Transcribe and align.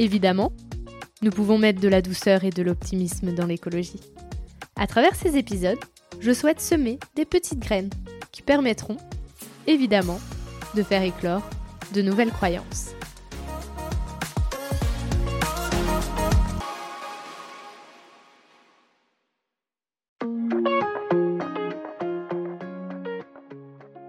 Évidemment, 0.00 0.50
nous 1.20 1.30
pouvons 1.30 1.58
mettre 1.58 1.78
de 1.78 1.86
la 1.86 2.00
douceur 2.00 2.44
et 2.44 2.48
de 2.48 2.62
l'optimisme 2.62 3.34
dans 3.34 3.44
l'écologie. 3.44 4.00
À 4.74 4.86
travers 4.86 5.14
ces 5.14 5.36
épisodes, 5.36 5.78
je 6.20 6.32
souhaite 6.32 6.58
semer 6.58 6.98
des 7.16 7.26
petites 7.26 7.58
graines 7.58 7.90
qui 8.32 8.40
permettront, 8.40 8.96
évidemment, 9.66 10.18
de 10.74 10.82
faire 10.82 11.02
éclore 11.02 11.42
de 11.92 12.00
nouvelles 12.00 12.30
croyances. 12.30 12.94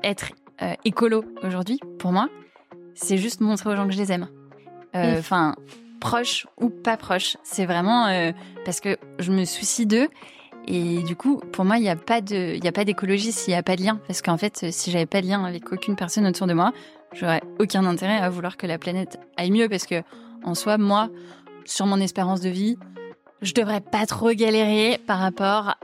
être 0.04 0.32
euh, 0.62 0.74
écolo 0.86 1.26
aujourd'hui, 1.44 1.80
pour 2.00 2.12
moi, 2.14 2.30
c'est 2.96 3.18
juste 3.18 3.42
montrer 3.42 3.70
aux 3.70 3.76
gens 3.76 3.88
que 3.88 3.94
je 3.94 3.98
les 3.98 4.12
aime. 4.12 4.28
Euh, 4.96 5.22
proches 6.02 6.48
ou 6.60 6.70
pas 6.70 6.98
proches. 6.98 7.38
C'est 7.44 7.66
vraiment 7.66 8.08
euh, 8.08 8.34
parce 8.66 8.82
que 8.82 8.98
je 9.20 9.32
me 9.32 9.46
soucie 9.46 9.86
d'eux. 9.86 10.10
Et 10.68 11.02
du 11.04 11.16
coup, 11.16 11.38
pour 11.54 11.64
moi, 11.64 11.78
il 11.78 11.84
n'y 11.84 11.90
a 11.90 11.96
pas 11.96 12.20
de, 12.22 12.56
il 12.56 12.68
a 12.68 12.72
pas 12.72 12.84
d'écologie 12.84 13.32
s'il 13.32 13.54
n'y 13.54 13.58
a 13.58 13.64
pas 13.64 13.78
de 13.78 13.84
lien. 13.84 14.00
Parce 14.08 14.22
qu'en 14.22 14.38
fait, 14.38 14.72
si 14.72 14.92
j'avais 14.92 15.06
pas 15.06 15.22
de 15.22 15.28
lien 15.28 15.44
avec 15.46 15.72
aucune 15.72 15.96
personne 15.96 16.28
autour 16.28 16.46
de 16.46 16.54
moi, 16.54 16.74
j'aurais 17.14 17.42
aucun 17.60 17.86
intérêt 17.86 18.18
à 18.18 18.30
vouloir 18.30 18.58
que 18.58 18.68
la 18.68 18.78
planète 18.78 19.18
aille 19.38 19.52
mieux. 19.52 19.70
Parce 19.70 19.86
que, 19.86 20.04
en 20.44 20.54
soi, 20.54 20.78
moi, 20.78 21.10
sur 21.66 21.86
mon 21.86 22.00
espérance 22.00 22.42
de 22.42 22.50
vie, 22.50 22.78
je 23.42 23.54
devrais 23.54 23.82
pas 23.82 24.06
trop 24.06 24.32
galérer 24.32 25.00
par 25.08 25.18
rapport 25.18 25.76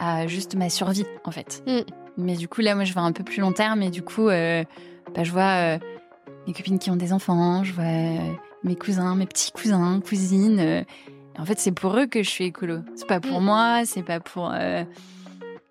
à 0.00 0.26
juste 0.26 0.56
ma 0.56 0.70
survie, 0.70 1.06
en 1.24 1.30
fait. 1.30 1.62
Mm. 1.66 1.92
Mais 2.16 2.36
du 2.36 2.48
coup, 2.48 2.60
là, 2.60 2.74
moi, 2.74 2.84
je 2.84 2.92
vois 2.92 3.02
un 3.02 3.12
peu 3.12 3.24
plus 3.24 3.40
long 3.40 3.52
terme. 3.52 3.82
Et 3.82 3.90
du 3.90 4.02
coup, 4.02 4.28
euh, 4.28 4.64
bah, 5.14 5.22
je 5.22 5.32
vois 5.32 5.76
euh, 5.76 5.78
mes 6.46 6.52
copines 6.52 6.78
qui 6.78 6.90
ont 6.90 6.96
des 6.96 7.12
enfants, 7.12 7.64
je 7.64 7.72
vois 7.72 7.84
euh, 7.84 8.32
mes 8.64 8.76
cousins, 8.76 9.14
mes 9.14 9.26
petits 9.26 9.52
cousins, 9.52 10.00
cousines. 10.00 10.84
en 11.38 11.44
fait, 11.44 11.58
c'est 11.58 11.72
pour 11.72 11.96
eux 11.96 12.06
que 12.06 12.22
je 12.22 12.28
suis 12.28 12.44
écolo. 12.46 12.80
C'est 12.94 13.06
pas 13.06 13.20
pour 13.20 13.40
mm. 13.40 13.44
moi, 13.44 13.82
c'est 13.84 14.02
pas 14.02 14.20
pour. 14.20 14.52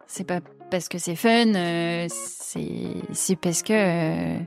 c'est 0.07 0.23
pas 0.23 0.39
parce 0.71 0.89
que 0.89 0.97
c'est 0.97 1.15
fun, 1.15 1.53
c'est 2.09 3.35
parce 3.35 3.63
que. 3.63 4.37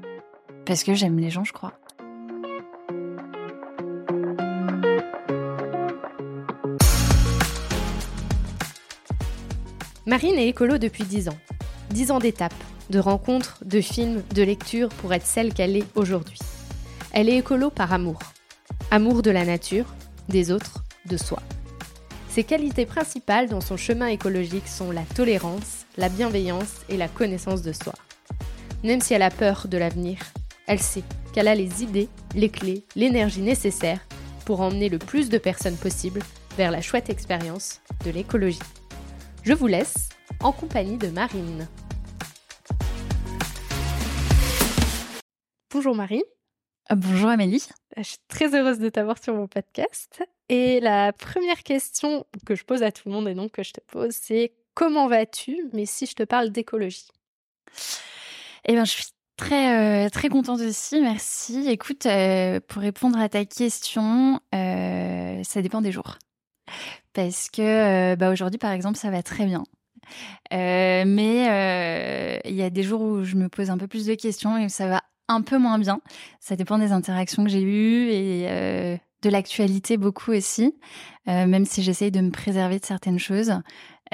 parce 0.65 0.85
que 0.85 0.95
j'aime 0.95 1.19
les 1.19 1.31
gens, 1.31 1.45
je 1.45 1.53
crois. 1.53 1.73
Marine 10.09 10.39
est 10.39 10.49
écolo 10.49 10.79
depuis 10.79 11.05
10 11.05 11.29
ans. 11.29 11.39
10 11.91 12.13
ans 12.13 12.19
d'étapes, 12.19 12.55
de 12.89 12.99
rencontres, 12.99 13.59
de 13.67 13.83
films, 13.83 14.23
de 14.35 14.43
lectures 14.43 14.89
pour 14.89 15.13
être 15.13 15.27
celle 15.27 15.53
qu'elle 15.53 15.77
est 15.77 15.85
aujourd'hui. 15.97 16.39
Elle 17.13 17.29
est 17.29 17.39
écolo 17.39 17.71
par 17.71 17.93
amour. 17.93 18.19
Amour 18.91 19.23
de 19.23 19.31
la 19.31 19.45
nature, 19.45 19.87
des 20.29 20.51
autres, 20.51 20.85
de 21.07 21.17
soi. 21.17 21.41
Ses 22.29 22.45
qualités 22.45 22.87
principales 22.87 23.49
dans 23.49 23.63
son 23.63 23.77
chemin 23.77 24.09
écologique 24.09 24.69
sont 24.69 24.91
la 24.91 25.03
tolérance, 25.03 25.87
la 25.97 26.09
bienveillance 26.09 26.83
et 26.89 26.97
la 26.97 27.09
connaissance 27.09 27.63
de 27.63 27.73
soi. 27.73 27.95
Même 28.85 29.01
si 29.01 29.15
elle 29.15 29.23
a 29.23 29.31
peur 29.31 29.67
de 29.69 29.79
l'avenir, 29.79 30.19
elle 30.67 30.81
sait 30.81 31.03
qu'elle 31.33 31.49
a 31.49 31.55
les 31.55 31.83
idées, 31.83 32.09
les 32.35 32.51
clés, 32.51 32.85
l'énergie 32.95 33.41
nécessaire 33.41 34.01
pour 34.45 34.61
emmener 34.61 34.89
le 34.89 34.99
plus 34.99 35.31
de 35.31 35.39
personnes 35.39 35.77
possible 35.77 36.21
vers 36.57 36.71
la 36.71 36.83
chouette 36.83 37.11
expérience 37.11 37.81
de 38.05 38.11
l'écologie. 38.11 38.59
Je 39.43 39.55
vous 39.55 39.67
laisse 39.67 40.11
en 40.41 40.53
compagnie 40.53 40.99
de 40.99 41.09
Marine. 41.09 41.67
Bonjour 45.73 45.95
Marine. 45.95 46.23
Ah, 46.91 46.95
bonjour 46.95 47.29
Amélie. 47.29 47.69
Je 47.99 48.03
suis 48.03 48.19
très 48.29 48.55
heureuse 48.55 48.79
de 48.79 48.89
t'avoir 48.89 49.23
sur 49.23 49.35
mon 49.35 49.47
podcast. 49.47 50.23
Et 50.49 50.81
la 50.81 51.13
première 51.13 51.63
question 51.63 52.25
que 52.47 52.55
je 52.55 52.65
pose 52.65 52.83
à 52.83 52.91
tout 52.91 53.11
le 53.11 53.15
monde 53.15 53.29
et 53.29 53.35
donc 53.35 53.53
que 53.53 53.63
je 53.63 53.73
te 53.73 53.81
pose, 53.89 54.15
c'est 54.15 54.55
comment 54.73 55.07
vas-tu 55.07 55.69
Mais 55.75 55.85
si 55.85 56.07
je 56.07 56.15
te 56.15 56.23
parle 56.23 56.49
d'écologie? 56.49 57.09
Eh 58.65 58.73
bien, 58.73 58.87
je 58.87 58.93
suis 58.93 59.05
très 59.37 60.07
euh, 60.07 60.09
très 60.09 60.31
contente 60.31 60.61
aussi, 60.61 61.03
merci. 61.03 61.69
Écoute, 61.69 62.07
euh, 62.07 62.59
pour 62.67 62.81
répondre 62.81 63.19
à 63.19 63.29
ta 63.29 63.45
question, 63.45 64.41
euh, 64.55 65.43
ça 65.45 65.61
dépend 65.61 65.83
des 65.83 65.93
jours. 65.93 66.17
Parce 67.13 67.51
que 67.51 68.15
bah, 68.15 68.31
aujourd'hui, 68.31 68.59
par 68.59 68.73
exemple, 68.73 68.97
ça 68.97 69.11
va 69.11 69.23
très 69.23 69.45
bien. 69.45 69.63
mais 70.51 72.41
il 72.47 72.55
y 72.55 72.63
a 72.63 72.71
des 72.71 72.83
jours 72.83 73.03
où 73.03 73.25
je 73.25 73.37
me 73.37 73.51
pose 73.51 73.69
un 73.69 73.77
peu 73.77 73.89
plus 73.89 74.07
de 74.07 74.15
questions 74.15 74.57
et 74.57 74.71
ça 74.71 74.89
va 74.89 75.03
un 75.29 75.43
peu 75.43 75.59
moins 75.59 75.79
bien. 75.79 76.01
Ça 76.41 76.57
dépend 76.57 76.79
des 76.79 76.93
interactions 76.93 77.45
que 77.45 77.51
j'ai 77.51 77.63
eues 77.63 78.09
et 78.11 78.47
euh, 78.49 78.97
de 79.23 79.31
l'actualité 79.31 79.97
beaucoup 79.97 80.33
aussi, 80.33 80.75
euh, 81.29 81.47
même 81.47 81.65
si 81.65 81.83
j'essaye 81.83 82.11
de 82.11 82.21
me 82.21 82.31
préserver 82.31 82.79
de 82.79 82.85
certaines 82.85 83.19
choses. 83.19 83.53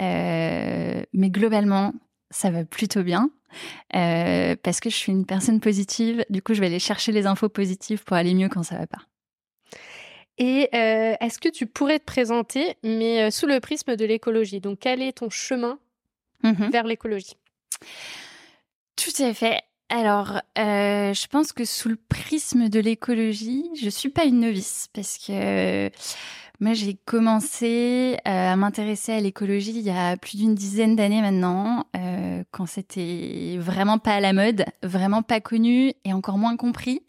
Euh, 0.00 1.02
mais 1.12 1.30
globalement, 1.30 1.92
ça 2.30 2.50
va 2.50 2.64
plutôt 2.64 3.02
bien. 3.02 3.30
parce 3.90 4.80
que 4.80 4.90
je 4.90 4.96
suis 4.96 5.12
une 5.12 5.26
personne 5.26 5.60
positive, 5.60 6.24
du 6.28 6.42
coup 6.42 6.54
je 6.54 6.60
vais 6.60 6.66
aller 6.66 6.80
chercher 6.80 7.12
les 7.12 7.26
infos 7.26 7.48
positives 7.48 8.02
pour 8.02 8.16
aller 8.16 8.34
mieux 8.34 8.48
quand 8.48 8.64
ça 8.64 8.76
va 8.76 8.86
pas. 8.86 9.02
Et 10.36 10.68
est-ce 10.74 11.38
que 11.38 11.48
tu 11.48 11.66
pourrais 11.66 12.00
te 12.00 12.04
présenter, 12.04 12.74
mais 12.82 13.30
sous 13.30 13.46
le 13.46 13.60
prisme 13.60 13.94
de 13.94 14.04
l'écologie? 14.04 14.60
Donc 14.60 14.80
quel 14.80 15.00
est 15.00 15.18
ton 15.18 15.30
chemin 15.30 15.78
mmh 16.42 16.70
vers 16.70 16.84
l'écologie? 16.84 17.36
Tout 18.96 19.22
à 19.22 19.32
fait. 19.32 19.62
Alors, 19.96 20.40
euh, 20.58 21.14
je 21.14 21.26
pense 21.28 21.52
que 21.52 21.64
sous 21.64 21.88
le 21.88 21.94
prisme 21.94 22.68
de 22.68 22.80
l'écologie, 22.80 23.70
je 23.80 23.88
suis 23.88 24.08
pas 24.08 24.24
une 24.24 24.40
novice 24.40 24.88
parce 24.92 25.18
que 25.18 25.88
moi 26.58 26.72
j'ai 26.72 26.98
commencé 27.04 28.16
euh, 28.26 28.52
à 28.52 28.56
m'intéresser 28.56 29.12
à 29.12 29.20
l'écologie 29.20 29.70
il 29.70 29.82
y 29.82 29.90
a 29.90 30.16
plus 30.16 30.36
d'une 30.36 30.56
dizaine 30.56 30.96
d'années 30.96 31.20
maintenant, 31.20 31.86
euh, 31.94 32.42
quand 32.50 32.66
c'était 32.66 33.56
vraiment 33.60 33.98
pas 33.98 34.14
à 34.14 34.20
la 34.20 34.32
mode, 34.32 34.64
vraiment 34.82 35.22
pas 35.22 35.40
connu 35.40 35.92
et 36.04 36.12
encore 36.12 36.38
moins 36.38 36.56
compris. 36.56 37.00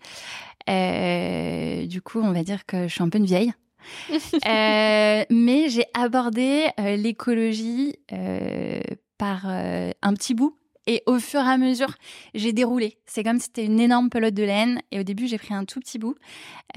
du 0.68 2.01
coup, 2.03 2.19
on 2.19 2.34
va 2.34 2.44
dire 2.44 2.68
que 2.68 2.88
je 2.88 2.94
suis 2.94 3.01
un 3.01 3.09
peu 3.09 3.18
une 3.18 3.25
vieille. 3.25 3.51
mais 4.45 5.69
j'ai 5.69 5.85
abordé 5.95 6.68
l'écologie 6.78 7.95
par 9.18 9.47
un 9.47 10.13
petit 10.13 10.35
bout 10.35 10.56
et 10.88 11.01
au 11.06 11.19
fur 11.19 11.40
et 11.40 11.50
à 11.50 11.57
mesure, 11.57 11.96
j'ai 12.34 12.53
déroulé. 12.53 12.97
C'est 13.06 13.23
comme 13.23 13.40
si 13.40 13.46
c'était 13.46 13.66
une 13.66 13.79
énorme 13.79 14.09
pelote 14.09 14.34
de 14.34 14.44
laine. 14.44 14.81
Et 14.91 15.00
au 15.00 15.03
début, 15.03 15.28
j'ai 15.28 15.38
pris 15.38 15.53
un 15.53 15.66
tout 15.66 15.79
petit 15.79 15.97
bout 15.97 16.16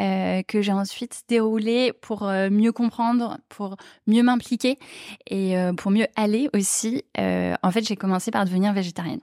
euh, 0.01 0.43
que 0.43 0.63
j'ai 0.63 0.73
ensuite 0.73 1.23
déroulé 1.29 1.93
pour 1.93 2.27
euh, 2.27 2.49
mieux 2.51 2.73
comprendre, 2.73 3.39
pour 3.49 3.77
mieux 4.07 4.23
m'impliquer 4.23 4.79
et 5.29 5.59
euh, 5.59 5.73
pour 5.75 5.91
mieux 5.91 6.07
aller 6.17 6.49
aussi. 6.55 7.05
en 7.17 7.71
fait, 7.71 7.87
j'ai 7.87 7.97
commencé 7.97 8.31
par 8.31 8.45
devenir 8.45 8.73
végétarienne. 8.73 9.21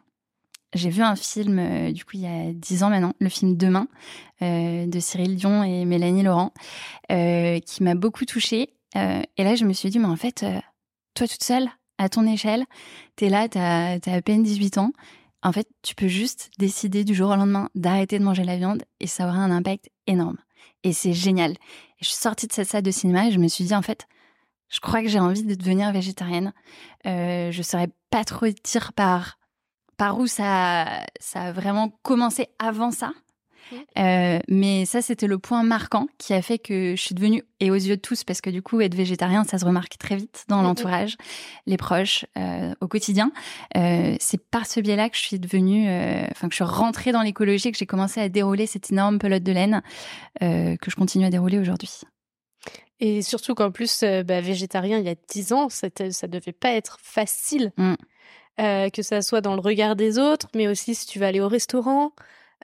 J'ai 0.73 0.89
vu 0.89 1.03
un 1.03 1.15
film, 1.15 1.93
du 1.93 2.03
coup, 2.03 2.11
il 2.15 2.21
y 2.21 2.27
a 2.27 2.51
dix 2.51 2.83
ans 2.83 2.89
maintenant, 2.89 3.13
le 3.19 3.29
film 3.29 3.55
Demain, 3.55 3.87
de 4.41 4.99
Cyril 4.99 5.37
Dion 5.37 5.63
et 5.63 5.85
Mélanie 5.85 6.21
Laurent, 6.21 6.51
qui 7.07 7.83
m'a 7.83 7.95
beaucoup 7.95 8.25
touchée. 8.25 8.73
et 8.93 9.43
là, 9.43 9.55
je 9.55 9.63
me 9.63 9.71
suis 9.71 9.89
dit, 9.89 9.99
mais 9.99 10.07
en 10.07 10.17
fait, 10.17 10.45
toi 11.13 11.27
toute 11.27 11.43
seule, 11.43 11.69
à 11.97 12.09
ton 12.09 12.25
échelle, 12.27 12.65
tu 13.15 13.25
es 13.25 13.29
là, 13.29 13.47
tu 13.47 13.57
as, 13.57 13.99
à 14.05 14.21
peine 14.21 14.43
18 14.43 14.77
ans. 14.77 14.91
En 15.43 15.51
fait, 15.51 15.67
tu 15.83 15.95
peux 15.95 16.07
juste 16.07 16.49
décider 16.57 17.03
du 17.03 17.13
jour 17.13 17.29
au 17.29 17.35
lendemain 17.35 17.69
d'arrêter 17.75 18.17
de 18.19 18.23
manger 18.23 18.43
la 18.43 18.57
viande 18.57 18.83
et 18.99 19.07
ça 19.07 19.27
aura 19.27 19.37
un 19.37 19.51
impact 19.51 19.89
énorme. 20.07 20.37
Et 20.83 20.93
c'est 20.93 21.13
génial. 21.13 21.55
Je 22.01 22.07
suis 22.07 22.17
sortie 22.17 22.47
de 22.47 22.53
cette 22.53 22.67
salle 22.67 22.83
de 22.83 22.91
cinéma 22.91 23.27
et 23.27 23.31
je 23.31 23.39
me 23.39 23.47
suis 23.47 23.63
dit, 23.63 23.75
en 23.75 23.81
fait, 23.81 24.07
je 24.69 24.79
crois 24.79 25.01
que 25.01 25.07
j'ai 25.07 25.19
envie 25.19 25.43
de 25.43 25.55
devenir 25.55 25.91
végétarienne. 25.91 26.53
Euh, 27.05 27.51
je 27.51 27.61
saurais 27.61 27.89
pas 28.09 28.23
trop 28.23 28.47
dire 28.47 28.93
par, 28.93 29.37
par 29.97 30.17
où 30.17 30.27
ça, 30.27 31.05
ça 31.19 31.41
a 31.41 31.51
vraiment 31.51 31.89
commencé 32.01 32.47
avant 32.59 32.91
ça. 32.91 33.13
Euh, 33.97 34.39
mais 34.47 34.85
ça, 34.85 35.01
c'était 35.01 35.27
le 35.27 35.37
point 35.37 35.63
marquant 35.63 36.07
qui 36.17 36.33
a 36.33 36.41
fait 36.41 36.59
que 36.59 36.95
je 36.95 37.01
suis 37.01 37.15
devenue, 37.15 37.43
et 37.59 37.71
aux 37.71 37.75
yeux 37.75 37.95
de 37.95 38.01
tous, 38.01 38.23
parce 38.23 38.41
que 38.41 38.49
du 38.49 38.61
coup, 38.61 38.81
être 38.81 38.95
végétarien, 38.95 39.43
ça 39.43 39.57
se 39.57 39.65
remarque 39.65 39.97
très 39.97 40.15
vite 40.15 40.45
dans 40.47 40.61
l'entourage, 40.61 41.17
les 41.65 41.77
proches, 41.77 42.25
euh, 42.37 42.73
au 42.81 42.87
quotidien. 42.87 43.31
Euh, 43.77 44.15
c'est 44.19 44.41
par 44.49 44.65
ce 44.65 44.79
biais-là 44.79 45.09
que 45.09 45.17
je 45.17 45.21
suis 45.21 45.39
devenue, 45.39 45.85
enfin, 46.31 46.47
que 46.47 46.53
je 46.53 46.55
suis 46.55 46.63
rentrée 46.63 47.11
dans 47.11 47.21
l'écologie, 47.21 47.71
que 47.71 47.77
j'ai 47.77 47.85
commencé 47.85 48.19
à 48.19 48.29
dérouler 48.29 48.67
cette 48.67 48.91
énorme 48.91 49.19
pelote 49.19 49.43
de 49.43 49.51
laine 49.51 49.81
que 50.41 50.91
je 50.91 50.95
continue 50.95 51.25
à 51.25 51.29
dérouler 51.29 51.59
aujourd'hui. 51.59 52.01
Et 52.99 53.21
surtout 53.21 53.55
qu'en 53.55 53.71
plus, 53.71 54.03
bah, 54.25 54.41
végétarien, 54.41 54.99
il 54.99 55.05
y 55.05 55.09
a 55.09 55.15
10 55.29 55.53
ans, 55.53 55.69
ça 55.69 55.87
ne 55.87 56.27
devait 56.27 56.53
pas 56.53 56.71
être 56.71 56.97
facile. 57.01 57.71
Mm. 57.77 57.95
que 58.57 59.01
ça 59.01 59.21
soit 59.21 59.41
dans 59.41 59.55
le 59.55 59.61
regard 59.61 59.95
des 59.95 60.17
autres, 60.19 60.47
mais 60.55 60.67
aussi 60.67 60.95
si 60.95 61.05
tu 61.05 61.19
vas 61.19 61.27
aller 61.27 61.41
au 61.41 61.47
restaurant, 61.47 62.13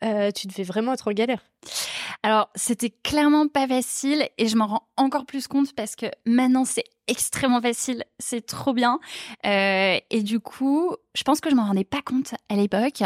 euh, 0.04 0.32
tu 0.32 0.48
devais 0.48 0.64
vraiment 0.64 0.94
être 0.94 1.08
en 1.08 1.12
galère. 1.12 1.42
Alors, 2.24 2.50
c'était 2.56 2.90
clairement 2.90 3.48
pas 3.48 3.68
facile 3.68 4.28
et 4.38 4.48
je 4.48 4.56
m'en 4.56 4.68
rends 4.68 4.88
encore 4.98 5.26
plus 5.26 5.48
compte 5.48 5.74
parce 5.74 5.96
que 5.96 6.08
maintenant 6.26 6.66
c'est 6.66 6.84
extrêmement 7.08 7.62
facile, 7.62 8.04
c'est 8.20 8.46
trop 8.46 8.74
bien. 8.74 9.00
Euh, 9.46 10.00
et 10.10 10.22
du 10.22 10.40
coup, 10.40 10.96
je 11.16 11.24
pense 11.24 11.42
que 11.42 11.50
je 11.50 11.56
m'en 11.56 11.66
rendais 11.66 11.84
pas 11.84 12.02
compte 12.02 12.34
à 12.50 12.56
l'époque. 12.56 13.02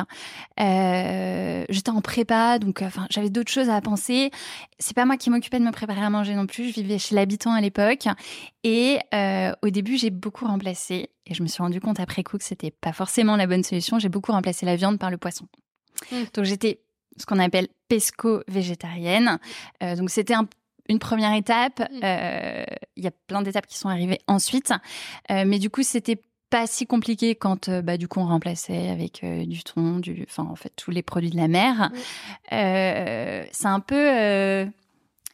Euh, 0.59 1.65
j'étais 1.69 1.89
en 1.89 2.01
prépa, 2.01 2.59
donc 2.59 2.81
enfin 2.81 3.07
j'avais 3.09 3.29
d'autres 3.29 3.51
choses 3.51 3.69
à 3.69 3.79
penser. 3.81 4.31
C'est 4.79 4.95
pas 4.95 5.05
moi 5.05 5.17
qui 5.17 5.29
m'occupais 5.29 5.59
de 5.59 5.65
me 5.65 5.71
préparer 5.71 6.01
à 6.01 6.09
manger 6.09 6.35
non 6.35 6.45
plus. 6.45 6.69
Je 6.69 6.73
vivais 6.75 6.97
chez 6.97 7.15
l'habitant 7.15 7.53
à 7.53 7.61
l'époque 7.61 8.07
et 8.63 8.99
au 9.61 9.69
début 9.69 9.97
j'ai 9.97 10.09
beaucoup 10.11 10.45
remplacé 10.45 11.09
et 11.25 11.33
je 11.33 11.41
me 11.41 11.47
suis 11.47 11.61
rendu 11.63 11.79
compte 11.81 11.99
après 11.99 12.23
coup 12.23 12.37
que 12.37 12.43
c'était 12.43 12.71
pas 12.71 12.93
forcément 12.93 13.35
la 13.35 13.47
bonne 13.47 13.63
solution. 13.63 13.99
J'ai 13.99 14.09
beaucoup 14.09 14.31
remplacé 14.31 14.65
la 14.65 14.75
viande 14.75 14.99
par 14.99 15.09
le 15.09 15.17
poisson. 15.17 15.47
Mmh. 16.11 16.15
Donc 16.33 16.45
j'étais 16.45 16.81
ce 17.17 17.25
qu'on 17.25 17.39
appelle 17.39 17.67
pesco-végétarienne. 17.87 19.39
Euh, 19.83 19.95
donc 19.95 20.09
c'était 20.09 20.35
une 20.89 20.99
première 20.99 21.33
étape. 21.33 21.79
Mm. 21.79 21.99
Euh, 22.03 22.65
il 22.95 23.03
y 23.03 23.07
a 23.07 23.11
plein 23.27 23.41
d'étapes 23.41 23.67
qui 23.67 23.77
sont 23.77 23.89
arrivées 23.89 24.19
ensuite. 24.27 24.73
Euh, 25.31 25.43
mais 25.45 25.59
du 25.59 25.69
coup, 25.69 25.83
c'était 25.83 26.21
pas 26.49 26.67
si 26.67 26.85
compliqué 26.85 27.35
quand 27.35 27.69
bah, 27.81 27.97
du 27.97 28.07
coup 28.07 28.19
on 28.19 28.27
remplaçait 28.27 28.89
avec 28.89 29.25
du 29.25 29.63
thon, 29.63 29.97
du, 29.97 30.25
enfin 30.29 30.43
en 30.43 30.55
fait 30.55 30.71
tous 30.75 30.91
les 30.91 31.01
produits 31.01 31.31
de 31.31 31.37
la 31.37 31.47
mer. 31.47 31.89
Mm. 32.51 33.47
c'est 33.51 33.67
un 33.67 33.79
peu 33.79 34.71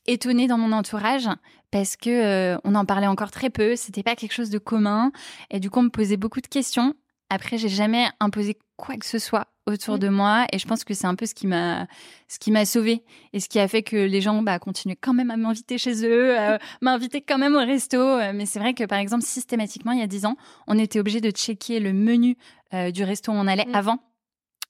étonné 0.07 0.47
dans 0.47 0.57
mon 0.57 0.71
entourage 0.71 1.27
parce 1.69 1.97
que 1.97 2.57
on 2.63 2.75
en 2.75 2.85
parlait 2.85 3.07
encore 3.07 3.29
très 3.29 3.49
peu. 3.49 3.75
C'était 3.75 4.03
pas 4.03 4.15
quelque 4.15 4.31
chose 4.31 4.49
de 4.49 4.57
commun 4.57 5.11
et 5.51 5.59
du 5.59 5.69
coup 5.69 5.79
on 5.79 5.83
me 5.83 5.89
posait 5.89 6.17
beaucoup 6.17 6.41
de 6.41 6.47
questions. 6.47 6.95
Après, 7.33 7.57
j'ai 7.57 7.69
jamais 7.69 8.09
imposé 8.19 8.57
quoi 8.75 8.97
que 8.97 9.05
ce 9.05 9.17
soit 9.17 9.47
autour 9.65 9.99
de 9.99 10.09
moi 10.09 10.47
et 10.51 10.59
je 10.59 10.67
pense 10.67 10.83
que 10.83 10.93
c'est 10.93 11.07
un 11.07 11.15
peu 11.15 11.25
ce 11.25 11.33
qui 11.33 11.47
m'a 11.47 11.87
ce 12.27 12.39
qui 12.39 12.51
m'a 12.51 12.65
sauvé 12.65 13.05
et 13.31 13.39
ce 13.39 13.47
qui 13.47 13.57
a 13.57 13.69
fait 13.69 13.83
que 13.83 13.95
les 13.95 14.19
gens 14.19 14.41
bah 14.41 14.59
continuaient 14.59 14.97
quand 14.99 15.13
même 15.13 15.31
à 15.31 15.37
m'inviter 15.37 15.77
chez 15.77 16.03
eux 16.05 16.37
euh, 16.37 16.57
m'inviter 16.81 17.21
quand 17.21 17.37
même 17.37 17.55
au 17.55 17.59
resto. 17.59 17.97
Euh, 17.97 18.33
mais 18.35 18.45
c'est 18.45 18.59
vrai 18.59 18.73
que 18.73 18.83
par 18.83 18.99
exemple 18.99 19.23
systématiquement 19.23 19.93
il 19.93 19.99
y 19.99 20.03
a 20.03 20.07
dix 20.07 20.25
ans 20.25 20.35
on 20.67 20.77
était 20.77 20.99
obligé 20.99 21.21
de 21.21 21.29
checker 21.29 21.79
le 21.79 21.93
menu 21.93 22.35
euh, 22.73 22.91
du 22.91 23.05
resto 23.05 23.31
où 23.31 23.35
on 23.35 23.47
allait 23.47 23.65
mmh. 23.65 23.75
avant 23.75 23.99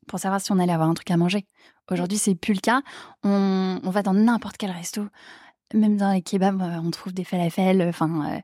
pour 0.07 0.19
savoir 0.19 0.39
si 0.39 0.51
on 0.51 0.59
allait 0.59 0.73
avoir 0.73 0.89
un 0.89 0.93
truc 0.93 1.09
à 1.09 1.17
manger. 1.17 1.47
Aujourd'hui 1.89 2.19
c'est 2.19 2.35
plus 2.35 2.53
le 2.53 2.59
cas. 2.59 2.83
On, 3.23 3.79
on 3.83 3.89
va 3.89 4.03
dans 4.03 4.13
n'importe 4.13 4.57
quel 4.57 4.69
resto. 4.69 5.07
Même 5.73 5.97
dans 5.97 6.11
les 6.11 6.21
kebabs 6.21 6.61
on 6.61 6.91
trouve 6.91 7.13
des 7.13 7.23
falafels 7.23 7.81
enfin 7.89 8.41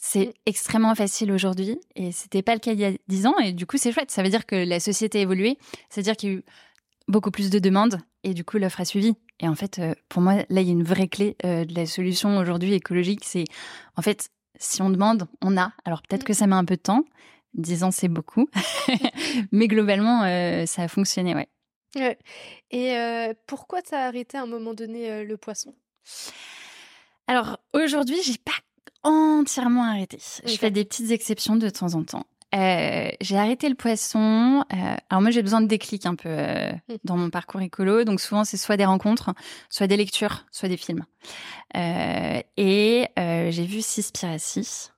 c'est 0.00 0.26
mmh. 0.26 0.32
extrêmement 0.46 0.94
facile 0.94 1.32
aujourd'hui 1.32 1.78
et 1.96 2.12
c'était 2.12 2.42
pas 2.42 2.54
le 2.54 2.60
cas 2.60 2.72
il 2.72 2.78
y 2.78 2.84
a 2.84 2.92
10 3.08 3.26
ans 3.26 3.36
et 3.38 3.52
du 3.52 3.66
coup 3.66 3.76
c'est 3.76 3.92
chouette. 3.92 4.10
Ça 4.10 4.22
veut 4.22 4.30
dire 4.30 4.46
que 4.46 4.54
la 4.54 4.80
société 4.80 5.18
a 5.18 5.22
évolué, 5.22 5.58
c'est-à-dire 5.90 6.16
qu'il 6.16 6.28
y 6.30 6.32
a 6.32 6.36
eu 6.36 6.44
beaucoup 7.08 7.32
plus 7.32 7.50
de 7.50 7.58
demandes 7.58 7.98
et 8.22 8.32
du 8.32 8.44
coup 8.44 8.58
l'offre 8.58 8.80
a 8.80 8.84
suivi. 8.84 9.14
Et 9.40 9.48
en 9.48 9.54
fait, 9.54 9.78
euh, 9.80 9.94
pour 10.08 10.22
moi, 10.22 10.36
là 10.48 10.60
il 10.60 10.66
y 10.66 10.70
a 10.70 10.72
une 10.72 10.84
vraie 10.84 11.08
clé 11.08 11.36
euh, 11.44 11.64
de 11.64 11.74
la 11.74 11.84
solution 11.84 12.38
aujourd'hui 12.38 12.74
écologique, 12.74 13.24
c'est 13.24 13.44
en 13.96 14.02
fait 14.02 14.30
si 14.60 14.82
on 14.82 14.90
demande, 14.90 15.26
on 15.42 15.56
a. 15.56 15.72
Alors 15.84 16.02
peut-être 16.02 16.24
que 16.24 16.32
mmh. 16.32 16.36
ça 16.36 16.46
met 16.46 16.56
un 16.56 16.64
peu 16.64 16.76
de 16.76 16.82
temps, 16.82 17.04
10 17.54 17.82
ans 17.82 17.90
c'est 17.90 18.08
beaucoup, 18.08 18.48
mais 19.52 19.66
globalement 19.66 20.22
euh, 20.22 20.64
ça 20.66 20.82
a 20.82 20.88
fonctionné, 20.88 21.34
ouais. 21.34 21.48
ouais. 21.96 22.18
Et 22.70 23.34
pourquoi 23.48 23.82
tu 23.82 23.96
as 23.96 24.06
arrêté 24.06 24.38
à 24.38 24.42
un 24.42 24.46
moment 24.46 24.74
donné 24.74 25.24
le 25.24 25.36
poisson? 25.36 25.74
Alors 27.26 27.58
aujourd'hui, 27.74 28.16
j'ai 28.22 28.38
pas 28.38 28.52
entièrement 29.02 29.84
arrêté. 29.84 30.18
Je 30.44 30.56
fais 30.56 30.70
des 30.70 30.84
petites 30.84 31.10
exceptions 31.10 31.56
de 31.56 31.68
temps 31.68 31.94
en 31.94 32.04
temps. 32.04 32.24
Euh, 32.54 33.10
j'ai 33.20 33.36
arrêté 33.36 33.68
le 33.68 33.74
poisson. 33.74 34.64
Euh, 34.72 34.96
alors 35.10 35.20
moi, 35.20 35.30
j'ai 35.30 35.42
besoin 35.42 35.60
de 35.60 35.66
déclics 35.66 36.06
un 36.06 36.14
peu 36.14 36.28
euh, 36.30 36.72
dans 37.04 37.16
mon 37.16 37.30
parcours 37.30 37.60
écolo. 37.60 38.04
Donc 38.04 38.20
souvent, 38.20 38.44
c'est 38.44 38.56
soit 38.56 38.76
des 38.76 38.86
rencontres, 38.86 39.34
soit 39.68 39.86
des 39.86 39.96
lectures, 39.96 40.46
soit 40.50 40.68
des 40.68 40.76
films. 40.76 41.04
et 41.74 43.08
j'ai 43.16 43.66
vu 43.66 43.82
Cispiracy, 43.82 44.90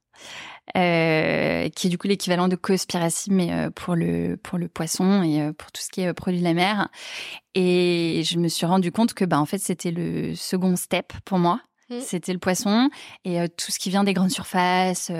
qui 0.75 0.79
est 0.79 1.89
du 1.89 1.99
coup 1.99 2.07
l'équivalent 2.07 2.47
de 2.47 2.57
Cospiracy, 2.57 3.33
mais 3.33 3.71
pour 3.75 3.97
le 3.97 4.37
pour 4.37 4.59
le 4.59 4.69
poisson 4.69 5.23
et 5.23 5.53
pour 5.53 5.73
tout 5.73 5.83
ce 5.83 5.91
qui 5.91 6.03
est 6.03 6.13
produit 6.13 6.39
de 6.39 6.45
la 6.45 6.55
mer. 6.55 6.89
Et 7.55 8.23
je 8.25 8.39
me 8.39 8.49
suis 8.49 8.67
rendu 8.67 8.93
compte 8.93 9.13
que 9.13 9.25
bah 9.25 9.41
en 9.41 9.47
fait, 9.47 9.59
c'était 9.59 9.91
le 9.91 10.37
second 10.37 10.77
step 10.77 11.13
pour 11.25 11.39
moi 11.39 11.61
Mmh. 11.91 12.01
C'était 12.01 12.33
le 12.33 12.39
poisson 12.39 12.89
et 13.25 13.49
tout 13.49 13.71
ce 13.71 13.79
qui 13.79 13.91
vient 13.91 14.05
des 14.05 14.15
grandes 14.15 14.31
surfaces. 14.31 15.11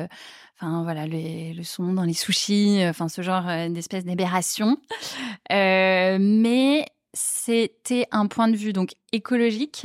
Enfin 0.61 0.83
voilà, 0.83 1.07
le 1.07 1.63
son 1.63 1.93
dans 1.93 2.05
les 2.05 2.13
sushis, 2.13 2.81
enfin 2.85 3.09
ce 3.09 3.23
genre 3.23 3.45
d'espèce 3.71 4.05
d'aberration. 4.05 4.77
mais 5.51 6.87
c'était 7.13 8.07
un 8.13 8.29
point 8.29 8.47
de 8.47 8.57
vue 8.57 8.73
donc 8.73 8.93
écologique 9.11 9.85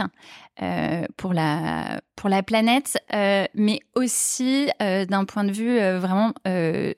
pour 1.18 1.34
la 1.34 2.02
pour 2.16 2.30
la 2.30 2.44
planète, 2.44 2.98
mais 3.56 3.80
aussi 3.96 4.68
d'un 4.80 5.26
point 5.26 5.44
de 5.44 5.52
vue 5.52 5.80
vraiment 5.98 6.34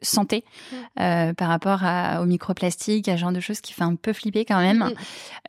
santé 0.01 0.43
mmh. 0.71 1.33
par 1.33 1.47
rapport 1.47 1.83
à, 1.83 2.21
au 2.21 2.25
microplastique, 2.25 3.07
à 3.07 3.15
ce 3.15 3.21
genre 3.21 3.31
de 3.31 3.39
choses 3.39 3.61
qui 3.61 3.73
fait 3.73 3.83
un 3.83 3.95
peu 3.95 4.11
flipper 4.11 4.43
quand 4.43 4.59
même, 4.59 4.91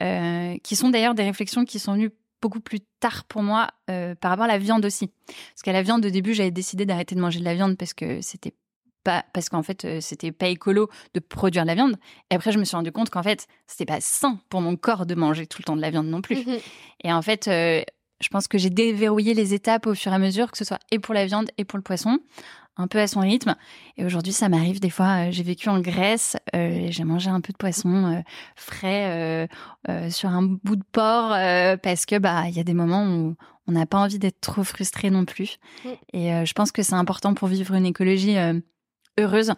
mmh. 0.00 0.58
qui 0.62 0.76
sont 0.76 0.90
d'ailleurs 0.90 1.14
des 1.14 1.24
réflexions 1.24 1.64
qui 1.64 1.78
sont 1.78 1.94
venues 1.94 2.12
beaucoup 2.40 2.60
plus 2.60 2.80
tard 3.00 3.24
pour 3.24 3.42
moi 3.42 3.68
euh, 3.90 4.14
par 4.14 4.30
rapport 4.30 4.44
à 4.44 4.48
la 4.48 4.58
viande 4.58 4.84
aussi. 4.84 5.10
Parce 5.26 5.62
qu'à 5.62 5.72
la 5.72 5.82
viande, 5.82 6.04
au 6.04 6.10
début, 6.10 6.34
j'avais 6.34 6.50
décidé 6.50 6.86
d'arrêter 6.86 7.14
de 7.14 7.20
manger 7.20 7.40
de 7.40 7.44
la 7.44 7.54
viande 7.54 7.76
parce 7.76 7.94
que 7.94 8.20
c'était 8.20 8.54
pas 9.04 9.24
parce 9.32 9.48
qu'en 9.48 9.62
fait 9.62 9.84
euh, 9.84 10.00
c'était 10.00 10.32
pas 10.32 10.48
écolo 10.48 10.88
de 11.14 11.20
produire 11.20 11.62
de 11.62 11.68
la 11.68 11.74
viande. 11.74 11.96
Et 12.30 12.34
après 12.34 12.52
je 12.52 12.58
me 12.58 12.64
suis 12.64 12.76
rendu 12.76 12.92
compte 12.92 13.10
qu'en 13.10 13.22
fait 13.22 13.46
c'était 13.66 13.86
pas 13.86 14.00
sain 14.00 14.38
pour 14.48 14.60
mon 14.60 14.76
corps 14.76 15.06
de 15.06 15.14
manger 15.14 15.46
tout 15.46 15.58
le 15.60 15.64
temps 15.64 15.76
de 15.76 15.80
la 15.80 15.90
viande 15.90 16.08
non 16.08 16.20
plus. 16.20 16.36
Mmh 16.44 16.58
et 17.04 17.12
en 17.12 17.22
fait 17.22 17.46
euh, 17.46 17.82
je 18.20 18.28
pense 18.28 18.48
que 18.48 18.58
j'ai 18.58 18.70
déverrouillé 18.70 19.34
les 19.34 19.54
étapes 19.54 19.86
au 19.86 19.94
fur 19.94 20.10
et 20.10 20.14
à 20.16 20.18
mesure 20.18 20.50
que 20.50 20.58
ce 20.58 20.64
soit 20.64 20.80
et 20.90 20.98
pour 20.98 21.14
la 21.14 21.26
viande 21.26 21.48
et 21.58 21.64
pour 21.64 21.76
le 21.76 21.82
poisson 21.82 22.18
un 22.78 22.86
peu 22.86 22.98
à 22.98 23.06
son 23.06 23.20
rythme. 23.20 23.56
Et 23.96 24.04
aujourd'hui, 24.04 24.32
ça 24.32 24.48
m'arrive 24.48 24.80
des 24.80 24.90
fois. 24.90 25.26
Euh, 25.26 25.30
j'ai 25.30 25.42
vécu 25.42 25.68
en 25.68 25.80
Grèce, 25.80 26.36
euh, 26.54 26.86
j'ai 26.90 27.04
mangé 27.04 27.28
un 27.28 27.40
peu 27.40 27.52
de 27.52 27.58
poisson 27.58 28.14
euh, 28.14 28.20
frais 28.56 29.48
sur 30.10 30.28
un 30.28 30.42
bout 30.42 30.76
de 30.76 30.84
porc 30.92 31.30
parce 31.82 32.06
que 32.06 32.18
bah 32.18 32.44
il 32.48 32.54
y 32.54 32.60
a 32.60 32.64
des 32.64 32.74
moments 32.74 33.06
où 33.06 33.36
on 33.66 33.72
n'a 33.72 33.86
pas 33.86 33.98
envie 33.98 34.18
d'être 34.18 34.40
trop 34.40 34.64
frustré 34.64 35.10
non 35.10 35.24
plus. 35.24 35.58
Mm. 35.84 35.88
Et 36.12 36.46
je 36.46 36.52
pense 36.52 36.72
que 36.72 36.82
c'est 36.82 36.94
important 36.94 37.34
pour 37.34 37.48
vivre 37.48 37.74
une 37.74 37.86
écologie 37.86 38.36
heureuse 39.18 39.54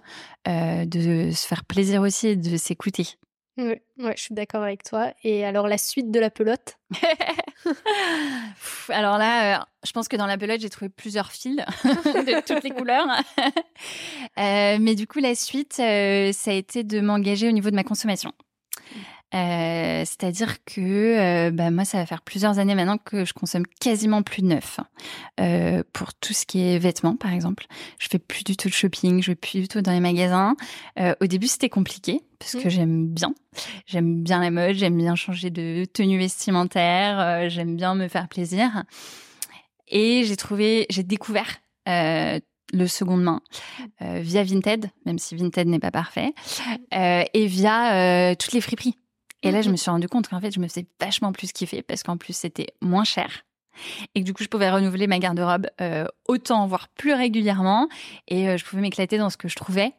de 0.47 1.31
se 1.33 1.47
faire 1.47 1.65
plaisir 1.65 2.03
aussi 2.03 2.29
et 2.29 2.37
de 2.37 2.57
s'écouter. 2.57 3.19
Ouais, 3.67 4.14
je 4.17 4.23
suis 4.23 4.35
d'accord 4.35 4.62
avec 4.62 4.83
toi. 4.83 5.12
Et 5.25 5.45
alors 5.45 5.69
la 5.69 5.79
suite 5.79 6.11
de 6.11 6.21
la 6.21 6.31
pelote? 6.31 6.79
Alors 8.88 9.19
là, 9.19 9.61
euh, 9.61 9.64
je 9.87 9.93
pense 9.93 10.09
que 10.09 10.17
dans 10.17 10.26
la 10.26 10.38
pelote, 10.38 10.61
j'ai 10.61 10.71
trouvé 10.71 10.88
plusieurs 10.88 11.31
fils 11.31 11.57
de 11.85 12.47
toutes 12.47 12.64
les 12.64 12.71
couleurs. 12.71 13.07
Euh, 14.38 14.79
mais 14.81 14.95
du 14.95 15.07
coup, 15.07 15.19
la 15.19 15.35
suite, 15.35 15.79
euh, 15.81 16.33
ça 16.33 16.50
a 16.50 16.55
été 16.55 16.85
de 16.85 17.00
m'engager 17.00 17.49
au 17.49 17.52
niveau 17.52 17.71
de 17.71 17.75
ma 17.75 17.85
consommation. 17.85 18.33
Euh, 19.33 20.01
c'est-à-dire 20.01 20.65
que 20.65 20.81
euh, 20.81 21.51
bah, 21.53 21.71
moi, 21.71 21.85
ça 21.85 21.99
va 21.99 22.07
faire 22.07 22.23
plusieurs 22.23 22.59
années 22.59 22.75
maintenant 22.75 22.99
que 22.99 23.25
je 23.25 23.33
consomme 23.33 23.65
quasiment 23.81 24.23
plus 24.23 24.43
de 24.43 24.49
neuf. 24.49 24.81
Euh, 25.41 25.83
pour 25.93 26.15
tout 26.15 26.33
ce 26.33 26.47
qui 26.47 26.61
est 26.61 26.79
vêtements, 26.79 27.17
par 27.17 27.33
exemple. 27.33 27.67
Je 27.99 28.09
fais 28.11 28.19
plus 28.19 28.43
du 28.45 28.57
tout 28.57 28.69
de 28.69 28.75
shopping, 28.75 29.23
je 29.23 29.31
vais 29.31 29.37
plus 29.37 29.61
du 29.61 29.69
tout 29.69 29.83
dans 29.83 29.93
les 29.93 30.01
magasins. 30.01 30.57
au 31.21 31.27
début, 31.27 31.47
c'était 31.47 31.69
compliqué 31.69 32.21
parce 32.39 32.53
que 32.53 32.67
mmh. 32.67 32.71
j'aime 32.71 33.07
bien. 33.07 33.35
J'aime 33.87 34.23
bien 34.23 34.41
la 34.41 34.51
mode, 34.51 34.75
j'aime 34.75 34.97
bien 34.97 35.15
changer 35.15 35.51
de 35.51 35.85
tenue 35.85 36.19
vestimentaire, 36.19 37.49
j'aime 37.49 37.77
bien 37.77 37.95
me 37.95 38.09
faire 38.09 38.29
plaisir. 38.29 38.85
Et 39.89 40.25
j'ai 40.25 40.37
trouvé, 40.37 40.87
j'ai 40.91 41.03
découvert 41.03 41.61
le 41.87 42.87
seconde 42.87 43.23
main 43.23 43.43
via 44.01 44.43
Vinted, 44.43 44.91
même 45.07 45.19
si 45.19 45.37
Vinted 45.37 45.69
n'est 45.69 45.81
pas 45.81 45.91
parfait, 45.91 46.33
et 46.93 47.47
via 47.47 48.35
toutes 48.37 48.53
les 48.53 48.61
friperies. 48.61 48.97
Et 49.42 49.50
là, 49.50 49.62
je 49.62 49.70
me 49.70 49.76
suis 49.76 49.90
rendu 49.90 50.09
compte 50.09 50.28
qu'en 50.28 50.40
fait, 50.40 50.52
je 50.52 50.61
me 50.61 50.68
faisais 50.68 50.87
vachement 51.00 51.32
plus 51.32 51.52
kiffer 51.52 51.82
parce 51.82 52.02
qu'en 52.02 52.16
plus, 52.16 52.35
c'était 52.35 52.68
moins 52.80 53.04
cher. 53.04 53.44
Et 54.14 54.20
que 54.20 54.26
du 54.26 54.35
coup, 54.35 54.42
je 54.42 54.49
pouvais 54.49 54.70
renouveler 54.70 55.06
ma 55.06 55.18
garde-robe 55.18 55.68
euh, 55.80 56.06
autant, 56.26 56.66
voire 56.66 56.88
plus 56.88 57.14
régulièrement. 57.14 57.88
Et 58.28 58.49
euh, 58.49 58.56
je 58.56 58.64
pouvais 58.64 58.82
m'éclater 58.82 59.18
dans 59.18 59.30
ce 59.30 59.37
que 59.37 59.49
je 59.49 59.56
trouvais. 59.56 59.92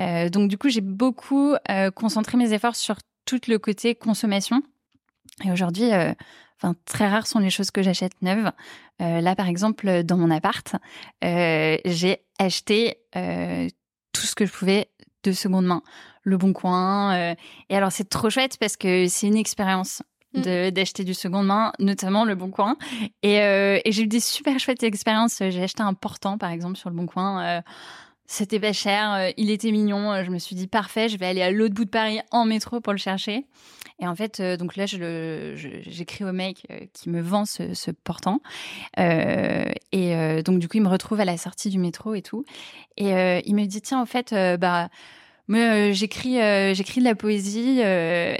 Euh, 0.00 0.28
donc, 0.28 0.48
du 0.48 0.58
coup, 0.58 0.68
j'ai 0.68 0.80
beaucoup 0.80 1.54
concentré 1.94 2.36
mes 2.36 2.52
efforts 2.52 2.76
sur 2.76 2.96
tout 3.24 3.40
le 3.48 3.58
côté 3.58 3.94
consommation. 3.94 4.62
Et 5.44 5.52
aujourd'hui, 5.52 5.90
enfin, 6.58 6.74
très 6.84 7.08
rares 7.08 7.26
sont 7.26 7.38
les 7.38 7.50
choses 7.50 7.70
que 7.70 7.82
j'achète 7.82 8.20
neuves. 8.22 8.50
là, 8.98 9.36
par 9.36 9.48
exemple, 9.48 10.02
dans 10.02 10.16
mon 10.16 10.30
appart, 10.30 10.74
j'ai 11.22 12.18
acheté 12.38 12.98
tout 13.12 14.26
ce 14.26 14.34
que 14.34 14.46
je 14.46 14.52
pouvais 14.52 14.90
de 15.22 15.32
seconde 15.32 15.66
main. 15.66 15.82
Le 16.22 16.36
Bon 16.36 16.52
Coin. 16.52 17.34
et 17.68 17.76
alors, 17.76 17.92
c'est 17.92 18.08
trop 18.08 18.30
chouette 18.30 18.56
parce 18.58 18.76
que 18.76 19.06
c'est 19.08 19.26
une 19.26 19.36
expérience 19.36 20.02
mm. 20.34 20.70
d'acheter 20.70 21.04
du 21.04 21.14
seconde 21.14 21.46
main, 21.46 21.72
notamment 21.78 22.24
le 22.24 22.34
Bon 22.34 22.50
Coin. 22.50 22.76
Et, 23.22 23.36
et 23.36 23.92
j'ai 23.92 24.02
eu 24.02 24.06
des 24.06 24.20
super 24.20 24.58
chouettes 24.58 24.82
expériences. 24.82 25.38
J'ai 25.38 25.62
acheté 25.62 25.82
un 25.82 25.94
portant, 25.94 26.38
par 26.38 26.50
exemple, 26.50 26.76
sur 26.76 26.90
le 26.90 26.96
Bon 26.96 27.06
Coin. 27.06 27.62
C'était 28.32 28.60
pas 28.60 28.72
cher, 28.72 29.12
euh, 29.12 29.30
il 29.38 29.50
était 29.50 29.72
mignon. 29.72 30.12
Euh, 30.12 30.22
je 30.22 30.30
me 30.30 30.38
suis 30.38 30.54
dit 30.54 30.68
parfait, 30.68 31.08
je 31.08 31.18
vais 31.18 31.26
aller 31.26 31.42
à 31.42 31.50
l'autre 31.50 31.74
bout 31.74 31.84
de 31.84 31.90
Paris 31.90 32.20
en 32.30 32.44
métro 32.44 32.80
pour 32.80 32.92
le 32.92 32.98
chercher. 32.98 33.44
Et 33.98 34.06
en 34.06 34.14
fait, 34.14 34.38
euh, 34.38 34.56
donc 34.56 34.76
là, 34.76 34.86
j'écris 34.86 36.22
au 36.22 36.30
mec 36.30 36.64
qui 36.92 37.10
me 37.10 37.20
vend 37.20 37.44
ce, 37.44 37.90
portant. 37.90 38.40
et 38.96 40.42
donc 40.44 40.60
du 40.60 40.68
coup, 40.68 40.76
il 40.76 40.82
me 40.84 40.88
retrouve 40.88 41.18
à 41.18 41.24
la 41.24 41.36
sortie 41.36 41.70
du 41.70 41.80
métro 41.80 42.14
et 42.14 42.22
tout. 42.22 42.44
Et 42.96 43.10
il 43.44 43.54
me 43.56 43.64
dit 43.64 43.82
tiens, 43.82 44.00
en 44.00 44.06
fait, 44.06 44.32
bah 44.60 44.90
moi, 45.50 45.90
j'écris, 45.92 46.36
j'écris 46.74 47.00
de 47.00 47.04
la 47.04 47.14
poésie, 47.14 47.80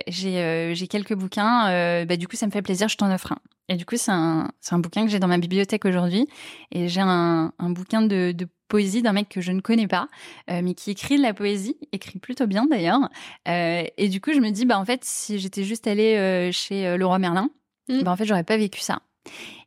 j'ai, 0.09 0.87
quelques 0.89 1.15
bouquins. 1.15 2.05
bah, 2.07 2.17
du 2.17 2.29
coup, 2.29 2.37
ça 2.37 2.47
me 2.47 2.51
fait 2.51 2.63
plaisir, 2.63 2.89
je 2.89 2.97
t'en 2.97 3.13
offre 3.13 3.33
un. 3.33 3.39
Et 3.69 3.77
du 3.77 3.87
coup, 3.87 3.97
c'est 3.97 4.11
un, 4.11 4.51
c'est 4.61 4.75
un 4.75 4.81
bouquin 4.81 5.05
que 5.05 5.11
j'ai 5.13 5.21
dans 5.21 5.29
ma 5.29 5.39
bibliothèque 5.39 5.85
aujourd'hui. 5.85 6.27
Et 6.73 6.89
j'ai 6.89 7.01
un, 7.01 7.53
un 7.57 7.71
bouquin 7.71 8.03
de, 8.03 8.33
de 8.33 8.49
poésie 8.71 9.03
d'un 9.03 9.13
mec 9.13 9.29
que 9.29 9.43
je 9.43 9.53
ne 9.53 9.61
connais 9.61 9.87
pas, 9.87 10.09
euh, 10.51 10.63
mais 10.63 10.73
qui 10.73 10.91
écrit 10.91 11.19
de 11.19 11.23
la 11.23 11.35
poésie, 11.35 11.77
écrit 11.93 12.19
plutôt 12.19 12.47
bien 12.47 12.65
d'ailleurs. 12.65 13.11
Euh, 13.49 13.85
et 13.99 14.09
du 14.09 14.23
coup, 14.23 14.33
je 14.33 14.41
me 14.41 14.51
dis, 14.51 14.65
bah 14.65 14.79
en 14.79 14.87
fait, 14.87 15.05
si 15.05 15.39
j'étais 15.39 15.65
juste 15.65 15.87
allée 15.87 16.17
euh, 16.17 16.51
chez 16.53 16.97
Leroy 16.97 17.19
Merlin, 17.19 17.51
mm. 17.89 18.03
bah 18.03 18.13
en 18.13 18.17
fait, 18.17 18.25
j'aurais 18.25 18.45
pas 18.45 18.57
vécu 18.57 18.81
ça. 18.81 19.03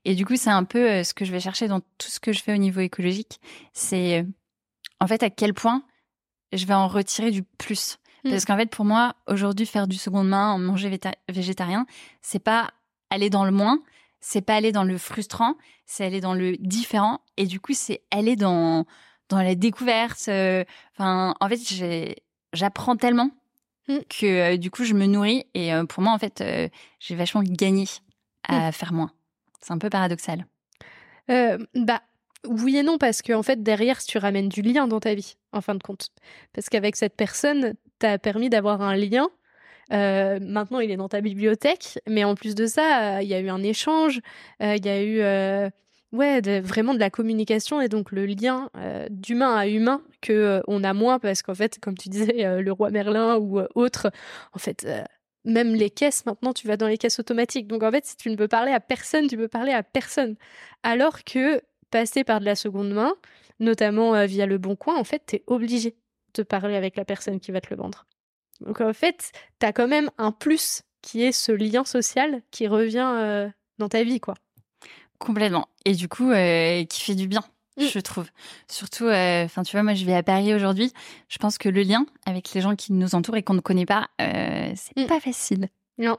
Et 0.05 0.15
du 0.15 0.25
coup, 0.25 0.35
c'est 0.35 0.49
un 0.49 0.63
peu 0.63 1.03
ce 1.03 1.13
que 1.13 1.25
je 1.25 1.31
vais 1.31 1.39
chercher 1.39 1.67
dans 1.67 1.79
tout 1.79 2.09
ce 2.09 2.19
que 2.19 2.33
je 2.33 2.41
fais 2.41 2.53
au 2.53 2.57
niveau 2.57 2.81
écologique. 2.81 3.39
C'est 3.73 4.25
en 4.99 5.07
fait 5.07 5.21
à 5.21 5.29
quel 5.29 5.53
point 5.53 5.83
je 6.53 6.65
vais 6.65 6.73
en 6.73 6.87
retirer 6.87 7.31
du 7.31 7.43
plus. 7.43 7.97
Mm. 8.23 8.29
Parce 8.29 8.45
qu'en 8.45 8.57
fait, 8.57 8.69
pour 8.69 8.85
moi, 8.85 9.15
aujourd'hui, 9.27 9.65
faire 9.65 9.87
du 9.87 9.97
seconde 9.97 10.29
main, 10.29 10.57
manger 10.57 10.99
végétarien, 11.29 11.85
c'est 12.21 12.39
pas 12.39 12.71
aller 13.09 13.29
dans 13.29 13.45
le 13.45 13.51
moins, 13.51 13.79
c'est 14.19 14.41
pas 14.41 14.55
aller 14.55 14.71
dans 14.71 14.83
le 14.83 14.97
frustrant, 14.97 15.55
c'est 15.85 16.05
aller 16.05 16.21
dans 16.21 16.33
le 16.33 16.57
différent. 16.57 17.21
Et 17.37 17.45
du 17.45 17.59
coup, 17.59 17.73
c'est 17.73 18.01
aller 18.11 18.35
dans, 18.35 18.85
dans 19.29 19.41
la 19.41 19.55
découverte. 19.55 20.25
Euh, 20.29 20.63
enfin, 20.93 21.35
en 21.39 21.49
fait, 21.49 22.21
j'apprends 22.53 22.95
tellement 22.95 23.31
mm. 23.87 23.97
que 24.09 24.25
euh, 24.25 24.57
du 24.57 24.71
coup, 24.71 24.85
je 24.85 24.93
me 24.93 25.05
nourris. 25.05 25.45
Et 25.53 25.73
euh, 25.73 25.85
pour 25.85 26.01
moi, 26.01 26.13
en 26.13 26.19
fait, 26.19 26.43
j'ai 26.99 27.15
vachement 27.15 27.43
gagné 27.43 27.85
à 28.47 28.69
mm. 28.69 28.71
faire 28.71 28.93
moins. 28.93 29.11
C'est 29.59 29.73
un 29.73 29.77
peu 29.77 29.89
paradoxal. 29.89 30.45
bah, 31.27 32.01
oui 32.47 32.77
et 32.77 32.83
non, 32.83 32.97
parce 32.97 33.21
qu'en 33.21 33.39
en 33.39 33.43
fait, 33.43 33.63
derrière, 33.63 34.03
tu 34.03 34.17
ramènes 34.17 34.49
du 34.49 34.61
lien 34.61 34.87
dans 34.87 34.99
ta 34.99 35.13
vie, 35.13 35.35
en 35.51 35.61
fin 35.61 35.75
de 35.75 35.83
compte. 35.83 36.09
Parce 36.53 36.69
qu'avec 36.69 36.95
cette 36.95 37.15
personne, 37.15 37.73
tu 37.99 38.05
as 38.05 38.17
permis 38.19 38.49
d'avoir 38.49 38.81
un 38.81 38.95
lien 38.95 39.29
euh, 39.91 40.39
maintenant, 40.41 40.79
il 40.79 40.91
est 40.91 40.97
dans 40.97 41.09
ta 41.09 41.21
bibliothèque, 41.21 41.99
mais 42.07 42.23
en 42.23 42.35
plus 42.35 42.55
de 42.55 42.65
ça, 42.65 43.21
il 43.21 43.27
y 43.27 43.33
a 43.33 43.39
eu 43.39 43.49
un 43.49 43.63
échange, 43.63 44.21
euh, 44.61 44.75
il 44.75 44.85
y 44.85 44.89
a 44.89 45.01
eu 45.03 45.19
euh, 45.21 45.69
ouais, 46.11 46.41
vraiment 46.61 46.93
de 46.93 46.99
la 46.99 47.09
communication 47.09 47.81
et 47.81 47.89
donc 47.89 48.11
le 48.11 48.25
lien 48.25 48.69
d'humain 49.09 49.55
à 49.55 49.67
humain 49.67 50.01
que 50.21 50.61
on 50.67 50.83
a 50.83 50.93
moins 50.93 51.19
parce 51.19 51.41
qu'en 51.41 51.55
fait, 51.55 51.79
comme 51.79 51.97
tu 51.97 52.09
disais, 52.09 52.61
le 52.61 52.71
roi 52.71 52.89
Merlin 52.91 53.37
ou 53.37 53.59
autre, 53.75 54.11
en 54.53 54.59
fait. 54.59 54.87
même 55.45 55.75
les 55.75 55.89
caisses, 55.89 56.25
maintenant, 56.25 56.53
tu 56.53 56.67
vas 56.67 56.77
dans 56.77 56.87
les 56.87 56.97
caisses 56.97 57.19
automatiques. 57.19 57.67
Donc, 57.67 57.83
en 57.83 57.91
fait, 57.91 58.05
si 58.05 58.15
tu 58.17 58.29
ne 58.29 58.35
peux 58.35 58.47
parler 58.47 58.71
à 58.71 58.79
personne, 58.79 59.27
tu 59.27 59.37
peux 59.37 59.49
parler 59.49 59.73
à 59.73 59.83
personne. 59.83 60.35
Alors 60.83 61.23
que 61.23 61.61
passer 61.93 62.23
par 62.23 62.39
de 62.39 62.45
la 62.45 62.55
seconde 62.55 62.91
main, 62.91 63.13
notamment 63.59 64.25
via 64.25 64.45
le 64.45 64.57
bon 64.57 64.75
coin, 64.75 64.97
en 64.97 65.03
fait, 65.03 65.23
tu 65.27 65.35
es 65.37 65.43
obligé 65.47 65.95
de 66.33 66.43
parler 66.43 66.75
avec 66.75 66.95
la 66.97 67.05
personne 67.05 67.39
qui 67.39 67.51
va 67.51 67.61
te 67.61 67.69
le 67.69 67.77
vendre. 67.77 68.05
Donc 68.61 68.81
en 68.81 68.93
fait, 68.93 69.31
tu 69.59 69.65
as 69.65 69.73
quand 69.73 69.87
même 69.87 70.09
un 70.17 70.31
plus 70.31 70.83
qui 71.01 71.21
est 71.21 71.31
ce 71.31 71.51
lien 71.51 71.83
social 71.83 72.41
qui 72.51 72.67
revient 72.67 73.11
euh, 73.15 73.49
dans 73.77 73.89
ta 73.89 74.03
vie, 74.03 74.19
quoi. 74.19 74.35
Complètement. 75.19 75.67
Et 75.85 75.93
du 75.93 76.07
coup, 76.07 76.31
euh, 76.31 76.83
qui 76.85 77.01
fait 77.01 77.15
du 77.15 77.27
bien, 77.27 77.43
mm. 77.77 77.85
je 77.85 77.99
trouve. 77.99 78.29
Surtout, 78.67 79.05
euh, 79.05 79.45
enfin, 79.45 79.63
tu 79.63 79.73
vois, 79.73 79.83
moi, 79.83 79.93
je 79.93 80.05
vais 80.05 80.15
à 80.15 80.23
Paris 80.23 80.53
aujourd'hui. 80.53 80.91
Je 81.27 81.37
pense 81.37 81.57
que 81.57 81.69
le 81.69 81.81
lien 81.83 82.05
avec 82.25 82.53
les 82.53 82.61
gens 82.61 82.75
qui 82.75 82.93
nous 82.93 83.15
entourent 83.15 83.37
et 83.37 83.43
qu'on 83.43 83.53
ne 83.53 83.61
connaît 83.61 83.85
pas, 83.85 84.07
c'est 84.17 84.97
mm. 84.97 85.07
pas 85.07 85.19
facile. 85.19 85.67
Non. 85.97 86.17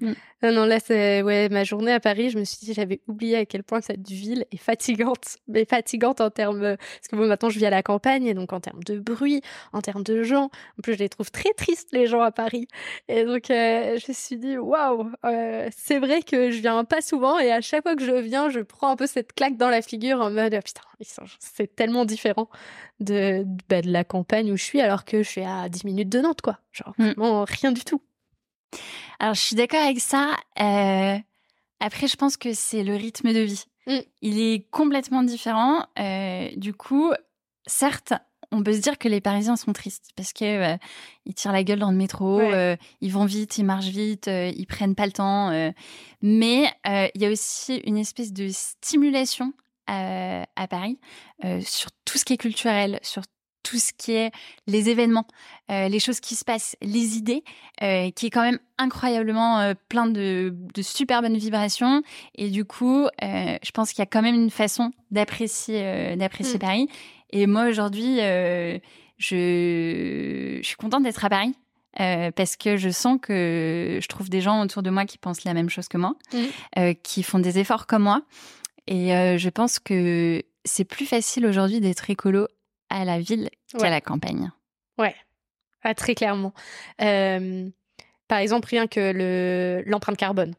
Mm. 0.00 0.12
Non, 0.42 0.52
non, 0.52 0.64
là, 0.64 0.80
c'est 0.80 1.22
ouais, 1.22 1.48
ma 1.50 1.64
journée 1.64 1.92
à 1.92 2.00
Paris. 2.00 2.30
Je 2.30 2.38
me 2.38 2.44
suis 2.44 2.58
dit, 2.64 2.72
j'avais 2.72 3.00
oublié 3.06 3.36
à 3.36 3.44
quel 3.44 3.62
point 3.62 3.80
cette 3.80 4.08
ville 4.08 4.46
est 4.50 4.56
fatigante, 4.56 5.36
mais 5.48 5.64
fatigante 5.64 6.20
en 6.20 6.30
termes. 6.30 6.76
Parce 6.76 7.08
que 7.10 7.16
bon, 7.16 7.26
maintenant, 7.26 7.50
je 7.50 7.58
vis 7.58 7.66
à 7.66 7.70
la 7.70 7.82
campagne, 7.82 8.26
et 8.26 8.34
donc 8.34 8.52
en 8.52 8.60
termes 8.60 8.82
de 8.82 8.98
bruit, 8.98 9.42
en 9.72 9.80
termes 9.80 10.02
de 10.02 10.22
gens. 10.22 10.50
En 10.78 10.82
plus, 10.82 10.94
je 10.94 10.98
les 10.98 11.08
trouve 11.08 11.30
très 11.30 11.52
tristes, 11.52 11.90
les 11.92 12.06
gens 12.06 12.22
à 12.22 12.30
Paris. 12.30 12.68
Et 13.08 13.24
donc, 13.24 13.50
euh, 13.50 13.98
je 13.98 14.04
me 14.08 14.14
suis 14.14 14.36
dit, 14.36 14.56
waouh, 14.56 15.10
euh, 15.24 15.68
c'est 15.76 15.98
vrai 15.98 16.22
que 16.22 16.50
je 16.50 16.60
viens 16.60 16.84
pas 16.84 17.02
souvent, 17.02 17.38
et 17.38 17.52
à 17.52 17.60
chaque 17.60 17.82
fois 17.82 17.96
que 17.96 18.04
je 18.04 18.12
viens, 18.12 18.48
je 18.48 18.60
prends 18.60 18.90
un 18.90 18.96
peu 18.96 19.06
cette 19.06 19.34
claque 19.34 19.56
dans 19.56 19.68
la 19.68 19.82
figure 19.82 20.20
en 20.20 20.30
mode, 20.30 20.54
putain, 20.64 20.82
c'est 21.38 21.74
tellement 21.74 22.04
différent 22.04 22.48
de, 23.00 23.44
bah, 23.68 23.82
de 23.82 23.90
la 23.90 24.04
campagne 24.04 24.52
où 24.52 24.56
je 24.56 24.64
suis, 24.64 24.80
alors 24.80 25.04
que 25.04 25.22
je 25.22 25.28
suis 25.28 25.42
à 25.42 25.68
10 25.68 25.84
minutes 25.84 26.08
de 26.08 26.20
Nantes, 26.20 26.40
quoi. 26.42 26.58
Genre, 26.72 26.94
mm. 26.98 27.12
vraiment 27.16 27.44
rien 27.44 27.72
du 27.72 27.84
tout. 27.84 28.02
Alors, 29.18 29.34
je 29.34 29.40
suis 29.40 29.56
d'accord 29.56 29.80
avec 29.80 30.00
ça. 30.00 30.36
Euh, 30.60 31.18
après, 31.80 32.08
je 32.08 32.16
pense 32.16 32.36
que 32.36 32.52
c'est 32.54 32.82
le 32.82 32.94
rythme 32.94 33.32
de 33.32 33.40
vie. 33.40 33.64
Mm. 33.86 33.98
Il 34.22 34.40
est 34.40 34.70
complètement 34.70 35.22
différent. 35.22 35.84
Euh, 35.98 36.48
du 36.56 36.72
coup, 36.72 37.12
certes, 37.66 38.14
on 38.50 38.62
peut 38.62 38.72
se 38.72 38.80
dire 38.80 38.98
que 38.98 39.08
les 39.08 39.20
Parisiens 39.20 39.56
sont 39.56 39.72
tristes 39.72 40.10
parce 40.16 40.32
que 40.32 40.72
euh, 40.72 40.76
ils 41.24 41.34
tirent 41.34 41.52
la 41.52 41.62
gueule 41.62 41.78
dans 41.78 41.90
le 41.90 41.96
métro, 41.96 42.40
ils 43.00 43.12
vont 43.12 43.24
vite, 43.24 43.58
ils 43.58 43.64
marchent 43.64 43.88
vite, 43.88 44.28
ils 44.28 44.66
prennent 44.66 44.96
pas 44.96 45.06
le 45.06 45.12
temps. 45.12 45.72
mais 46.20 46.72
il 46.84 47.22
y 47.22 47.26
a 47.26 47.30
aussi 47.30 47.76
une 47.84 47.96
espèce 47.96 48.32
de 48.32 48.48
stimulation 48.50 49.52
à 49.86 50.66
Paris 50.68 50.98
sur 51.60 51.90
tout 52.04 52.18
ce 52.18 52.24
qui 52.24 52.32
est 52.32 52.38
culturel, 52.38 52.98
sur 53.02 53.22
tout 53.62 53.78
ce 53.78 53.92
qui 53.96 54.12
est 54.12 54.30
les 54.66 54.88
événements, 54.88 55.26
euh, 55.70 55.88
les 55.88 56.00
choses 56.00 56.20
qui 56.20 56.34
se 56.34 56.44
passent, 56.44 56.76
les 56.82 57.16
idées, 57.16 57.44
euh, 57.82 58.10
qui 58.10 58.26
est 58.26 58.30
quand 58.30 58.42
même 58.42 58.58
incroyablement 58.78 59.60
euh, 59.60 59.74
plein 59.88 60.06
de, 60.06 60.54
super 60.80 61.22
bonnes 61.22 61.36
vibrations. 61.36 62.02
Et 62.34 62.50
du 62.50 62.64
coup, 62.64 63.06
je 63.20 63.70
pense 63.72 63.90
qu'il 63.90 64.00
y 64.00 64.02
a 64.02 64.06
quand 64.06 64.22
même 64.22 64.34
une 64.34 64.50
façon 64.50 64.92
d'apprécier 65.10 66.16
d'apprécier 66.16 66.56
mm. 66.56 66.60
Paris. 66.60 66.88
Et 67.30 67.46
moi 67.46 67.68
aujourd'hui, 67.68 68.16
je, 68.16 68.80
je 69.18 70.60
suis 70.62 70.76
contente 70.76 71.02
d'être 71.02 71.24
à 71.24 71.28
Paris. 71.28 71.54
parce 71.96 72.56
que 72.56 72.76
je 72.76 72.90
sens 72.90 73.18
que 73.20 73.98
je 74.00 74.08
trouve 74.08 74.30
des 74.30 74.40
gens 74.40 74.62
autour 74.62 74.82
de 74.82 74.90
moi 74.90 75.04
qui 75.04 75.18
pensent 75.18 75.44
la 75.44 75.54
même 75.54 75.68
chose 75.68 75.88
que 75.88 75.98
moi, 75.98 76.14
mm. 76.32 76.94
qui 77.02 77.22
font 77.22 77.38
des 77.38 77.58
efforts 77.58 77.86
comme 77.86 78.04
moi. 78.04 78.22
Et 78.86 79.08
je 79.38 79.48
pense 79.50 79.78
que 79.78 80.42
c'est 80.64 80.84
plus 80.84 81.06
facile 81.06 81.46
aujourd'hui 81.46 81.80
d'être 81.80 82.10
écolo 82.10 82.48
à 82.90 83.04
la 83.04 83.20
ville 83.20 83.48
qu'à 83.78 83.90
la 83.90 84.00
campagne. 84.00 84.50
Ouais, 84.98 85.14
ah, 85.82 85.94
très 85.94 86.14
clairement. 86.14 86.52
Euh, 87.00 87.68
par 88.28 88.38
exemple, 88.38 88.68
rien 88.68 88.86
que 88.86 89.12
le 89.12 89.82
l'empreinte 89.86 90.16
carbone. 90.16 90.54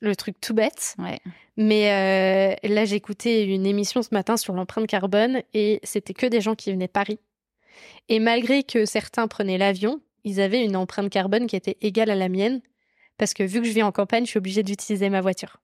Le 0.00 0.14
truc 0.14 0.40
tout 0.40 0.54
bête. 0.54 0.94
Ouais. 0.98 1.18
Mais 1.56 1.90
euh, 1.90 2.68
là, 2.68 2.84
j'ai 2.84 2.96
écouté 2.96 3.44
une 3.44 3.66
émission 3.66 4.02
ce 4.02 4.08
matin 4.12 4.36
sur 4.36 4.52
l'empreinte 4.54 4.86
carbone 4.86 5.42
et 5.54 5.80
c'était 5.82 6.14
que 6.14 6.26
des 6.26 6.40
gens 6.40 6.54
qui 6.54 6.70
venaient 6.72 6.86
de 6.86 6.92
Paris. 6.92 7.18
Et 8.08 8.18
malgré 8.18 8.62
que 8.62 8.84
certains 8.84 9.28
prenaient 9.28 9.58
l'avion, 9.58 10.00
ils 10.24 10.40
avaient 10.40 10.64
une 10.64 10.76
empreinte 10.76 11.10
carbone 11.10 11.46
qui 11.46 11.56
était 11.56 11.78
égale 11.80 12.10
à 12.10 12.14
la 12.14 12.28
mienne 12.28 12.60
parce 13.18 13.34
que 13.34 13.42
vu 13.42 13.60
que 13.60 13.66
je 13.66 13.72
vis 13.72 13.82
en 13.82 13.92
campagne, 13.92 14.24
je 14.24 14.30
suis 14.30 14.38
obligée 14.38 14.62
d'utiliser 14.62 15.08
ma 15.10 15.20
voiture. 15.20 15.60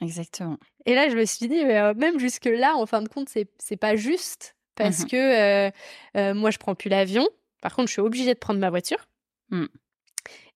Exactement. 0.00 0.58
Et 0.86 0.94
là, 0.94 1.08
je 1.08 1.16
me 1.16 1.24
suis 1.24 1.48
dit, 1.48 1.60
euh, 1.60 1.94
même 1.94 2.18
jusque-là, 2.18 2.76
en 2.76 2.86
fin 2.86 3.02
de 3.02 3.08
compte, 3.08 3.28
c'est 3.28 3.76
pas 3.76 3.96
juste 3.96 4.56
parce 4.78 5.00
mmh 5.00 5.06
que 5.06 5.16
euh, 5.16 5.70
euh, 6.16 6.34
moi, 6.34 6.50
je 6.50 6.58
prends 6.58 6.74
plus 6.74 6.88
l'avion. 6.88 7.28
Par 7.60 7.74
contre, 7.74 7.88
je 7.88 7.92
suis 7.92 8.00
obligée 8.00 8.32
de 8.32 8.38
prendre 8.38 8.60
ma 8.60 8.70
voiture. 8.70 9.08
Mmh. 9.50 9.66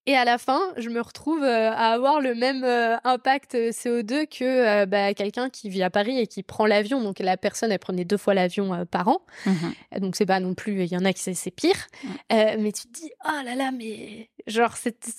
Et 0.06 0.16
à 0.16 0.24
la 0.24 0.38
fin, 0.38 0.60
je 0.78 0.88
me 0.88 1.00
retrouve 1.00 1.44
à 1.44 1.92
avoir 1.92 2.20
le 2.20 2.34
même 2.34 2.64
impact 3.04 3.54
CO2 3.54 4.26
que 4.26 4.84
bah, 4.84 5.14
quelqu'un 5.14 5.48
qui 5.48 5.68
vit 5.68 5.84
à 5.84 5.90
Paris 5.90 6.18
et 6.18 6.26
qui 6.26 6.42
prend 6.42 6.66
l'avion. 6.66 7.00
Donc 7.00 7.20
la 7.20 7.36
personne, 7.36 7.70
elle 7.70 7.78
prenait 7.78 8.04
deux 8.04 8.16
fois 8.16 8.34
l'avion 8.34 8.84
par 8.86 9.06
an. 9.06 9.24
Mmh 9.46 10.00
Donc 10.00 10.16
c'est 10.16 10.26
pas 10.26 10.40
non 10.40 10.54
plus, 10.54 10.82
il 10.82 10.92
y 10.92 10.96
en 10.96 11.04
a 11.04 11.12
qui 11.12 11.22
c'est 11.34 11.50
pire. 11.52 11.86
mais 12.30 12.72
tu 12.72 12.88
te 12.88 12.92
dis, 12.92 13.12
oh 13.24 13.44
là 13.44 13.54
là, 13.54 13.70
mais 13.70 14.28
genre, 14.48 14.74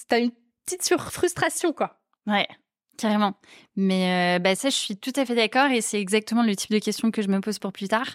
t'as 0.09 0.19
une 0.19 0.31
petite 0.65 0.83
frustration, 0.99 1.71
quoi. 1.71 2.01
Ouais. 2.27 2.47
Carrément. 2.97 3.33
Mais 3.75 4.39
bah 4.39 4.55
ça, 4.55 4.69
je 4.69 4.75
suis 4.75 4.97
tout 4.97 5.13
à 5.15 5.25
fait 5.25 5.35
d'accord 5.35 5.71
et 5.71 5.81
c'est 5.81 5.99
exactement 5.99 6.43
le 6.43 6.55
type 6.55 6.71
de 6.71 6.79
question 6.79 7.09
que 7.11 7.21
je 7.21 7.27
me 7.27 7.41
pose 7.41 7.57
pour 7.57 7.73
plus 7.73 7.87
tard. 7.87 8.07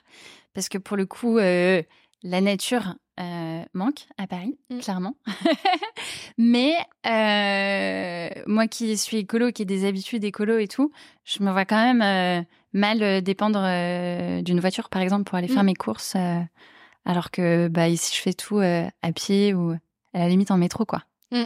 Parce 0.54 0.68
que 0.68 0.78
pour 0.78 0.97
le 0.97 1.06
coup, 1.06 1.38
euh, 1.38 1.82
la 2.25 2.40
nature, 2.40 2.97
euh, 3.20 3.62
manque 3.75 4.06
à 4.16 4.26
Paris, 4.26 4.58
mm. 4.70 4.78
clairement. 4.80 5.16
Mais 6.38 6.75
euh, 7.06 8.42
moi 8.47 8.66
qui 8.66 8.97
suis 8.97 9.18
écolo, 9.18 9.52
qui 9.52 9.62
ai 9.62 9.64
des 9.64 9.87
habitudes 9.87 10.25
écolo 10.25 10.58
et 10.58 10.68
tout, 10.68 10.90
je 11.25 11.42
me 11.42 11.52
vois 11.52 11.64
quand 11.64 11.94
même 11.94 12.44
mal 12.73 13.23
dépendre 13.23 13.61
d'une 14.42 14.61
voiture, 14.61 14.88
par 14.88 15.02
exemple, 15.02 15.25
pour 15.25 15.38
aller 15.38 15.49
faire 15.49 15.62
mm. 15.62 15.66
mes 15.66 15.75
courses, 15.75 16.16
alors 17.04 17.30
que 17.30 17.68
bah, 17.68 17.88
ici, 17.88 18.14
je 18.16 18.20
fais 18.20 18.32
tout 18.32 18.58
à 18.58 19.12
pied 19.14 19.54
ou 19.54 19.70
à 20.12 20.18
la 20.18 20.28
limite 20.28 20.50
en 20.50 20.56
métro, 20.56 20.85
quoi. 20.85 21.04
Mm. 21.30 21.44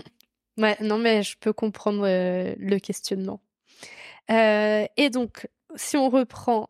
Ouais, 0.59 0.77
non, 0.81 0.99
mais 0.99 1.23
je 1.23 1.37
peux 1.39 1.53
comprendre 1.53 2.03
le 2.03 2.79
questionnement. 2.79 3.41
et 4.29 5.11
donc, 5.11 5.49
si 5.77 5.97
on 5.97 6.11
reprend 6.11 6.69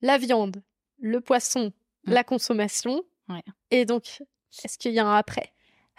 la 0.00 0.18
viande, 0.18 0.62
le 1.00 1.20
poisson, 1.20 1.72
mmh. 2.06 2.12
la 2.12 2.24
consommation. 2.24 3.02
Et 3.70 3.86
donc, 3.86 4.22
est-ce 4.62 4.76
qu'il 4.76 4.92
y 4.92 4.98
a 4.98 5.06
un 5.06 5.16
après? 5.16 5.52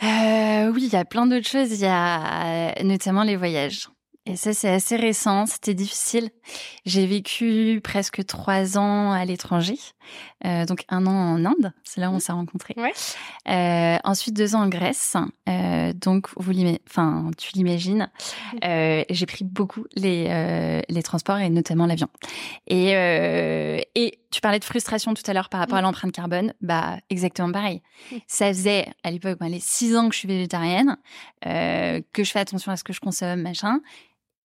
Euh, 0.03 0.72
Oui, 0.72 0.84
il 0.86 0.94
y 0.94 0.96
a 0.96 1.06
plein 1.06 1.25
d'autres 1.25 1.48
choses. 1.48 1.72
Il 1.72 1.80
y 1.80 1.88
a 1.88 2.75
notamment 2.84 3.24
les 3.24 3.36
voyages. 3.36 3.89
Et 4.25 4.38
ça, 4.38 4.53
c'est 4.53 4.70
assez 4.70 4.96
récent, 4.96 5.46
c'était 5.46 5.74
difficile. 5.74 6.30
J'ai 6.86 7.06
vécu 7.06 7.82
presque 7.84 8.25
trois 8.25 8.77
ans 8.77 9.12
à 9.12 9.25
l'étranger, 9.25 9.77
euh, 10.46 10.65
donc 10.65 10.86
un 10.88 11.06
an 11.08 11.12
en 11.12 11.46
Inde, 11.46 11.74
c'est 11.84 12.00
là 12.00 12.10
où 12.10 12.13
on 12.13 12.18
mmh. 12.18 12.20
s'est 12.22 12.32
rencontrés. 12.32 12.75
Euh, 13.50 13.98
ensuite, 14.06 14.34
deux 14.34 14.56
ans 14.56 14.62
en 14.62 14.70
Grèce, 14.70 15.18
euh, 15.50 15.92
donc 15.92 16.30
vous 16.38 16.53
enfin, 16.89 17.32
tu 17.38 17.51
l'imagines, 17.56 18.10
mmh. 18.53 19.03
j'ai 19.10 19.25
pris 19.25 19.44
beaucoup 19.44 19.86
les, 19.94 20.82
les 20.88 21.03
transports 21.03 21.39
et 21.39 21.50
notamment 21.50 21.86
l'avion. 21.86 22.08
Et, 22.68 22.92
et 23.96 24.20
tu 24.32 24.39
parlais 24.39 24.60
de 24.60 24.65
frustration 24.65 25.13
tout 25.13 25.24
à 25.27 25.34
l'heure 25.34 25.50
par 25.50 25.60
rapport 25.60 25.77
à 25.77 25.82
mmh. 25.82 25.86
l'empreinte 25.86 26.12
carbone, 26.13 26.53
bah 26.62 26.98
exactement 27.10 27.51
pareil. 27.51 27.82
Ça 28.27 28.48
faisait 28.48 28.88
à 29.03 29.12
l'époque 29.12 29.39
les 29.42 29.60
six 29.60 29.98
ans 29.98 30.08
que 30.08 30.13
je 30.13 30.20
suis 30.20 30.30
végétarienne, 30.30 30.96
que 31.42 32.24
je 32.24 32.32
fais 32.32 32.39
attention 32.39 32.72
à 32.72 32.77
ce 32.77 32.86
que 32.86 32.94
je 32.94 33.01
consomme, 33.01 33.42
machin. 33.42 33.82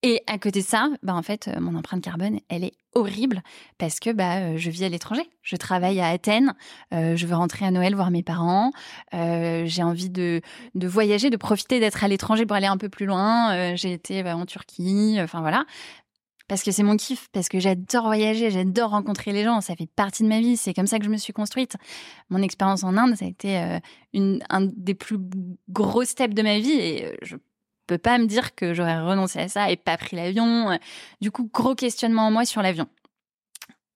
Et 0.04 0.22
à 0.28 0.38
côté 0.38 0.60
de 0.60 0.64
ça, 0.64 0.90
bah 1.02 1.14
en 1.14 1.22
fait, 1.22 1.48
euh, 1.48 1.60
mon 1.60 1.74
empreinte 1.74 2.02
carbone, 2.02 2.38
elle 2.48 2.62
est 2.62 2.74
horrible 2.94 3.42
parce 3.78 3.98
que 3.98 4.10
bah, 4.10 4.36
euh, 4.36 4.56
je 4.56 4.70
vis 4.70 4.84
à 4.84 4.88
l'étranger. 4.88 5.28
Je 5.42 5.56
travaille 5.56 6.00
à 6.00 6.08
Athènes, 6.08 6.54
euh, 6.94 7.16
je 7.16 7.26
veux 7.26 7.34
rentrer 7.34 7.66
à 7.66 7.72
Noël 7.72 7.96
voir 7.96 8.12
mes 8.12 8.22
parents, 8.22 8.70
j'ai 9.12 9.82
envie 9.82 10.10
de, 10.10 10.40
de 10.76 10.86
voyager, 10.86 11.30
de 11.30 11.36
profiter 11.36 11.80
d'être 11.80 12.04
à 12.04 12.08
l'étranger 12.08 12.46
pour 12.46 12.56
aller 12.56 12.66
un 12.66 12.76
peu 12.76 12.88
plus 12.88 13.06
loin. 13.06 13.74
j'ai 13.74 13.92
été 13.92 14.22
bah, 14.22 14.36
en 14.36 14.46
Turquie, 14.46 15.18
enfin 15.20 15.40
voilà. 15.40 15.64
Parce 16.46 16.62
que 16.62 16.70
c'est 16.70 16.82
mon 16.82 16.96
kiff, 16.96 17.28
parce 17.32 17.48
que 17.48 17.58
j'adore 17.58 18.04
voyager, 18.04 18.50
j'adore 18.50 18.90
rencontrer 18.90 19.32
les 19.32 19.44
gens, 19.44 19.60
ça 19.60 19.74
fait 19.76 19.90
partie 19.90 20.22
de 20.22 20.28
ma 20.28 20.40
vie, 20.40 20.56
c'est 20.56 20.72
comme 20.72 20.86
ça 20.86 20.98
que 20.98 21.04
je 21.04 21.10
me 21.10 21.18
suis 21.18 21.32
construite. 21.32 21.76
Mon 22.30 22.40
expérience 22.40 22.84
en 22.84 22.96
Inde, 22.96 23.16
ça 23.16 23.26
a 23.26 23.28
été 23.28 23.80
une, 24.14 24.42
un 24.48 24.62
des 24.62 24.94
plus 24.94 25.18
gros 25.68 26.04
steps 26.04 26.34
de 26.34 26.42
ma 26.42 26.58
vie 26.58 26.72
et 26.72 27.18
je 27.22 27.36
peux 27.88 27.98
pas 27.98 28.18
me 28.18 28.26
dire 28.26 28.54
que 28.54 28.74
j'aurais 28.74 29.00
renoncé 29.00 29.40
à 29.40 29.48
ça 29.48 29.70
et 29.70 29.76
pas 29.76 29.96
pris 29.96 30.16
l'avion. 30.16 30.78
Du 31.20 31.30
coup, 31.30 31.50
gros 31.52 31.74
questionnement 31.74 32.28
en 32.28 32.30
moi 32.30 32.44
sur 32.44 32.62
l'avion. 32.62 32.86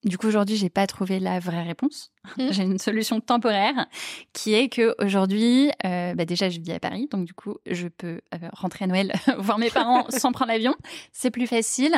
Du 0.04 0.18
coup, 0.18 0.26
aujourd'hui, 0.26 0.56
j'ai 0.56 0.68
pas 0.68 0.88
trouvé 0.88 1.20
la 1.20 1.38
vraie 1.38 1.62
réponse. 1.62 2.10
Mmh. 2.36 2.46
j'ai 2.50 2.62
une 2.64 2.78
solution 2.78 3.20
temporaire 3.20 3.86
qui 4.32 4.52
est 4.52 4.68
que 4.68 4.96
aujourd'hui, 4.98 5.70
euh, 5.84 6.14
bah 6.14 6.24
déjà, 6.24 6.48
je 6.48 6.60
vis 6.60 6.72
à 6.72 6.80
Paris, 6.80 7.08
donc 7.10 7.24
du 7.24 7.34
coup, 7.34 7.58
je 7.70 7.86
peux 7.86 8.20
euh, 8.34 8.48
rentrer 8.52 8.84
à 8.84 8.88
Noël 8.88 9.12
voir 9.38 9.58
mes 9.58 9.70
parents 9.70 10.06
sans 10.10 10.32
prendre 10.32 10.50
l'avion. 10.50 10.74
C'est 11.12 11.30
plus 11.30 11.46
facile. 11.46 11.94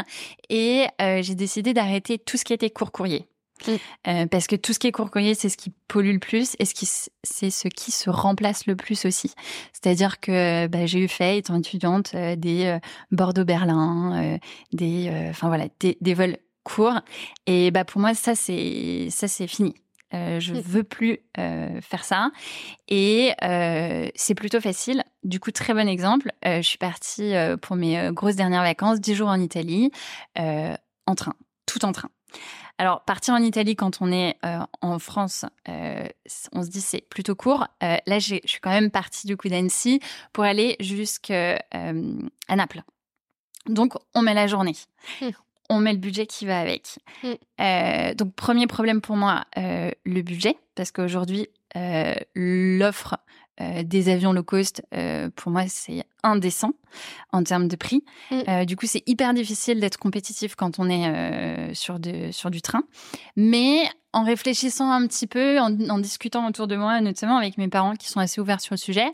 Et 0.51 0.87
euh, 1.01 1.23
j'ai 1.23 1.35
décidé 1.35 1.73
d'arrêter 1.73 2.19
tout 2.19 2.37
ce 2.37 2.45
qui 2.45 2.53
était 2.53 2.71
court 2.71 2.93
courrier. 2.93 3.27
Euh, 4.07 4.27
parce 4.27 4.47
que 4.47 4.57
tout 4.57 4.73
ce 4.73 4.79
qui 4.79 4.89
est 4.89 4.93
courrier, 4.93 5.35
c'est 5.35 5.49
ce 5.49 5.57
qui 5.57 5.73
pollue 5.89 6.13
le 6.13 6.19
plus 6.19 6.57
et 6.59 6.65
c'est 6.65 7.51
ce 7.51 7.69
qui 7.69 7.91
se 7.91 8.11
remplace 8.11 8.67
le 8.67 8.77
plus 8.77 9.05
aussi. 9.05 9.33
C'est-à-dire 9.73 10.21
que 10.21 10.67
bah, 10.67 10.87
j'ai 10.87 11.01
eu 11.01 11.09
fait, 11.09 11.39
étant 11.39 11.57
étudiante, 11.57 12.13
euh, 12.15 12.37
des 12.37 12.67
euh, 12.67 12.79
Bordeaux-Berlin, 13.11 14.39
des, 14.73 15.11
enfin 15.31 15.49
voilà, 15.49 15.67
des, 15.81 16.15
vols 16.15 16.37
courts. 16.63 17.01
Et 17.47 17.71
bah 17.71 17.85
pour 17.85 18.01
moi, 18.01 18.15
ça 18.15 18.35
c'est 18.35 19.09
ça 19.11 19.29
c'est 19.29 19.47
fini. 19.47 19.75
je 20.13 20.53
mm. 20.53 20.61
veux 20.61 20.85
plus 20.85 21.21
faire 21.35 22.05
ça 22.05 22.31
et 22.89 23.33
c'est 24.15 24.35
plutôt 24.35 24.61
facile. 24.61 25.03
Du 25.23 25.41
coup, 25.41 25.51
très 25.51 25.75
bon 25.75 25.89
exemple. 25.89 26.33
je 26.45 26.63
suis 26.63 26.79
partie 26.79 27.33
pour 27.63 27.77
mes 27.77 28.11
grosses 28.13 28.37
dernières 28.37 28.63
vacances, 28.63 29.01
10 29.01 29.15
jours 29.15 29.29
en 29.29 29.41
Italie, 29.41 29.91
en 30.37 31.15
train, 31.15 31.35
tout 31.67 31.85
en 31.85 31.93
train. 31.93 32.11
Alors, 32.79 33.05
partir 33.05 33.35
en 33.35 33.43
Italie 33.43 33.77
quand 33.77 33.99
on 34.01 34.11
est 34.11 34.37
euh, 34.45 34.59
en 34.81 34.99
France, 34.99 35.45
euh, 35.69 36.09
on 36.53 36.65
se 36.65 36.71
dit 36.71 36.81
c'est 36.81 37.03
plutôt 37.03 37.37
court. 37.37 37.69
Euh, 37.83 37.97
là, 38.07 38.19
je 38.19 38.37
suis 38.45 38.61
quand 38.61 38.71
même 38.71 38.91
partie 38.91 39.27
du 39.27 39.37
coup 39.37 39.49
d'Annecy 39.49 40.01
pour 40.33 40.45
aller 40.45 40.77
jusqu'à 40.81 41.63
Naples. 42.49 42.83
Donc, 43.67 43.95
on 44.15 44.23
met 44.23 44.35
la 44.35 44.47
journée. 44.47 44.77
Mmh. 45.21 45.27
On 45.71 45.79
met 45.79 45.95
le 45.95 45.99
budget 45.99 46.27
qui 46.27 46.45
va 46.45 46.61
avec. 46.61 46.99
Mmh. 47.23 48.15
donc, 48.17 48.35
premier 48.35 48.67
problème 48.67 49.01
pour 49.01 49.17
moi, 49.17 49.45
le 49.57 50.21
budget, 50.21 50.59
parce 50.75 50.93
qu'aujourd'hui, 50.93 51.49
l'offre 52.35 53.17
des 53.59 54.11
avions 54.11 54.35
low 54.35 54.43
cost, 54.43 54.83
pour 55.37 55.51
moi, 55.51 55.65
c'est 55.69 56.05
indécent 56.23 56.73
en 57.33 57.43
termes 57.43 57.69
de 57.69 57.77
prix. 57.77 58.05
Mm. 58.31 58.41
Euh, 58.49 58.65
du 58.65 58.77
coup, 58.77 58.87
c'est 58.87 59.03
hyper 59.07 59.35
difficile 59.35 59.81
d'être 59.81 59.99
compétitif 59.99 60.55
quand 60.55 60.79
on 60.79 60.89
est 60.89 61.09
euh, 61.09 61.75
sur, 61.75 61.99
de, 61.99 62.31
sur 62.31 62.51
du 62.51 62.63
train. 62.63 62.85
Mais 63.37 63.89
en 64.13 64.23
réfléchissant 64.23 64.93
un 64.93 65.07
petit 65.09 65.27
peu, 65.27 65.59
en, 65.59 65.99
discutant 65.99 66.47
autour 66.47 66.69
de 66.69 66.77
moi, 66.77 67.01
notamment 67.01 67.37
avec 67.37 67.59
mes 67.59 67.67
parents 67.67 67.97
qui 67.97 68.09
sont 68.09 68.21
assez 68.21 68.41
ouverts 68.41 68.61
sur 68.61 68.75
le 68.75 68.79
sujet, 68.79 69.07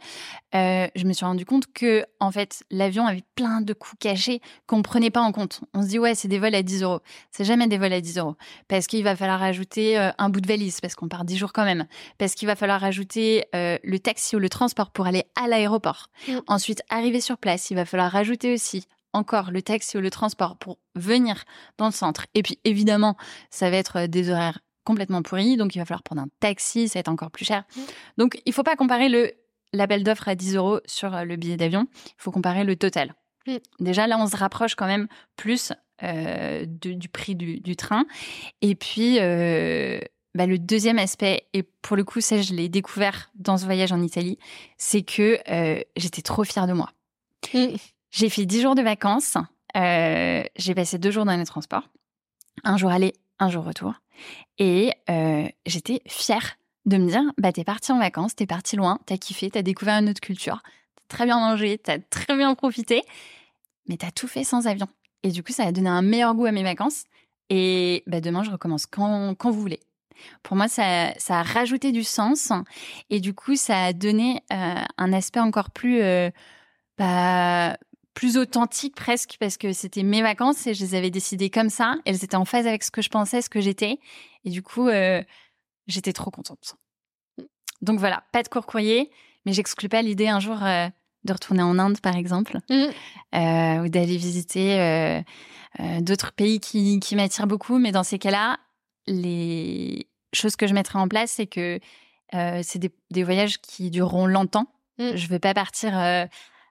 euh, 0.55 0.89
je 0.95 1.07
me 1.07 1.15
suis 1.15 1.25
rendu 1.25 1.47
compte 1.47 1.73
que 1.73 2.05
en 2.21 2.31
fait 2.31 2.65
l'avion 2.71 3.07
avait 3.07 3.25
plein 3.35 3.63
de 3.63 3.73
coûts 3.73 3.97
cachés 3.99 4.43
qu'on 4.67 4.83
prenait 4.83 5.11
pas 5.11 5.23
en 5.23 5.33
compte. 5.33 5.63
On 5.73 5.83
se 5.83 5.89
dit 5.89 5.99
ouais 5.99 6.15
c'est 6.15 6.29
des 6.29 6.39
vols 6.39 6.55
à 6.55 6.63
10 6.63 6.83
euros, 6.83 7.01
c'est 7.31 7.45
jamais 7.45 7.67
des 7.67 7.79
vols 7.79 7.95
à 7.95 8.03
10 8.03 8.19
euros 8.19 8.37
parce 8.69 8.87
qu'il 8.87 9.03
va 9.03 9.17
falloir 9.17 9.41
rajouter 9.41 9.97
un 9.97 10.29
bout 10.29 10.43
de 10.43 10.47
valise 10.47 10.83
parce 10.83 10.95
qu'on 10.95 11.09
part 11.09 11.25
10 11.25 11.39
jours 11.39 11.55
quand 11.55 11.65
même, 11.65 11.87
parce 12.19 12.35
qu'il 12.35 12.47
va 12.47 12.55
falloir 12.55 12.81
rajouter 12.81 13.47
le 13.55 13.99
taxi 13.99 14.37
ou 14.37 14.39
le 14.39 14.51
transport 14.51 14.91
pour 14.91 15.07
aller 15.07 15.25
à 15.43 15.49
l'aéroport. 15.49 16.09
Mm. 16.29 16.39
Ensuite 16.47 16.83
arriver 16.91 17.23
sur 17.23 17.39
place, 17.39 17.70
il 17.71 17.77
va 17.77 17.85
falloir 17.85 18.11
rajouter 18.11 18.53
aussi 18.53 18.87
encore 19.13 19.51
le 19.51 19.63
taxi 19.63 19.97
ou 19.97 20.01
le 20.01 20.11
transport 20.11 20.57
pour 20.57 20.79
venir 20.95 21.45
dans 21.79 21.87
le 21.87 21.93
centre. 21.93 22.27
Et 22.35 22.43
puis 22.43 22.59
évidemment, 22.65 23.17
ça 23.51 23.71
va 23.71 23.77
être 23.77 24.01
euh, 24.01 24.07
des 24.07 24.31
horaires 24.31 24.61
complètement 24.85 25.23
pourris, 25.23 25.57
donc 25.57 25.75
il 25.75 25.79
va 25.79 25.85
falloir 25.85 26.03
prendre 26.03 26.23
un 26.23 26.29
taxi, 26.41 26.89
ça 26.89 26.99
va 26.99 27.01
être 27.01 27.09
encore 27.09 27.31
plus 27.31 27.45
cher. 27.45 27.65
Mmh. 27.77 27.81
Donc 28.19 28.41
il 28.47 28.53
faut 28.53 28.63
pas 28.63 28.77
comparer 28.77 29.09
le 29.09 29.33
label 29.73 30.03
d'offre 30.03 30.29
à 30.29 30.35
10 30.35 30.57
euros 30.57 30.81
sur 30.87 31.15
euh, 31.15 31.25
le 31.25 31.37
billet 31.37 31.57
d'avion, 31.57 31.87
il 31.95 32.15
faut 32.19 32.31
comparer 32.31 32.65
le 32.65 32.77
total. 32.77 33.15
Déjà 33.81 34.07
là, 34.07 34.19
on 34.19 34.27
se 34.27 34.37
rapproche 34.37 34.75
quand 34.75 34.87
même 34.87 35.09
plus 35.35 35.73
euh, 36.03 36.65
du 36.67 37.09
prix 37.09 37.35
du, 37.35 37.75
train. 37.75 38.05
Et 38.61 38.77
puis, 38.77 39.17
bah, 39.17 40.47
le 40.47 40.57
deuxième 40.57 40.99
aspect, 40.99 41.49
et 41.53 41.65
pour 41.65 41.97
le 41.97 42.05
coup, 42.05 42.21
ça 42.21 42.41
je 42.41 42.55
l'ai 42.55 42.69
découvert 42.69 43.31
dans 43.35 43.57
ce 43.57 43.65
voyage 43.65 43.91
en 43.91 44.03
Italie, 44.03 44.39
c'est 44.77 45.03
que 45.03 45.41
j'étais 45.97 46.23
trop 46.23 46.45
fière 46.45 46.69
de 46.69 46.75
moi. 46.75 46.91
J'ai 48.11 48.29
fait 48.29 48.47
dix 48.47 48.61
jours 48.61 48.75
de 48.75 48.83
vacances. 48.83 49.37
Euh, 49.77 50.43
j'ai 50.57 50.75
passé 50.75 50.99
deux 50.99 51.11
jours 51.13 51.25
dans 51.25 51.37
les 51.37 51.45
transports. 51.45 51.89
Un 52.65 52.77
jour 52.77 52.91
aller, 52.91 53.13
un 53.39 53.49
jour 53.49 53.65
retour. 53.65 53.95
Et 54.59 54.93
euh, 55.09 55.49
j'étais 55.65 56.03
fière 56.07 56.57
de 56.87 56.97
me 56.97 57.09
dire, 57.09 57.23
bah 57.39 57.53
t'es 57.53 57.63
parti 57.63 57.93
en 57.93 57.99
vacances, 57.99 58.35
t'es 58.35 58.47
parti 58.47 58.75
loin, 58.75 58.99
t'as 59.07 59.17
kiffé, 59.17 59.49
t'as 59.51 59.63
découvert 59.63 59.95
une 59.95 60.09
autre 60.09 60.21
culture, 60.21 60.61
t'as 60.97 61.17
très 61.17 61.25
bien 61.25 61.39
mangé, 61.39 61.79
t'as 61.79 61.99
très 61.99 62.37
bien 62.37 62.55
profité, 62.55 63.03
mais 63.87 63.97
t'as 63.97 64.11
tout 64.11 64.27
fait 64.27 64.45
sans 64.45 64.67
avion. 64.67 64.89
Et 65.23 65.31
du 65.31 65.43
coup, 65.43 65.53
ça 65.53 65.65
a 65.65 65.73
donné 65.73 65.89
un 65.89 66.03
meilleur 66.03 66.35
goût 66.35 66.47
à 66.47 66.53
mes 66.53 66.63
vacances. 66.65 67.05
Et 67.49 68.03
bah, 68.07 68.21
demain, 68.21 68.43
je 68.43 68.51
recommence 68.51 68.87
quand, 68.87 69.35
quand 69.37 69.51
vous 69.51 69.61
voulez. 69.61 69.81
Pour 70.43 70.57
moi, 70.57 70.69
ça, 70.69 71.13
ça, 71.17 71.41
a 71.41 71.43
rajouté 71.43 71.93
du 71.93 72.05
sens 72.05 72.53
et 73.09 73.21
du 73.21 73.35
coup, 73.35 73.57
ça 73.57 73.85
a 73.85 73.93
donné 73.93 74.43
euh, 74.53 74.75
un 74.99 75.13
aspect 75.13 75.41
encore 75.41 75.71
plus 75.71 76.01
bah, 77.01 77.79
plus 78.13 78.37
authentique 78.37 78.95
presque 78.95 79.39
parce 79.41 79.57
que 79.57 79.73
c'était 79.73 80.03
mes 80.03 80.21
vacances 80.21 80.67
et 80.67 80.75
je 80.75 80.85
les 80.85 80.95
avais 80.95 81.11
décidées 81.11 81.49
comme 81.49 81.71
ça. 81.71 81.95
Elles 82.05 82.23
étaient 82.23 82.37
en 82.37 82.45
phase 82.45 82.67
avec 82.67 82.83
ce 82.83 82.91
que 82.91 83.01
je 83.01 83.09
pensais, 83.09 83.41
ce 83.41 83.49
que 83.49 83.63
j'étais. 83.63 83.99
Et 84.45 84.51
du 84.51 84.63
coup, 84.63 84.87
euh, 84.87 85.23
j'étais 85.87 86.13
trop 86.13 86.31
contente. 86.31 86.77
Donc 87.81 87.99
voilà, 87.99 88.25
pas 88.33 88.43
de 88.43 88.49
court 88.49 88.67
courrier, 88.67 89.11
mais 89.47 89.55
j'exclus 89.55 89.89
pas 89.89 90.03
l'idée 90.03 90.29
un 90.29 90.41
jour 90.41 90.63
euh, 90.63 90.89
de 91.25 91.33
retourner 91.33 91.63
en 91.63 91.79
Inde, 91.79 91.99
par 92.03 92.17
exemple, 92.17 92.59
mmh. 92.69 92.75
euh, 92.75 93.85
ou 93.85 93.89
d'aller 93.89 94.19
visiter 94.19 95.23
d'autres 96.01 96.33
pays 96.33 96.61
qui, 96.61 97.01
qui 97.01 97.17
m'attirent 97.17 97.47
beaucoup. 97.47 97.79
Mais 97.79 97.93
dans 97.93 98.03
ces 98.03 98.19
cas-là, 98.19 98.59
les 99.07 100.07
choses 100.35 100.57
que 100.57 100.67
je 100.67 100.75
mettrai 100.75 100.99
en 100.99 101.09
place, 101.09 101.31
c'est 101.31 101.47
que 101.47 101.81
c'est 102.33 102.79
des, 102.79 102.93
des, 103.11 103.25
voyages 103.25 103.59
qui 103.63 103.91
dureront 103.91 104.27
longtemps. 104.27 104.67
Mmh. 104.99 105.17
Je 105.17 105.25
ne 105.25 105.31
veux 105.31 105.39
pas 105.39 105.55
partir 105.55 106.29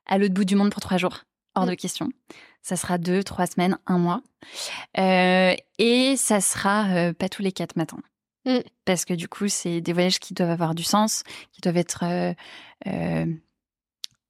à 0.10 0.18
l'autre 0.18 0.34
bout 0.34 0.44
du 0.44 0.56
monde 0.56 0.72
pour 0.72 0.82
trois 0.82 0.98
jours. 0.98 1.24
Hors 1.56 1.66
de 1.66 1.74
question. 1.74 2.10
Ça 2.62 2.76
sera 2.76 2.98
deux, 2.98 3.24
trois 3.24 3.48
semaines, 3.48 3.78
un 3.88 3.98
mois. 3.98 4.22
Euh, 4.98 5.56
et 5.78 6.16
ça 6.16 6.42
sera 6.42 6.88
euh, 6.90 7.14
pas 7.14 7.30
tous 7.30 7.42
les 7.42 7.52
quatre 7.52 7.76
matins. 7.76 8.00
Mm. 8.46 8.60
Parce 8.86 9.06
que 9.06 9.14
du 9.14 9.28
coup, 9.28 9.48
c'est 9.48 9.82
des 9.82 9.94
voyages 9.94 10.20
qui 10.20 10.34
doivent 10.34 10.52
avoir 10.52 10.76
du 10.76 10.84
sens, 10.84 11.24
qui 11.52 11.62
doivent 11.62 11.78
être 11.78 12.04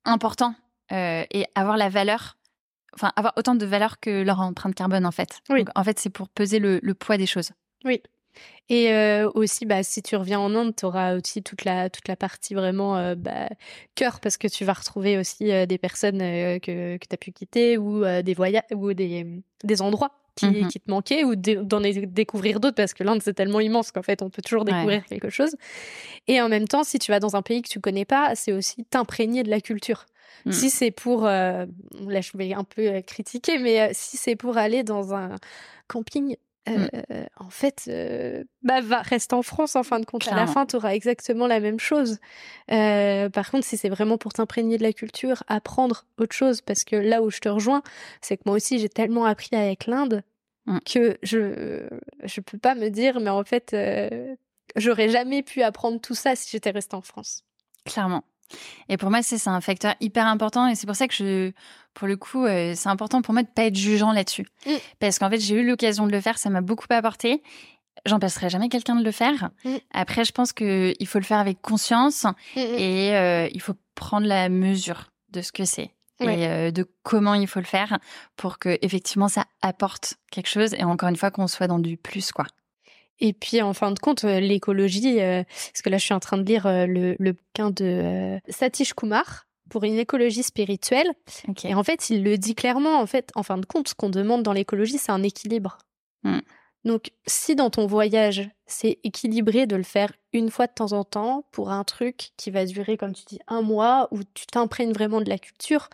importants 0.05 0.55
et 0.91 1.45
avoir 1.55 1.77
la 1.77 1.89
valeur 1.89 2.37
enfin 2.93 3.11
avoir 3.15 3.33
autant 3.37 3.55
de 3.55 3.65
valeur 3.65 3.99
que 3.99 4.23
leur 4.23 4.39
empreinte 4.39 4.75
carbone 4.75 5.05
en 5.05 5.11
fait. 5.11 5.41
Oui. 5.49 5.65
en 5.75 5.83
fait, 5.83 5.99
c'est 5.99 6.09
pour 6.09 6.29
peser 6.29 6.59
le, 6.59 6.93
poids 6.93 7.17
des 7.17 7.25
choses. 7.25 7.51
Oui. 7.85 8.01
Et 8.69 8.93
euh, 8.93 9.29
aussi, 9.33 9.65
bah, 9.65 9.81
si 9.81 10.03
tu 10.03 10.15
reviens 10.15 10.39
en 10.39 10.53
Inde, 10.55 10.75
tu 10.75 10.85
auras 10.85 11.15
aussi 11.15 11.41
toute 11.41 11.65
la, 11.65 11.89
toute 11.89 12.07
la 12.07 12.15
partie 12.15 12.53
vraiment 12.53 12.97
euh, 12.97 13.15
bah, 13.15 13.49
cœur, 13.95 14.19
parce 14.19 14.37
que 14.37 14.47
tu 14.47 14.63
vas 14.63 14.73
retrouver 14.73 15.17
aussi 15.17 15.51
euh, 15.51 15.65
des 15.65 15.79
personnes 15.79 16.19
que, 16.19 16.97
que 16.97 17.07
tu 17.07 17.13
as 17.13 17.17
pu 17.17 17.31
quitter 17.31 17.77
ou 17.79 18.03
des 18.21 18.33
voyages 18.35 18.63
ou 18.71 18.93
des, 18.93 19.25
des 19.63 19.81
endroits 19.81 20.11
qui, 20.35 20.45
mmh 20.45 20.67
qui, 20.67 20.79
te 20.79 20.89
manquaient 20.89 21.23
ou 21.23 21.35
d'en 21.35 21.81
découvrir 21.81 22.59
d'autres, 22.59 22.75
parce 22.75 22.93
que 22.93 23.03
l'Inde, 23.03 23.21
c'est 23.23 23.33
tellement 23.33 23.59
immense 23.59 23.91
qu'en 23.91 24.03
fait, 24.03 24.21
on 24.21 24.29
peut 24.29 24.43
toujours 24.43 24.65
découvrir 24.65 25.03
quelque 25.05 25.29
chose. 25.29 25.55
Et 26.27 26.39
en 26.39 26.47
même 26.47 26.67
temps, 26.67 26.83
si 26.83 26.99
tu 26.99 27.11
vas 27.11 27.19
dans 27.19 27.35
un 27.35 27.41
pays 27.41 27.63
que 27.63 27.69
tu 27.69 27.81
connais 27.81 28.05
pas, 28.05 28.35
c'est 28.35 28.53
aussi 28.53 28.85
t'imprégner 28.85 29.41
de 29.41 29.49
la 29.49 29.61
culture. 29.61 30.05
Mmh. 30.45 30.51
Si 30.51 30.69
c'est 30.69 30.91
pour, 30.91 31.23
là 31.23 31.65
je 32.05 32.37
vais 32.37 32.53
un 32.53 32.63
peu 32.63 33.01
critiquer, 33.01 33.57
mais 33.57 33.89
si 33.93 34.15
c'est 34.15 34.35
pour 34.35 34.57
aller 34.57 34.83
dans 34.83 35.15
un 35.15 35.35
camping 35.87 36.37
Mmh. 36.69 36.87
en 37.37 37.49
fait, 37.49 37.89
bah, 38.63 38.81
va, 38.81 39.01
reste 39.01 39.33
en 39.33 39.41
France 39.41 39.75
en 39.75 39.83
fin 39.83 39.99
de 39.99 40.05
compte. 40.05 40.27
À 40.27 40.35
la 40.35 40.47
fin, 40.47 40.65
tu 40.65 40.75
auras 40.75 40.93
exactement 40.93 41.47
la 41.47 41.59
même 41.59 41.79
chose. 41.79 42.19
par 42.67 43.51
contre, 43.51 43.65
si 43.65 43.77
c'est 43.77 43.89
vraiment 43.89 44.17
pour 44.17 44.33
t'imprégner 44.33 44.77
de 44.77 44.83
la 44.83 44.93
culture, 44.93 45.43
apprendre 45.47 46.05
autre 46.17 46.35
chose, 46.35 46.61
parce 46.61 46.83
que 46.83 46.95
là 46.95 47.21
où 47.21 47.29
je 47.29 47.39
te 47.39 47.49
rejoins, 47.49 47.81
c'est 48.21 48.37
que 48.37 48.43
moi 48.45 48.55
aussi, 48.55 48.79
j'ai 48.79 48.89
tellement 48.89 49.25
appris 49.25 49.55
avec 49.55 49.87
l'Inde 49.87 50.23
mmh. 50.65 50.77
que 50.85 51.17
je 51.23 51.87
je 52.23 52.41
peux 52.41 52.57
pas 52.57 52.75
me 52.75 52.89
dire, 52.89 53.19
mais 53.19 53.29
en 53.29 53.43
fait, 53.43 53.75
j'aurais 54.75 55.09
jamais 55.09 55.43
pu 55.43 55.61
apprendre 55.61 55.99
tout 55.99 56.15
ça 56.15 56.35
si 56.35 56.49
j'étais 56.51 56.71
restée 56.71 56.95
en 56.95 57.01
France. 57.01 57.43
Clairement. 57.85 58.23
Et 58.87 58.97
pour 58.97 59.09
moi, 59.09 59.21
c'est 59.21 59.47
un 59.47 59.61
facteur 59.61 59.95
hyper 59.99 60.27
important. 60.27 60.67
Et 60.67 60.75
c'est 60.75 60.87
pour 60.87 60.95
ça 60.95 61.07
que 61.07 61.13
je, 61.13 61.51
pour 61.93 62.07
le 62.07 62.17
coup, 62.17 62.45
euh, 62.45 62.73
c'est 62.75 62.89
important 62.89 63.21
pour 63.21 63.33
moi 63.33 63.43
de 63.43 63.47
pas 63.47 63.65
être 63.65 63.75
jugeant 63.75 64.11
là-dessus. 64.11 64.45
Mm. 64.65 64.71
Parce 64.99 65.19
qu'en 65.19 65.29
fait, 65.29 65.39
j'ai 65.39 65.55
eu 65.55 65.65
l'occasion 65.65 66.07
de 66.07 66.11
le 66.11 66.21
faire, 66.21 66.37
ça 66.37 66.49
m'a 66.49 66.61
beaucoup 66.61 66.87
apporté. 66.89 67.43
J'en 68.05 68.19
passerai 68.19 68.49
jamais 68.49 68.69
quelqu'un 68.69 68.95
de 68.95 69.03
le 69.03 69.11
faire. 69.11 69.49
Mm. 69.65 69.75
Après, 69.93 70.25
je 70.25 70.31
pense 70.31 70.53
qu'il 70.53 71.07
faut 71.07 71.19
le 71.19 71.25
faire 71.25 71.39
avec 71.39 71.61
conscience 71.61 72.23
mm, 72.55 72.59
et 72.59 73.15
euh, 73.15 73.49
il 73.53 73.61
faut 73.61 73.75
prendre 73.95 74.27
la 74.27 74.49
mesure 74.49 75.11
de 75.31 75.41
ce 75.41 75.51
que 75.51 75.65
c'est. 75.65 75.91
et 76.21 76.47
euh, 76.47 76.71
de 76.71 76.85
comment 77.03 77.33
il 77.33 77.47
faut 77.47 77.59
le 77.59 77.65
faire 77.65 77.97
pour 78.35 78.59
que 78.59 78.77
effectivement 78.81 79.29
ça 79.29 79.45
apporte 79.61 80.15
quelque 80.31 80.49
chose 80.49 80.73
et 80.73 80.83
encore 80.83 81.07
une 81.07 81.15
fois 81.15 81.31
qu'on 81.31 81.47
soit 81.47 81.67
dans 81.67 81.79
du 81.79 81.95
plus 81.95 82.33
quoi. 82.33 82.45
Et 83.21 83.33
puis, 83.33 83.61
en 83.61 83.73
fin 83.73 83.91
de 83.91 83.99
compte, 83.99 84.23
euh, 84.23 84.39
l'écologie, 84.39 85.19
euh, 85.19 85.43
parce 85.43 85.81
que 85.83 85.89
là, 85.89 85.97
je 85.97 86.05
suis 86.05 86.13
en 86.13 86.19
train 86.19 86.37
de 86.37 86.43
lire 86.43 86.65
euh, 86.65 86.85
le, 86.85 87.15
le 87.19 87.33
bouquin 87.33 87.69
de 87.69 88.39
Satish 88.47 88.93
Kumar 88.93 89.45
pour 89.69 89.83
une 89.83 89.99
écologie 89.99 90.43
spirituelle. 90.43 91.11
Et 91.63 91.75
en 91.75 91.83
fait, 91.83 92.09
il 92.09 92.23
le 92.23 92.37
dit 92.37 92.55
clairement, 92.55 92.99
en 92.99 93.05
fait, 93.05 93.31
en 93.35 93.43
fin 93.43 93.57
de 93.57 93.65
compte, 93.65 93.89
ce 93.89 93.95
qu'on 93.95 94.09
demande 94.09 94.43
dans 94.43 94.53
l'écologie, 94.53 94.97
c'est 94.97 95.11
un 95.11 95.23
équilibre. 95.23 95.77
Mm. 96.23 96.39
Donc, 96.85 97.11
si 97.27 97.55
dans 97.55 97.69
ton 97.69 97.87
voyage, 97.87 98.49
c'est 98.65 98.99
équilibré 99.03 99.67
de 99.67 99.75
le 99.75 99.83
faire 99.83 100.13
une 100.31 100.49
fois 100.49 100.67
de 100.67 100.71
temps 100.71 100.93
en 100.93 101.03
temps 101.03 101.45
pour 101.51 101.71
un 101.71 101.83
truc 101.83 102.31
qui 102.37 102.51
va 102.51 102.65
durer, 102.65 102.95
comme 102.95 103.13
tu 103.13 103.23
dis, 103.25 103.39
un 103.47 103.61
mois, 103.61 104.07
où 104.11 104.19
tu 104.33 104.45
t'imprègnes 104.45 104.93
vraiment 104.93 105.19
de 105.19 105.27
la 105.27 105.37
culture, 105.37 105.89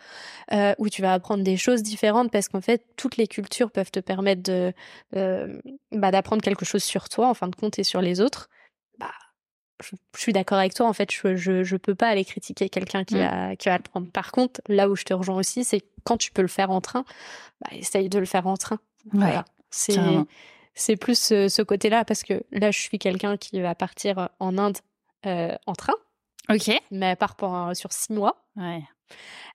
euh, 0.52 0.74
où 0.78 0.88
tu 0.88 1.02
vas 1.02 1.12
apprendre 1.12 1.42
des 1.42 1.56
choses 1.56 1.82
différentes, 1.82 2.30
parce 2.30 2.48
qu'en 2.48 2.60
fait, 2.60 2.84
toutes 2.96 3.16
les 3.16 3.26
cultures 3.26 3.72
peuvent 3.72 3.90
te 3.90 3.98
permettre 3.98 4.42
de, 4.42 4.72
euh, 5.16 5.60
bah, 5.90 6.12
d'apprendre 6.12 6.42
quelque 6.42 6.64
chose 6.64 6.84
sur 6.84 7.08
toi, 7.08 7.28
en 7.28 7.34
fin 7.34 7.48
de 7.48 7.56
compte, 7.56 7.78
et 7.80 7.84
sur 7.84 8.00
les 8.00 8.20
autres. 8.20 8.48
Bah, 8.98 9.10
je, 9.82 9.96
suis 10.16 10.32
d'accord 10.32 10.58
avec 10.58 10.74
toi. 10.74 10.86
En 10.86 10.92
fait, 10.92 11.10
je, 11.10 11.34
je, 11.34 11.64
je 11.64 11.76
peux 11.76 11.96
pas 11.96 12.08
aller 12.08 12.24
critiquer 12.24 12.68
quelqu'un 12.68 13.02
qui, 13.02 13.18
va, 13.18 13.48
mmh. 13.48 13.56
qui 13.56 13.68
va 13.68 13.76
le 13.76 13.82
prendre. 13.82 14.08
Par 14.12 14.30
contre, 14.30 14.60
là 14.68 14.88
où 14.88 14.94
je 14.94 15.02
te 15.02 15.14
rejoins 15.14 15.36
aussi, 15.36 15.64
c'est 15.64 15.82
quand 16.04 16.16
tu 16.16 16.30
peux 16.30 16.42
le 16.42 16.48
faire 16.48 16.70
en 16.70 16.80
train, 16.80 17.04
bah, 17.60 17.70
essaye 17.72 18.08
de 18.08 18.20
le 18.20 18.26
faire 18.26 18.46
en 18.46 18.56
train. 18.56 18.78
Voilà. 19.12 19.44
C'est 19.70 19.98
c'est 20.76 20.96
plus 20.96 21.18
ce, 21.18 21.62
côté-là 21.62 22.04
parce 22.04 22.22
que 22.22 22.44
là, 22.52 22.70
je 22.70 22.78
suis 22.78 22.98
quelqu'un 22.98 23.36
qui 23.36 23.60
va 23.60 23.74
partir 23.74 24.28
en 24.38 24.56
Inde 24.58 24.78
euh, 25.26 25.56
en 25.66 25.74
train. 25.74 25.94
Ok. 26.48 26.70
Mais 26.92 27.16
part 27.16 27.34
pour, 27.34 27.70
sur 27.74 27.92
six 27.92 28.12
mois. 28.12 28.44
Ouais. 28.54 28.82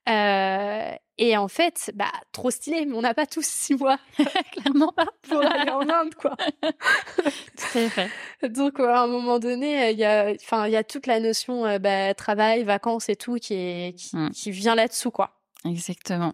Euh, 0.10 0.92
et 1.18 1.38
en 1.38 1.48
fait, 1.48 1.92
bah, 1.94 2.12
trop 2.32 2.50
stylé, 2.50 2.86
mais 2.86 2.96
on 2.96 3.02
n'a 3.02 3.14
pas 3.14 3.28
tous 3.28 3.46
six 3.46 3.76
mois. 3.76 4.00
Clairement 4.52 4.92
pas. 4.92 5.06
Pour 5.30 5.40
aller 5.40 5.70
en 5.70 5.88
Inde, 5.88 6.16
quoi. 6.16 6.36
C'est 7.56 7.90
fait. 7.90 8.10
Donc, 8.50 8.80
à 8.80 9.04
un 9.04 9.08
moment 9.08 9.38
donné, 9.38 9.92
il 9.92 10.00
y 10.00 10.06
a, 10.06 10.34
enfin, 10.34 10.66
il 10.66 10.72
y 10.72 10.76
a 10.76 10.84
toute 10.84 11.06
la 11.06 11.20
notion, 11.20 11.66
euh, 11.66 11.78
bah, 11.78 12.14
travail, 12.16 12.64
vacances 12.64 13.10
et 13.10 13.16
tout 13.16 13.36
qui 13.36 13.54
est, 13.54 13.96
qui, 13.98 14.16
mm. 14.16 14.32
qui 14.32 14.52
vient 14.52 14.76
là-dessous, 14.76 15.12
quoi. 15.12 15.40
Exactement. 15.64 16.34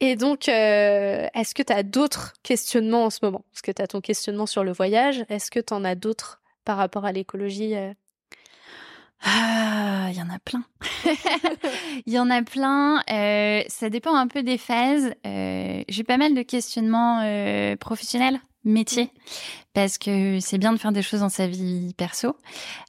Et 0.00 0.16
donc, 0.16 0.48
euh, 0.48 1.26
est-ce 1.34 1.54
que 1.54 1.62
tu 1.62 1.72
as 1.72 1.82
d'autres 1.82 2.34
questionnements 2.42 3.06
en 3.06 3.10
ce 3.10 3.18
moment? 3.22 3.44
Parce 3.50 3.62
que 3.62 3.72
tu 3.72 3.82
as 3.82 3.86
ton 3.88 4.00
questionnement 4.00 4.46
sur 4.46 4.62
le 4.62 4.72
voyage. 4.72 5.24
Est-ce 5.28 5.50
que 5.50 5.60
tu 5.60 5.74
en 5.74 5.84
as 5.84 5.94
d'autres 5.94 6.40
par 6.64 6.76
rapport 6.76 7.04
à 7.04 7.12
l'écologie 7.12 7.74
euh? 7.74 7.92
ah, 9.24 10.08
il 10.10 10.16
y 10.16 10.22
en 10.22 10.30
a 10.30 10.38
plein. 10.38 10.62
Il 12.06 12.12
y 12.12 12.18
en 12.20 12.30
a 12.30 12.42
plein. 12.42 13.02
Euh, 13.10 13.62
ça 13.66 13.90
dépend 13.90 14.14
un 14.14 14.28
peu 14.28 14.44
des 14.44 14.58
phases. 14.58 15.12
J'ai 15.24 16.04
pas 16.06 16.16
mal 16.16 16.34
de 16.34 16.42
questionnements 16.42 17.76
professionnels 17.80 18.40
métier. 18.64 19.10
Parce 19.74 19.98
que 19.98 20.40
c'est 20.40 20.58
bien 20.58 20.72
de 20.72 20.78
faire 20.78 20.92
des 20.92 21.02
choses 21.02 21.20
dans 21.20 21.28
sa 21.28 21.46
vie 21.46 21.94
perso, 21.96 22.36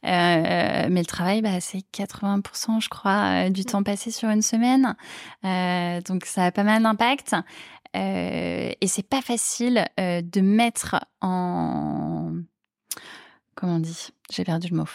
euh, 0.06 0.88
mais 0.90 1.00
le 1.00 1.06
travail, 1.06 1.42
bah, 1.42 1.60
c'est 1.60 1.84
80%, 1.94 2.80
je 2.80 2.90
crois, 2.90 3.46
euh, 3.46 3.50
du 3.50 3.66
temps 3.66 3.84
passé 3.84 4.12
sur 4.12 4.30
une 4.30 4.42
semaine, 4.42 4.96
euh, 5.46 6.02
donc 6.02 6.26
ça 6.26 6.46
a 6.46 6.52
pas 6.52 6.64
mal 6.64 6.84
d'impact. 6.84 7.36
et 7.94 8.88
c'est 8.88 9.08
pas 9.08 9.22
facile 9.22 9.86
de 9.98 10.42
mettre 10.42 10.96
en 11.22 12.34
comment 13.56 13.76
on 13.76 13.80
dit? 13.80 14.10
J'ai 14.32 14.44
perdu 14.46 14.70
le 14.70 14.78
mot. 14.78 14.90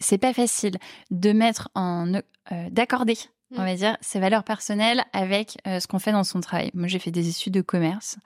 c'est 0.00 0.18
pas 0.18 0.32
facile 0.32 0.76
de 1.10 1.32
mettre 1.32 1.70
en 1.74 2.20
d'accorder 2.70 3.16
on 3.50 3.64
va 3.64 3.74
dire, 3.74 3.96
ses 4.00 4.20
valeurs 4.20 4.44
personnelles 4.44 5.04
avec 5.12 5.58
euh, 5.66 5.80
ce 5.80 5.86
qu'on 5.86 5.98
fait 5.98 6.12
dans 6.12 6.24
son 6.24 6.40
travail. 6.40 6.70
Moi, 6.74 6.88
j'ai 6.88 6.98
fait 6.98 7.10
des 7.10 7.28
études 7.28 7.54
de 7.54 7.60
commerce. 7.60 8.16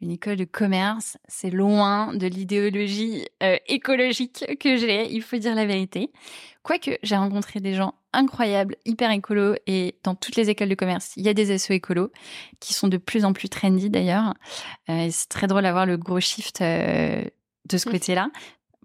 Une 0.00 0.10
école 0.10 0.36
de 0.36 0.44
commerce, 0.44 1.16
c'est 1.28 1.50
loin 1.50 2.14
de 2.14 2.26
l'idéologie 2.26 3.26
euh, 3.42 3.56
écologique 3.66 4.44
que 4.58 4.76
j'ai, 4.76 5.12
il 5.12 5.22
faut 5.22 5.36
dire 5.36 5.54
la 5.54 5.66
vérité. 5.66 6.10
Quoique, 6.62 6.98
j'ai 7.02 7.16
rencontré 7.16 7.60
des 7.60 7.74
gens 7.74 7.94
incroyables, 8.12 8.76
hyper 8.84 9.10
écolos, 9.10 9.54
et 9.66 9.96
dans 10.02 10.14
toutes 10.14 10.36
les 10.36 10.50
écoles 10.50 10.68
de 10.68 10.74
commerce, 10.74 11.12
il 11.16 11.24
y 11.24 11.28
a 11.28 11.34
des 11.34 11.56
SO 11.58 11.74
écolos, 11.74 12.10
qui 12.60 12.74
sont 12.74 12.88
de 12.88 12.96
plus 12.96 13.24
en 13.24 13.32
plus 13.32 13.48
trendy 13.48 13.90
d'ailleurs. 13.90 14.34
Euh, 14.88 15.08
c'est 15.10 15.28
très 15.28 15.46
drôle 15.46 15.62
d'avoir 15.62 15.86
le 15.86 15.96
gros 15.96 16.20
shift 16.20 16.62
de 16.62 17.30
ce 17.70 17.88
mm. 17.88 17.92
côté-là 17.92 18.28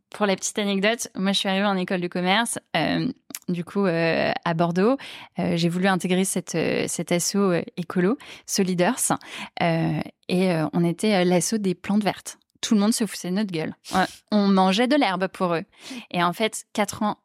pour 0.09 0.25
la 0.25 0.35
petite 0.35 0.57
anecdote, 0.57 1.07
moi 1.15 1.33
je 1.33 1.39
suis 1.39 1.49
arrivée 1.49 1.67
en 1.67 1.77
école 1.77 2.01
de 2.01 2.07
commerce, 2.07 2.57
du 3.49 3.63
coup 3.63 3.85
euh, 3.85 4.31
à 4.45 4.53
Bordeaux. 4.53 4.97
Euh, 5.39 5.57
j'ai 5.57 5.69
voulu 5.69 5.87
intégrer 5.87 6.25
cette, 6.25 6.57
cet 6.87 7.11
assaut 7.11 7.53
écolo, 7.77 8.17
Soliders, 8.45 9.17
et 9.59 10.53
on 10.73 10.83
était 10.83 11.25
l'assaut 11.25 11.57
des 11.57 11.75
plantes 11.75 12.03
vertes. 12.03 12.37
Tout 12.61 12.75
le 12.75 12.81
monde 12.81 12.93
se 12.93 13.05
foutait 13.05 13.29
de 13.29 13.35
notre 13.35 13.51
gueule. 13.51 13.73
On 14.31 14.47
mangeait 14.47 14.87
de 14.87 14.95
l'herbe 14.95 15.27
pour 15.27 15.53
eux. 15.53 15.63
Et 16.11 16.21
en 16.21 16.33
fait, 16.33 16.65
quatre 16.73 17.03
ans 17.03 17.17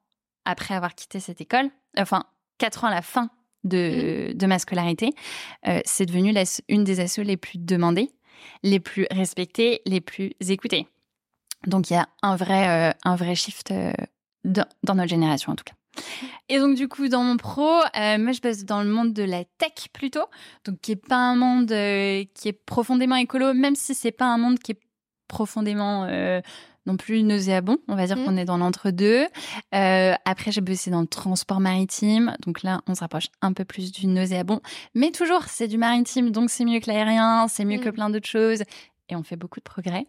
après 0.45 0.75
avoir 0.75 0.95
quitté 0.95 1.19
cette 1.19 1.41
école, 1.41 1.71
enfin 1.99 2.25
quatre 2.59 2.85
ans 2.85 2.89
à 2.89 2.95
la 2.95 3.03
fin 3.03 3.31
de, 3.65 4.31
mmh. 4.31 4.35
de 4.35 4.47
ma 4.47 4.59
scolarité, 4.59 5.11
c'est 5.85 6.07
devenu 6.07 6.33
la, 6.33 6.45
une 6.69 6.85
des 6.85 7.01
assauts 7.01 7.23
les 7.23 7.37
plus 7.37 7.59
demandées, 7.59 8.11
les 8.63 8.79
plus 8.79 9.07
respectées, 9.11 9.83
les 9.87 10.01
plus 10.01 10.33
écoutées. 10.49 10.87
Donc 11.67 11.91
il 11.91 11.95
y 11.95 11.97
a 11.97 12.09
un 12.23 12.37
vrai, 12.37 12.69
euh, 12.69 12.93
un 13.05 13.17
vrai 13.17 13.35
shift 13.35 13.71
euh, 13.71 13.93
dans, 14.45 14.67
notre 14.95 15.09
génération 15.09 15.53
en 15.53 15.57
tout 15.57 15.65
cas. 15.65 15.75
Et 16.49 16.59
donc 16.59 16.77
du 16.77 16.89
coup 16.89 17.09
dans 17.09 17.23
mon 17.23 17.37
pro, 17.37 17.69
euh, 17.69 18.19
moi 18.19 18.33
je 18.33 18.41
bosse 18.41 18.65
dans 18.65 18.83
le 18.83 18.89
monde 18.89 19.13
de 19.13 19.23
la 19.23 19.45
tech 19.45 19.89
plutôt, 19.93 20.25
donc 20.65 20.81
qui 20.81 20.93
est 20.93 20.97
pas 20.97 21.17
un 21.17 21.37
monde 21.37 21.69
qui 21.69 22.49
est 22.49 22.65
profondément 22.67 23.17
écolo, 23.17 23.55
même 23.55 23.77
si 23.77 23.95
c'est 23.95 24.13
pas 24.13 24.27
un 24.27 24.39
monde 24.39 24.59
qui 24.59 24.73
est 24.73 24.81
profondément 25.29 26.07
non 26.87 26.99
plus 26.99 27.23
nauséabond. 27.23 27.79
On 27.89 27.97
va 27.97 28.07
dire 28.07 28.19
mmh. 28.19 28.25
qu'on 28.25 28.37
est 28.37 28.45
dans 28.45 28.59
l'entre-deux. 28.59 29.27
après, 29.73 30.53
j'ai 30.53 30.61
bossé 30.61 30.91
dans 30.91 31.01
le 31.01 31.07
transport 31.07 31.61
maritime. 31.61 32.37
Donc 32.45 32.63
là, 32.63 32.83
on 32.87 32.95
se 32.95 33.01
rapproche 33.01 33.29
un 33.41 33.55
peu 33.55 33.65
plus 33.65 33.91
du 33.91 34.07
nauséabond. 34.07 34.61
Mais 34.95 35.11
toujours, 35.11 35.45
c'est 35.45 35.67
du 35.67 35.79
maritime, 35.79 36.31
donc 36.31 36.51
c'est 36.51 36.67
mieux 36.67 36.81
que 36.81 36.91
l'aérien, 36.91 37.49
c'est 37.49 37.65
mieux 37.65 37.79
que 37.79 37.89
mmh. 37.89 37.93
plein 37.93 38.11
d'autres 38.11 38.29
choses 38.29 38.65
et 39.09 39.17
on 39.17 39.23
fait 39.23 39.37
beaucoup 39.37 39.61
de 39.61 39.65
progrès. 39.65 40.07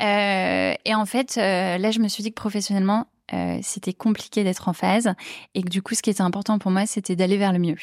Euh, 0.00 0.74
et 0.84 0.94
en 0.94 1.06
fait, 1.06 1.36
euh, 1.36 1.78
là, 1.78 1.90
je 1.90 2.00
me 2.00 2.08
suis 2.08 2.22
dit 2.22 2.30
que 2.30 2.40
professionnellement, 2.40 3.06
euh, 3.32 3.58
c'était 3.62 3.92
compliqué 3.92 4.44
d'être 4.44 4.68
en 4.68 4.72
phase 4.72 5.12
et 5.54 5.62
que 5.62 5.68
du 5.68 5.82
coup, 5.82 5.94
ce 5.94 6.02
qui 6.02 6.10
était 6.10 6.22
important 6.22 6.58
pour 6.58 6.70
moi, 6.70 6.86
c'était 6.86 7.16
d'aller 7.16 7.36
vers 7.36 7.52
le 7.52 7.58
mieux. 7.58 7.76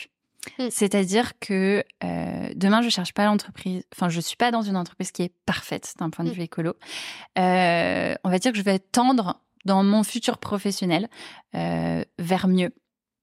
Mm. 0.60 0.68
C'est-à-dire 0.70 1.40
que 1.40 1.84
euh, 2.04 2.50
demain, 2.56 2.82
je 2.82 2.90
cherche 2.90 3.14
pas 3.14 3.26
l'entreprise. 3.26 3.84
Enfin, 3.96 4.10
je 4.10 4.20
suis 4.20 4.38
pas 4.38 4.52
dans 4.52 4.62
une 4.62 4.78
entreprise 4.78 5.12
qui 5.12 5.24
est 5.24 5.34
parfaite 5.46 5.94
d'un 6.00 6.10
point 6.10 6.26
de 6.26 6.30
mm. 6.30 6.34
vue 6.34 6.42
écolo. 6.44 6.74
Euh, 7.38 8.16
on 8.24 8.30
va 8.30 8.40
dire 8.40 8.52
que 8.52 8.58
je 8.58 8.64
vais 8.64 8.80
tendre 8.80 9.42
dans 9.66 9.84
mon 9.84 10.04
futur 10.04 10.38
professionnel 10.38 11.10
vers 11.54 12.48
mieux. 12.48 12.72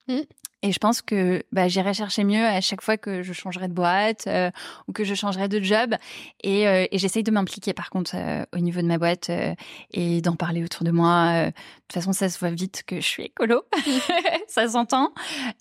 Mm. 0.08 0.20
Et 0.64 0.72
je 0.72 0.79
pense 0.79 1.03
que 1.03 1.42
bah, 1.53 1.68
j'irai 1.68 1.92
chercher 1.92 2.24
mieux 2.24 2.42
à 2.42 2.62
chaque 2.62 2.81
fois 2.81 2.96
que 2.96 3.22
je 3.22 3.35
changerai 3.35 3.68
de 3.68 3.74
boîte 3.74 4.27
euh, 4.27 4.50
ou 4.88 4.92
que 4.92 5.05
je 5.05 5.14
changerai 5.14 5.46
de 5.46 5.62
job. 5.62 5.94
Et, 6.42 6.66
euh, 6.66 6.87
j'essaye 6.90 7.22
de 7.22 7.31
m'impliquer 7.31 7.74
par 7.74 7.90
contre 7.90 8.12
euh, 8.14 8.46
au 8.55 8.61
niveau 8.61 8.81
de 8.81 8.87
ma 8.87 8.96
boîte 8.96 9.31
et 9.92 10.22
d'en 10.22 10.37
parler 10.37 10.64
autour 10.64 10.85
de 10.85 10.90
moi. 10.90 11.48
de 11.48 11.50
toute 11.50 11.92
façon, 11.92 12.12
ça 12.14 12.31
se 12.31 12.38
voit 12.38 12.48
vite 12.48 12.83
que 12.87 12.96
je 12.96 13.07
suis 13.07 13.24
écolo. 13.24 13.62
ça 14.48 14.66
s'entend. 14.66 15.12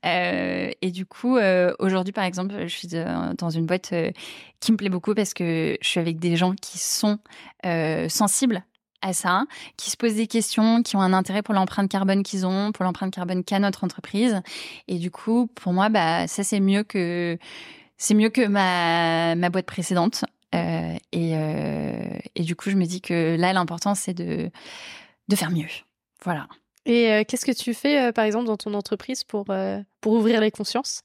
et 0.03 0.91
du 0.91 1.05
coup, 1.05 1.37
aujourd'hui, 1.79 2.13
par 2.13 2.23
exemple, 2.23 2.53
je 2.61 2.73
suis 2.73 2.87
dans 2.87 3.49
une 3.49 3.65
boîte 3.65 3.93
qui 4.61 4.71
me 4.71 4.77
plaît 4.77 4.87
beaucoup 4.87 5.13
parce 5.15 5.33
que 5.33 5.77
je 5.81 5.87
suis 5.87 5.99
avec 5.99 6.19
des 6.19 6.37
gens 6.37 6.53
qui 6.53 6.77
sont 6.77 7.19
sensibles 8.07 8.63
à 9.03 9.13
ça, 9.13 9.45
qui 9.77 9.91
se 9.91 9.97
posent 9.97 10.15
des 10.15 10.27
questions, 10.27 10.81
qui 10.81 10.95
ont 10.95 11.01
un 11.01 11.13
intérêt 11.13 11.43
pour 11.43 11.53
l'empreinte 11.53 11.91
carbone 11.91 12.23
qu'ils 12.23 12.47
ont, 12.47 12.71
pour 12.71 12.85
l'empreinte 12.85 13.13
carbone 13.13 13.43
qu'a 13.43 13.59
notre 13.59 13.83
entreprise. 13.83 14.41
Et 14.87 14.97
du 14.97 15.11
coup, 15.11 15.47
pour 15.53 15.73
moi, 15.73 15.89
bah, 15.89 16.25
ça 16.27 16.43
c'est 16.43 16.59
mieux 16.59 16.83
que 16.83 17.37
c'est 17.97 18.15
mieux 18.15 18.29
que 18.29 18.47
ma, 18.47 19.35
ma 19.35 19.49
boîte 19.49 19.65
précédente. 19.65 20.25
Euh, 20.55 20.95
et, 21.11 21.31
euh, 21.35 22.17
et 22.35 22.43
du 22.43 22.55
coup, 22.55 22.69
je 22.69 22.75
me 22.75 22.85
dis 22.85 23.01
que 23.01 23.35
là, 23.37 23.53
l'important 23.53 23.95
c'est 23.95 24.13
de 24.13 24.49
de 25.27 25.35
faire 25.35 25.51
mieux. 25.51 25.67
Voilà. 26.23 26.47
Et 26.85 27.11
euh, 27.11 27.23
qu'est-ce 27.27 27.45
que 27.45 27.51
tu 27.51 27.73
fais, 27.73 28.11
par 28.11 28.25
exemple, 28.25 28.45
dans 28.45 28.57
ton 28.57 28.73
entreprise 28.73 29.23
pour 29.23 29.45
pour 30.01 30.13
ouvrir 30.13 30.41
les 30.41 30.51
consciences? 30.51 31.03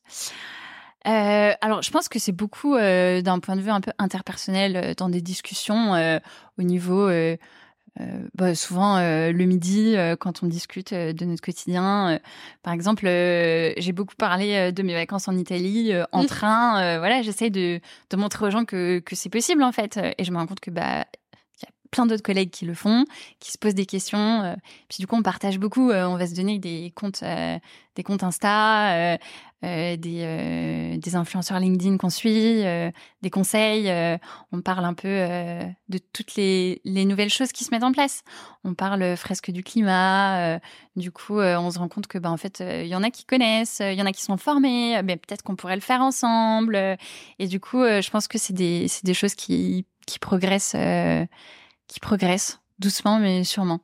Alors, 1.04 1.80
je 1.80 1.90
pense 1.90 2.08
que 2.08 2.18
c'est 2.18 2.32
beaucoup 2.32 2.76
d'un 2.76 3.38
point 3.38 3.56
de 3.56 3.62
vue 3.62 3.70
un 3.70 3.80
peu 3.80 3.92
interpersonnel 3.98 4.94
dans 4.96 5.08
des 5.08 5.22
discussions 5.22 6.20
au 6.58 6.62
niveau 6.62 7.08
bah, 8.34 8.54
souvent 8.54 8.96
euh, 8.96 9.32
le 9.32 9.44
midi 9.44 9.96
euh, 9.96 10.16
quand 10.16 10.42
on 10.42 10.46
discute 10.46 10.94
de 10.94 11.24
notre 11.24 11.42
quotidien. 11.42 12.20
par 12.62 12.72
exemple, 12.72 13.04
j'ai 13.06 13.92
beaucoup 13.92 14.14
parlé 14.16 14.72
de 14.72 14.82
mes 14.82 14.94
vacances 14.94 15.28
en 15.28 15.36
Italie 15.36 15.92
en 16.12 16.22
mmh. 16.22 16.26
train. 16.26 16.98
voilà, 16.98 17.22
j'essaie 17.22 17.50
de, 17.50 17.80
de, 18.10 18.16
montrer 18.16 18.46
aux 18.46 18.50
gens 18.50 18.64
que, 18.64 19.00
que 19.00 19.16
c'est 19.16 19.30
possible 19.30 19.62
en 19.62 19.72
fait. 19.72 19.98
Et 20.18 20.24
je 20.24 20.30
me 20.32 20.36
rends 20.36 20.46
compte 20.46 20.60
que 20.60 20.70
bah 20.70 21.04
plein 21.90 22.06
d'autres 22.06 22.22
collègues 22.22 22.50
qui 22.50 22.64
le 22.64 22.74
font, 22.74 23.04
qui 23.40 23.52
se 23.52 23.58
posent 23.58 23.74
des 23.74 23.86
questions. 23.86 24.56
puis 24.88 24.98
du 25.00 25.06
coup, 25.06 25.16
on 25.16 25.22
partage 25.22 25.58
beaucoup. 25.58 25.90
on 25.90 26.16
va 26.16 26.26
se 26.26 26.34
donner 26.34 26.58
des 26.58 26.92
comptes, 26.94 27.22
des 27.22 28.02
comptes 28.02 28.22
Insta. 28.22 29.18
Euh, 29.64 29.96
des, 29.96 30.20
euh, 30.22 30.96
des, 30.98 31.16
influenceurs 31.16 31.58
LinkedIn 31.58 31.96
qu'on 31.96 32.10
suit, 32.10 32.64
euh, 32.64 32.92
des 33.22 33.30
conseils. 33.30 33.90
on 34.52 34.60
parle 34.62 34.84
un 34.84 34.94
peu 34.94 35.08
de 35.08 35.98
toutes 36.12 36.36
les, 36.36 36.80
les, 36.84 37.04
nouvelles 37.04 37.30
choses 37.30 37.50
qui 37.50 37.64
se 37.64 37.72
mettent 37.72 37.82
en 37.82 37.90
place. 37.90 38.22
On 38.62 38.74
parle 38.74 39.16
fresque 39.16 39.50
du 39.50 39.64
climat. 39.64 40.60
du 40.94 41.10
coup, 41.10 41.40
on 41.40 41.70
se 41.72 41.78
rend 41.80 41.88
compte 41.88 42.06
que, 42.06 42.18
bah, 42.18 42.30
en 42.30 42.36
fait, 42.36 42.60
il 42.60 42.86
y 42.86 42.94
en 42.94 43.02
a 43.02 43.10
qui 43.10 43.24
connaissent, 43.24 43.80
il 43.80 43.98
y 43.98 44.02
en 44.02 44.06
a 44.06 44.12
qui 44.12 44.22
sont 44.22 44.36
formés. 44.36 45.02
mais 45.02 45.16
peut-être 45.16 45.42
qu'on 45.42 45.56
pourrait 45.56 45.74
le 45.74 45.82
faire 45.82 46.02
ensemble. 46.02 46.76
et 47.40 47.48
du 47.48 47.58
coup, 47.58 47.82
je 47.82 48.10
pense 48.10 48.28
que 48.28 48.38
c'est 48.38 48.52
des, 48.52 48.86
des 49.02 49.14
choses 49.14 49.34
qui, 49.34 49.86
qui 50.06 50.20
progressent, 50.20 50.76
qui 51.88 52.00
progressent 52.00 52.60
doucement 52.78 53.18
mais 53.18 53.44
sûrement. 53.44 53.80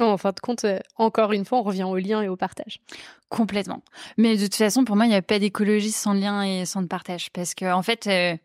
En 0.00 0.16
fin 0.16 0.30
de 0.30 0.40
compte, 0.40 0.64
euh, 0.64 0.78
encore 0.96 1.32
une 1.32 1.44
fois, 1.44 1.58
on 1.58 1.62
revient 1.62 1.84
au 1.84 1.96
lien 1.96 2.22
et 2.22 2.28
au 2.28 2.36
partage. 2.36 2.80
Complètement. 3.28 3.82
Mais 4.16 4.36
de 4.36 4.44
toute 4.44 4.54
façon, 4.54 4.84
pour 4.84 4.96
moi, 4.96 5.06
il 5.06 5.08
n'y 5.08 5.14
a 5.14 5.22
pas 5.22 5.38
d'écologie 5.38 5.92
sans 5.92 6.12
lien 6.12 6.42
et 6.42 6.64
sans 6.66 6.86
partage. 6.86 7.30
Parce 7.30 7.54
que, 7.54 7.70
en 7.72 7.82
fait, 7.82 8.06
euh, 8.06 8.36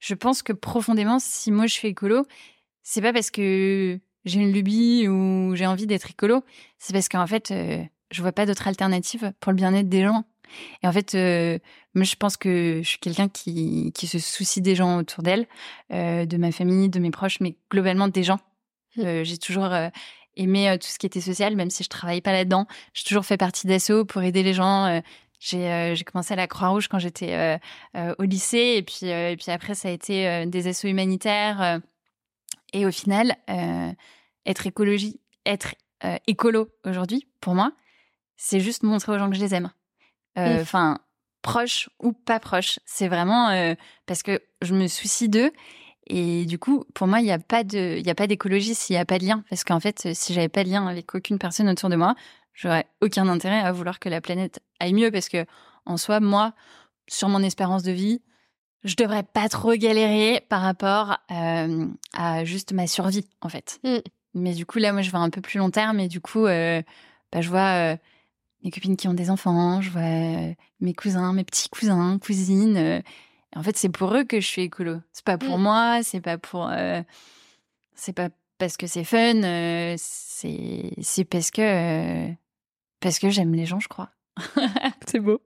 je 0.00 0.14
pense 0.14 0.42
que 0.42 0.52
profondément, 0.52 1.18
si 1.18 1.52
moi 1.52 1.66
je 1.66 1.74
suis 1.74 1.88
écolo, 1.88 2.26
c'est 2.82 3.02
pas 3.02 3.12
parce 3.12 3.30
que 3.30 3.98
j'ai 4.24 4.40
une 4.40 4.52
lubie 4.52 5.06
ou 5.08 5.54
j'ai 5.54 5.66
envie 5.66 5.86
d'être 5.86 6.10
écolo, 6.10 6.42
c'est 6.78 6.92
parce 6.92 7.08
qu'en 7.08 7.26
fait, 7.26 7.50
euh, 7.50 7.82
je 8.10 8.22
vois 8.22 8.32
pas 8.32 8.46
d'autre 8.46 8.66
alternative 8.66 9.32
pour 9.40 9.52
le 9.52 9.56
bien-être 9.56 9.88
des 9.88 10.02
gens. 10.02 10.24
Et 10.82 10.86
en 10.86 10.92
fait, 10.92 11.14
moi, 11.94 12.04
je 12.04 12.14
pense 12.16 12.36
que 12.36 12.80
je 12.82 12.88
suis 12.88 12.98
quelqu'un 12.98 13.28
qui, 13.28 13.90
qui 13.94 14.06
se 14.06 14.18
soucie 14.18 14.60
des 14.60 14.74
gens 14.74 14.98
autour 14.98 15.22
d'elle, 15.22 15.46
de 15.88 16.36
ma 16.36 16.52
famille, 16.52 16.90
de 16.90 16.98
mes 16.98 17.10
proches, 17.10 17.40
mais 17.40 17.56
globalement 17.70 18.06
des 18.06 18.22
gens. 18.22 18.38
Mmh. 18.96 19.22
j'ai 19.22 19.38
toujours 19.38 19.72
euh, 19.72 19.88
tout 20.36 20.86
ce 20.86 20.98
qui 20.98 21.06
était 21.06 21.20
social, 21.20 21.56
même 21.56 21.70
si 21.70 21.82
je 21.84 21.88
travaillais 21.88 22.20
pas 22.20 22.32
là-dedans. 22.32 22.66
J'ai 22.94 23.04
toujours 23.04 23.24
fait 23.24 23.36
partie 23.36 23.66
d'assaut 23.66 24.04
pour 24.04 24.22
aider 24.22 24.42
les 24.42 24.54
gens. 24.54 25.02
J'ai 25.40 25.94
commencé 26.04 26.32
à 26.32 26.36
la 26.36 26.46
Croix-Rouge 26.46 26.88
quand 26.88 26.98
j'étais 26.98 27.58
au 27.94 28.22
lycée, 28.22 28.74
et 28.76 28.82
puis, 28.82 29.06
et 29.06 29.36
puis 29.36 29.50
après, 29.50 29.74
ça 29.74 29.88
a 29.88 29.90
été 29.90 30.46
des 30.46 30.68
assauts 30.68 30.88
humanitaires. 30.88 31.80
et 32.72 32.86
au 32.86 32.90
final, 32.90 33.36
être 34.46 34.66
écologie, 34.66 35.20
être 35.44 35.74
écolo 36.26 36.70
aujourd'hui, 36.86 37.26
pour 37.40 37.54
moi, 37.54 37.72
c'est 38.36 38.60
juste 38.60 38.84
montrer 38.84 39.12
aux 39.12 39.18
gens 39.18 39.28
que 39.28 39.36
je 39.36 39.42
les 39.42 39.54
aime. 39.54 39.70
Enfin, 40.36 40.98
proches 41.42 41.90
ou 41.98 42.12
pas 42.12 42.40
proches. 42.40 42.78
C'est 42.86 43.08
vraiment 43.08 43.74
parce 44.06 44.22
que 44.22 44.40
je 44.62 44.74
me 44.74 44.86
soucie 44.86 45.28
d'eux 45.28 45.52
et 46.06 46.46
du 46.46 46.58
coup, 46.58 46.84
pour 46.94 47.06
moi, 47.06 47.20
il 47.20 47.24
n'y 47.24 47.32
a 47.32 47.38
pas 47.38 47.64
de, 47.64 47.96
il 47.98 48.06
y 48.06 48.10
a 48.10 48.14
pas 48.14 48.26
d'écologie 48.26 48.74
s'il 48.74 48.94
n'y 48.94 49.00
a 49.00 49.04
pas 49.04 49.18
de 49.18 49.24
lien. 49.24 49.44
Parce 49.48 49.64
qu'en 49.64 49.80
fait, 49.80 50.08
si 50.14 50.34
j'avais 50.34 50.48
pas 50.48 50.64
de 50.64 50.68
lien 50.68 50.86
avec 50.86 51.14
aucune 51.14 51.38
personne 51.38 51.68
autour 51.68 51.88
de 51.88 51.96
moi, 51.96 52.14
j'aurais 52.54 52.86
aucun 53.00 53.28
intérêt 53.28 53.60
à 53.60 53.72
vouloir 53.72 53.98
que 53.98 54.08
la 54.08 54.20
planète 54.20 54.60
aille 54.80 54.94
mieux. 54.94 55.10
Parce 55.10 55.28
que, 55.28 55.46
en 55.86 55.96
soi, 55.96 56.20
moi, 56.20 56.54
sur 57.08 57.28
mon 57.28 57.42
espérance 57.42 57.82
de 57.82 57.92
vie, 57.92 58.20
je 58.84 58.96
devrais 58.96 59.22
pas 59.22 59.48
trop 59.48 59.74
galérer 59.74 60.44
par 60.48 60.62
rapport 60.62 61.18
euh, 61.30 61.86
à 62.14 62.44
juste 62.44 62.72
ma 62.72 62.88
survie, 62.88 63.28
en 63.40 63.48
fait. 63.48 63.78
Mm. 63.84 63.98
Mais 64.34 64.54
du 64.54 64.66
coup, 64.66 64.78
là, 64.78 64.92
moi, 64.92 65.02
je 65.02 65.10
vois 65.10 65.20
un 65.20 65.30
peu 65.30 65.40
plus 65.40 65.58
long 65.58 65.70
terme. 65.70 66.00
Et 66.00 66.08
du 66.08 66.20
coup, 66.20 66.46
euh, 66.46 66.82
bah, 67.30 67.42
je 67.42 67.48
vois 67.48 67.92
euh, 67.92 67.96
mes 68.64 68.72
copines 68.72 68.96
qui 68.96 69.06
ont 69.06 69.14
des 69.14 69.30
enfants, 69.30 69.80
je 69.80 69.90
vois 69.90 70.54
mes 70.80 70.94
cousins, 70.94 71.32
mes 71.32 71.44
petits 71.44 71.68
cousins, 71.68 72.18
cousines 72.18 73.02
en 73.54 73.62
fait, 73.62 73.76
c'est 73.76 73.88
pour 73.88 74.14
eux 74.14 74.24
que 74.24 74.40
je 74.40 74.46
suis 74.46 74.62
écolo. 74.62 75.00
C'est 75.12 75.24
pas 75.24 75.38
pour 75.38 75.58
mm. 75.58 75.62
moi, 75.62 76.02
c'est 76.02 76.20
pas 76.20 76.38
pour. 76.38 76.68
Euh, 76.68 77.02
c'est 77.94 78.12
pas 78.12 78.30
parce 78.58 78.76
que 78.76 78.86
c'est 78.86 79.04
fun, 79.04 79.42
euh, 79.42 79.94
c'est 79.98 80.92
c'est 81.00 81.24
parce 81.24 81.50
que. 81.50 81.62
Euh, 81.62 82.32
parce 83.00 83.18
que 83.18 83.30
j'aime 83.30 83.54
les 83.54 83.66
gens, 83.66 83.80
je 83.80 83.88
crois. 83.88 84.10
c'est 85.06 85.20
beau. 85.20 85.42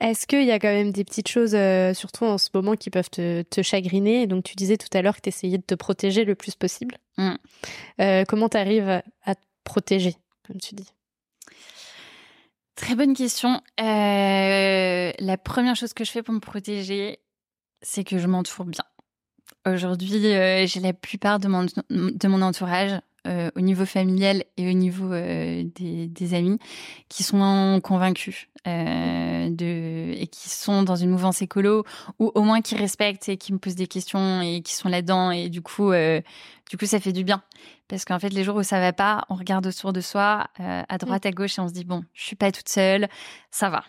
Est-ce 0.00 0.26
qu'il 0.26 0.44
y 0.44 0.50
a 0.50 0.58
quand 0.58 0.72
même 0.72 0.92
des 0.92 1.04
petites 1.04 1.28
choses, 1.28 1.56
surtout 1.96 2.24
en 2.24 2.38
ce 2.38 2.48
moment, 2.52 2.74
qui 2.74 2.90
peuvent 2.90 3.10
te, 3.10 3.42
te 3.42 3.62
chagriner? 3.62 4.26
Donc, 4.26 4.44
tu 4.44 4.54
disais 4.54 4.76
tout 4.76 4.88
à 4.92 5.02
l'heure 5.02 5.16
que 5.16 5.22
tu 5.22 5.28
essayais 5.28 5.58
de 5.58 5.62
te 5.62 5.74
protéger 5.74 6.24
le 6.24 6.34
plus 6.34 6.54
possible. 6.54 6.96
Mm. 7.16 7.34
comment 8.28 8.48
tu 8.48 8.56
arrives 8.56 9.02
à 9.24 9.34
te 9.34 9.40
protéger, 9.64 10.16
comme 10.46 10.60
tu 10.60 10.74
dis? 10.74 10.92
Très 12.76 12.96
bonne 12.96 13.14
question. 13.14 13.60
Euh, 13.80 15.12
la 15.18 15.38
première 15.38 15.76
chose 15.76 15.92
que 15.92 16.04
je 16.04 16.10
fais 16.10 16.22
pour 16.22 16.34
me 16.34 16.40
protéger, 16.40 17.20
c'est 17.82 18.02
que 18.04 18.18
je 18.18 18.26
m'entoure 18.26 18.64
bien. 18.64 18.84
Aujourd'hui, 19.66 20.26
euh, 20.26 20.66
j'ai 20.66 20.80
la 20.80 20.92
plupart 20.92 21.38
de 21.38 21.48
mon, 21.48 21.66
de 21.90 22.28
mon 22.28 22.42
entourage, 22.42 23.00
euh, 23.26 23.50
au 23.56 23.60
niveau 23.60 23.86
familial 23.86 24.44
et 24.56 24.68
au 24.68 24.72
niveau 24.72 25.10
des, 25.10 26.06
des, 26.08 26.34
amis, 26.34 26.58
qui 27.08 27.22
sont 27.22 27.80
convaincus 27.82 28.48
de, 28.66 30.12
et 30.12 30.26
qui 30.26 30.48
sont 30.48 30.82
dans 30.82 30.96
une 30.96 31.10
mouvance 31.10 31.42
écolo, 31.42 31.84
ou 32.18 32.32
au 32.34 32.42
moins 32.42 32.60
qui 32.60 32.76
respectent 32.76 33.28
et 33.28 33.36
qui 33.36 33.52
me 33.52 33.58
posent 33.58 33.76
des 33.76 33.86
questions 33.86 34.40
et 34.42 34.62
qui 34.62 34.74
sont 34.74 34.88
là-dedans. 34.88 35.30
Et 35.30 35.48
du 35.48 35.62
coup, 35.62 35.92
du 36.70 36.78
coup, 36.78 36.86
ça 36.86 37.00
fait 37.00 37.12
du 37.12 37.24
bien. 37.24 37.42
Parce 37.88 38.04
qu'en 38.04 38.18
fait, 38.18 38.30
les 38.30 38.44
jours 38.44 38.56
où 38.56 38.62
ça 38.62 38.80
va 38.80 38.92
pas, 38.92 39.24
on 39.28 39.34
regarde 39.34 39.66
autour 39.66 39.92
de 39.92 40.00
soi, 40.00 40.46
euh, 40.60 40.82
à 40.88 40.98
droite, 40.98 41.26
à 41.26 41.30
gauche, 41.30 41.58
et 41.58 41.60
on 41.60 41.68
se 41.68 41.74
dit, 41.74 41.84
bon, 41.84 42.04
je 42.14 42.24
suis 42.24 42.36
pas 42.36 42.50
toute 42.50 42.68
seule, 42.68 43.08
ça 43.50 43.68
va. 43.68 43.84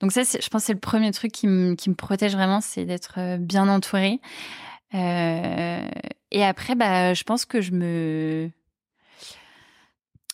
Donc 0.00 0.12
ça, 0.12 0.22
je 0.22 0.48
pense 0.48 0.62
que 0.62 0.66
c'est 0.66 0.74
le 0.74 0.78
premier 0.78 1.10
truc 1.10 1.32
qui, 1.32 1.46
me, 1.46 1.74
qui 1.74 1.90
me 1.90 1.94
protège 1.94 2.34
vraiment, 2.34 2.60
c'est 2.60 2.84
d'être 2.84 3.14
euh, 3.18 3.38
bien 3.38 3.68
entourée. 3.68 4.20
Euh, 4.94 5.88
et 6.30 6.44
après, 6.44 6.74
bah, 6.74 7.14
je 7.14 7.22
pense 7.24 7.44
que 7.44 7.60
je 7.60 7.72
me... 7.72 8.50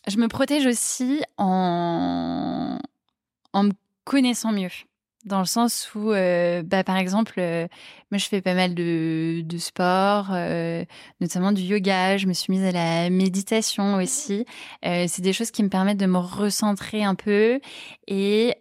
Je 0.07 0.19
me 0.19 0.29
protège 0.29 0.67
aussi 0.67 1.23
en, 1.39 2.79
en 3.55 3.63
me 3.63 3.73
connaissant 4.05 4.53
mieux 4.53 4.69
dans 5.25 5.39
le 5.39 5.47
sens 5.47 5.91
où, 5.95 6.13
euh, 6.13 6.63
bah, 6.63 6.85
par 6.85 6.97
exemple, 6.97 7.35
euh, 7.39 7.67
moi 8.11 8.19
je 8.19 8.27
fais 8.27 8.43
pas 8.43 8.55
mal 8.55 8.75
de, 8.75 9.43
de 9.45 9.59
sport, 9.59 10.29
euh, 10.33 10.85
notamment 11.21 11.53
du 11.53 11.63
yoga. 11.63 12.17
Je 12.19 12.27
me 12.27 12.33
suis 12.33 12.53
mise 12.53 12.65
à 12.65 12.73
la 12.73 13.11
méditation 13.11 13.97
aussi. 13.97 14.45
c'est 14.83 15.21
des 15.21 15.33
choses 15.33 15.51
qui 15.51 15.63
me 15.63 15.69
permettent 15.69 15.99
de 15.99 16.07
me 16.07 16.19
recentrer 16.19 17.05
un 17.05 17.15
peu 17.15 17.61
et 18.07 18.55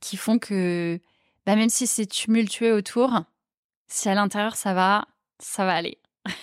qui 0.00 0.16
font 0.16 0.38
que, 0.38 1.00
bah, 1.44 1.56
même 1.56 1.70
si 1.70 1.86
c'est 1.86 2.06
tumultueux 2.06 2.74
autour, 2.74 3.22
si 3.88 4.08
à 4.08 4.14
l'intérieur 4.14 4.56
ça 4.56 4.74
va, 4.74 5.06
ça 5.38 5.64
va 5.64 5.74
aller. 5.74 5.98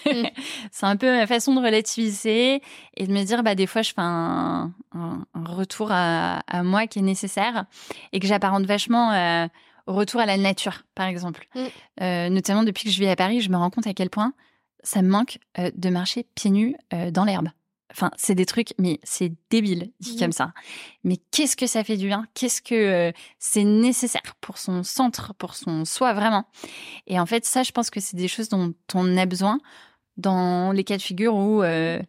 Mmh. 0.05 0.27
c'est 0.71 0.85
un 0.85 0.95
peu 0.95 1.11
ma 1.11 1.27
façon 1.27 1.53
de 1.55 1.61
relativiser 1.61 2.61
et 2.95 3.07
de 3.07 3.11
me 3.11 3.23
dire, 3.23 3.43
bah, 3.43 3.55
des 3.55 3.67
fois, 3.67 3.81
je 3.81 3.89
fais 3.89 4.01
un, 4.01 4.71
un, 4.93 5.25
retour 5.45 5.89
à, 5.91 6.39
à, 6.47 6.63
moi 6.63 6.87
qui 6.87 6.99
est 6.99 7.03
nécessaire 7.03 7.65
et 8.11 8.19
que 8.19 8.27
j'apparente 8.27 8.65
vachement 8.65 9.11
euh, 9.11 9.47
retour 9.87 10.21
à 10.21 10.25
la 10.25 10.37
nature, 10.37 10.83
par 10.95 11.07
exemple. 11.07 11.47
Mm. 11.55 12.33
notamment 12.33 12.63
depuis 12.63 12.85
que 12.85 12.89
je 12.89 12.99
vis 12.99 13.09
à 13.09 13.15
Paris, 13.15 13.41
je 13.41 13.49
me 13.49 13.57
rends 13.57 13.69
compte 13.69 13.87
à 13.87 13.93
quel 13.93 14.09
point 14.09 14.33
ça 14.83 15.01
me 15.01 15.09
manque 15.09 15.39
de 15.57 15.89
marcher 15.89 16.25
pieds 16.35 16.51
nus 16.51 16.75
dans 17.11 17.25
l'herbe. 17.25 17.49
Enfin, 17.93 18.11
c'est 18.17 18.35
des 18.35 18.45
trucs, 18.45 18.73
mais 18.79 18.99
c'est 19.03 19.31
débile 19.49 19.91
dit 19.99 20.15
mmh. 20.15 20.19
comme 20.19 20.31
ça. 20.31 20.53
Mais 21.03 21.17
qu'est-ce 21.31 21.55
que 21.55 21.67
ça 21.67 21.83
fait 21.83 21.97
du 21.97 22.07
bien? 22.07 22.25
Qu'est-ce 22.33 22.61
que 22.61 22.73
euh, 22.73 23.11
c'est 23.39 23.63
nécessaire 23.63 24.35
pour 24.41 24.57
son 24.57 24.83
centre, 24.83 25.33
pour 25.35 25.53
son 25.55 25.85
soi 25.85 26.13
vraiment? 26.13 26.45
Et 27.07 27.19
en 27.19 27.25
fait, 27.25 27.45
ça, 27.45 27.63
je 27.63 27.71
pense 27.71 27.89
que 27.89 27.99
c'est 27.99 28.17
des 28.17 28.27
choses 28.27 28.49
dont 28.49 28.73
on 28.93 29.17
a 29.17 29.25
besoin 29.25 29.59
dans 30.17 30.71
les 30.71 30.83
cas 30.83 30.97
de 30.97 31.01
figure 31.01 31.35
où 31.35 31.63
euh, 31.63 32.01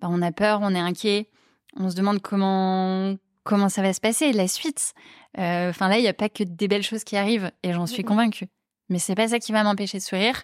bah, 0.00 0.08
on 0.10 0.22
a 0.22 0.32
peur, 0.32 0.60
on 0.62 0.74
est 0.74 0.80
inquiet, 0.80 1.30
on 1.76 1.90
se 1.90 1.96
demande 1.96 2.20
comment 2.20 3.16
comment 3.44 3.68
ça 3.68 3.80
va 3.80 3.92
se 3.92 4.00
passer, 4.00 4.32
la 4.32 4.48
suite. 4.48 4.92
Euh, 5.38 5.70
enfin 5.70 5.88
là, 5.88 5.98
il 5.98 6.02
n'y 6.02 6.08
a 6.08 6.14
pas 6.14 6.28
que 6.28 6.42
des 6.42 6.66
belles 6.66 6.82
choses 6.82 7.04
qui 7.04 7.16
arrivent, 7.16 7.52
et 7.62 7.72
j'en 7.72 7.86
suis 7.86 8.02
mmh 8.02 8.06
convaincue. 8.06 8.48
Mais 8.88 8.98
c'est 8.98 9.14
pas 9.14 9.28
ça 9.28 9.38
qui 9.38 9.52
va 9.52 9.62
m'empêcher 9.62 9.98
de 9.98 10.02
sourire, 10.02 10.42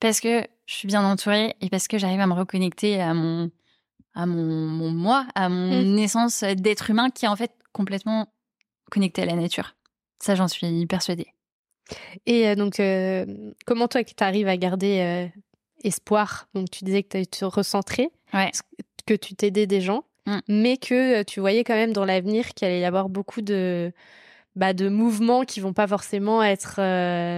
parce 0.00 0.20
que 0.20 0.46
je 0.66 0.74
suis 0.74 0.88
bien 0.88 1.04
entourée 1.04 1.56
et 1.60 1.70
parce 1.70 1.88
que 1.88 1.96
j'arrive 1.96 2.20
à 2.20 2.26
me 2.26 2.34
reconnecter 2.34 3.00
à 3.00 3.14
mon 3.14 3.50
à 4.16 4.26
mon, 4.26 4.90
moi, 4.90 5.26
à 5.34 5.48
mon 5.48 5.82
mmh. 5.82 5.98
essence 5.98 6.42
d'être 6.42 6.90
humain 6.90 7.10
qui 7.10 7.26
est 7.26 7.28
en 7.28 7.36
fait 7.36 7.52
complètement 7.72 8.26
connecté 8.90 9.22
à 9.22 9.26
la 9.26 9.34
nature. 9.34 9.76
Ça, 10.20 10.34
j'en 10.34 10.48
suis 10.48 10.86
persuadée. 10.86 11.28
Et 12.24 12.48
euh, 12.48 12.54
donc, 12.54 12.80
euh, 12.80 13.26
comment 13.66 13.88
toi, 13.88 14.02
tu 14.02 14.14
arrives 14.20 14.48
à 14.48 14.56
garder 14.56 15.00
euh, 15.00 15.40
espoir? 15.84 16.48
Donc, 16.54 16.70
tu 16.70 16.84
disais 16.84 17.02
que 17.02 17.10
tu 17.10 17.16
as 17.18 17.20
été 17.20 17.44
recentré, 17.44 18.10
que 19.06 19.14
tu 19.14 19.34
t'aidais 19.34 19.66
des 19.66 19.82
gens, 19.82 20.04
mmh. 20.26 20.38
mais 20.48 20.76
que 20.78 21.22
tu 21.22 21.40
voyais 21.40 21.62
quand 21.62 21.74
même 21.74 21.92
dans 21.92 22.06
l'avenir 22.06 22.48
qu'il 22.54 22.66
allait 22.66 22.80
y 22.80 22.84
avoir 22.84 23.10
beaucoup 23.10 23.42
de, 23.42 23.92
bah, 24.56 24.72
de 24.72 24.88
mouvements 24.88 25.44
qui 25.44 25.60
vont 25.60 25.74
pas 25.74 25.86
forcément 25.86 26.42
être 26.42 26.80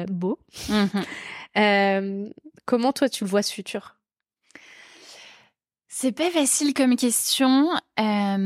beaux. 0.06 0.38
Mmh 0.68 0.86
comment 2.66 2.92
toi, 2.92 3.08
tu 3.08 3.24
le 3.24 3.30
vois 3.30 3.42
ce 3.42 3.52
futur? 3.52 3.97
C'est 6.00 6.12
pas 6.12 6.30
facile 6.30 6.74
comme 6.74 6.94
question. 6.94 7.72
Euh, 7.98 8.36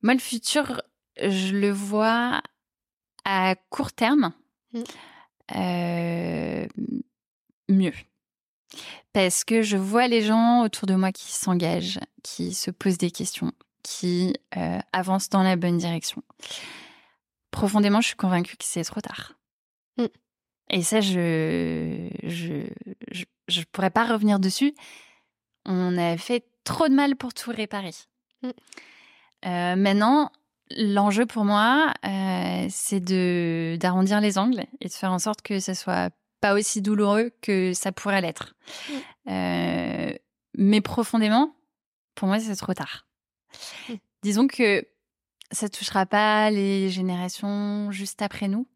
moi, 0.00 0.14
le 0.14 0.18
futur, 0.18 0.80
je 1.20 1.54
le 1.54 1.70
vois 1.70 2.40
à 3.26 3.54
court 3.68 3.92
terme 3.92 4.32
mmh. 4.72 4.80
euh, 5.56 6.66
mieux. 7.68 7.92
Parce 9.12 9.44
que 9.44 9.60
je 9.60 9.76
vois 9.76 10.08
les 10.08 10.22
gens 10.22 10.62
autour 10.62 10.86
de 10.86 10.94
moi 10.94 11.12
qui 11.12 11.30
s'engagent, 11.32 12.00
qui 12.22 12.54
se 12.54 12.70
posent 12.70 12.96
des 12.96 13.10
questions, 13.10 13.52
qui 13.82 14.32
euh, 14.56 14.78
avancent 14.94 15.28
dans 15.28 15.42
la 15.42 15.56
bonne 15.56 15.76
direction. 15.76 16.22
Profondément, 17.50 18.00
je 18.00 18.06
suis 18.06 18.16
convaincue 18.16 18.56
que 18.56 18.64
c'est 18.64 18.84
trop 18.84 19.02
tard. 19.02 19.34
Mmh. 19.98 20.06
Et 20.70 20.82
ça, 20.82 21.00
je 21.00 22.08
je, 22.22 22.66
je, 23.48 23.62
pourrais 23.72 23.90
pas 23.90 24.04
revenir 24.04 24.38
dessus. 24.38 24.74
On 25.64 25.96
a 25.98 26.16
fait 26.16 26.44
trop 26.64 26.88
de 26.88 26.94
mal 26.94 27.16
pour 27.16 27.34
tout 27.34 27.50
réparer. 27.50 27.92
Mm. 28.42 28.48
Euh, 29.44 29.76
maintenant, 29.76 30.30
l'enjeu 30.76 31.26
pour 31.26 31.44
moi, 31.44 31.92
euh, 32.06 32.66
c'est 32.70 33.00
de 33.00 33.76
d'arrondir 33.78 34.20
les 34.20 34.38
angles 34.38 34.64
et 34.80 34.88
de 34.88 34.92
faire 34.92 35.12
en 35.12 35.18
sorte 35.18 35.42
que 35.42 35.60
ça 35.60 35.74
soit 35.74 36.10
pas 36.40 36.54
aussi 36.54 36.82
douloureux 36.82 37.30
que 37.40 37.72
ça 37.72 37.92
pourrait 37.92 38.20
l'être. 38.20 38.54
Mm. 38.88 38.94
Euh, 39.30 40.14
mais 40.56 40.80
profondément, 40.80 41.54
pour 42.14 42.28
moi, 42.28 42.38
c'est 42.40 42.56
trop 42.56 42.74
tard. 42.74 43.06
Mm. 43.88 43.94
Disons 44.22 44.46
que 44.46 44.86
ça 45.50 45.68
touchera 45.68 46.06
pas 46.06 46.50
les 46.50 46.88
générations 46.88 47.90
juste 47.90 48.22
après 48.22 48.48
nous 48.48 48.66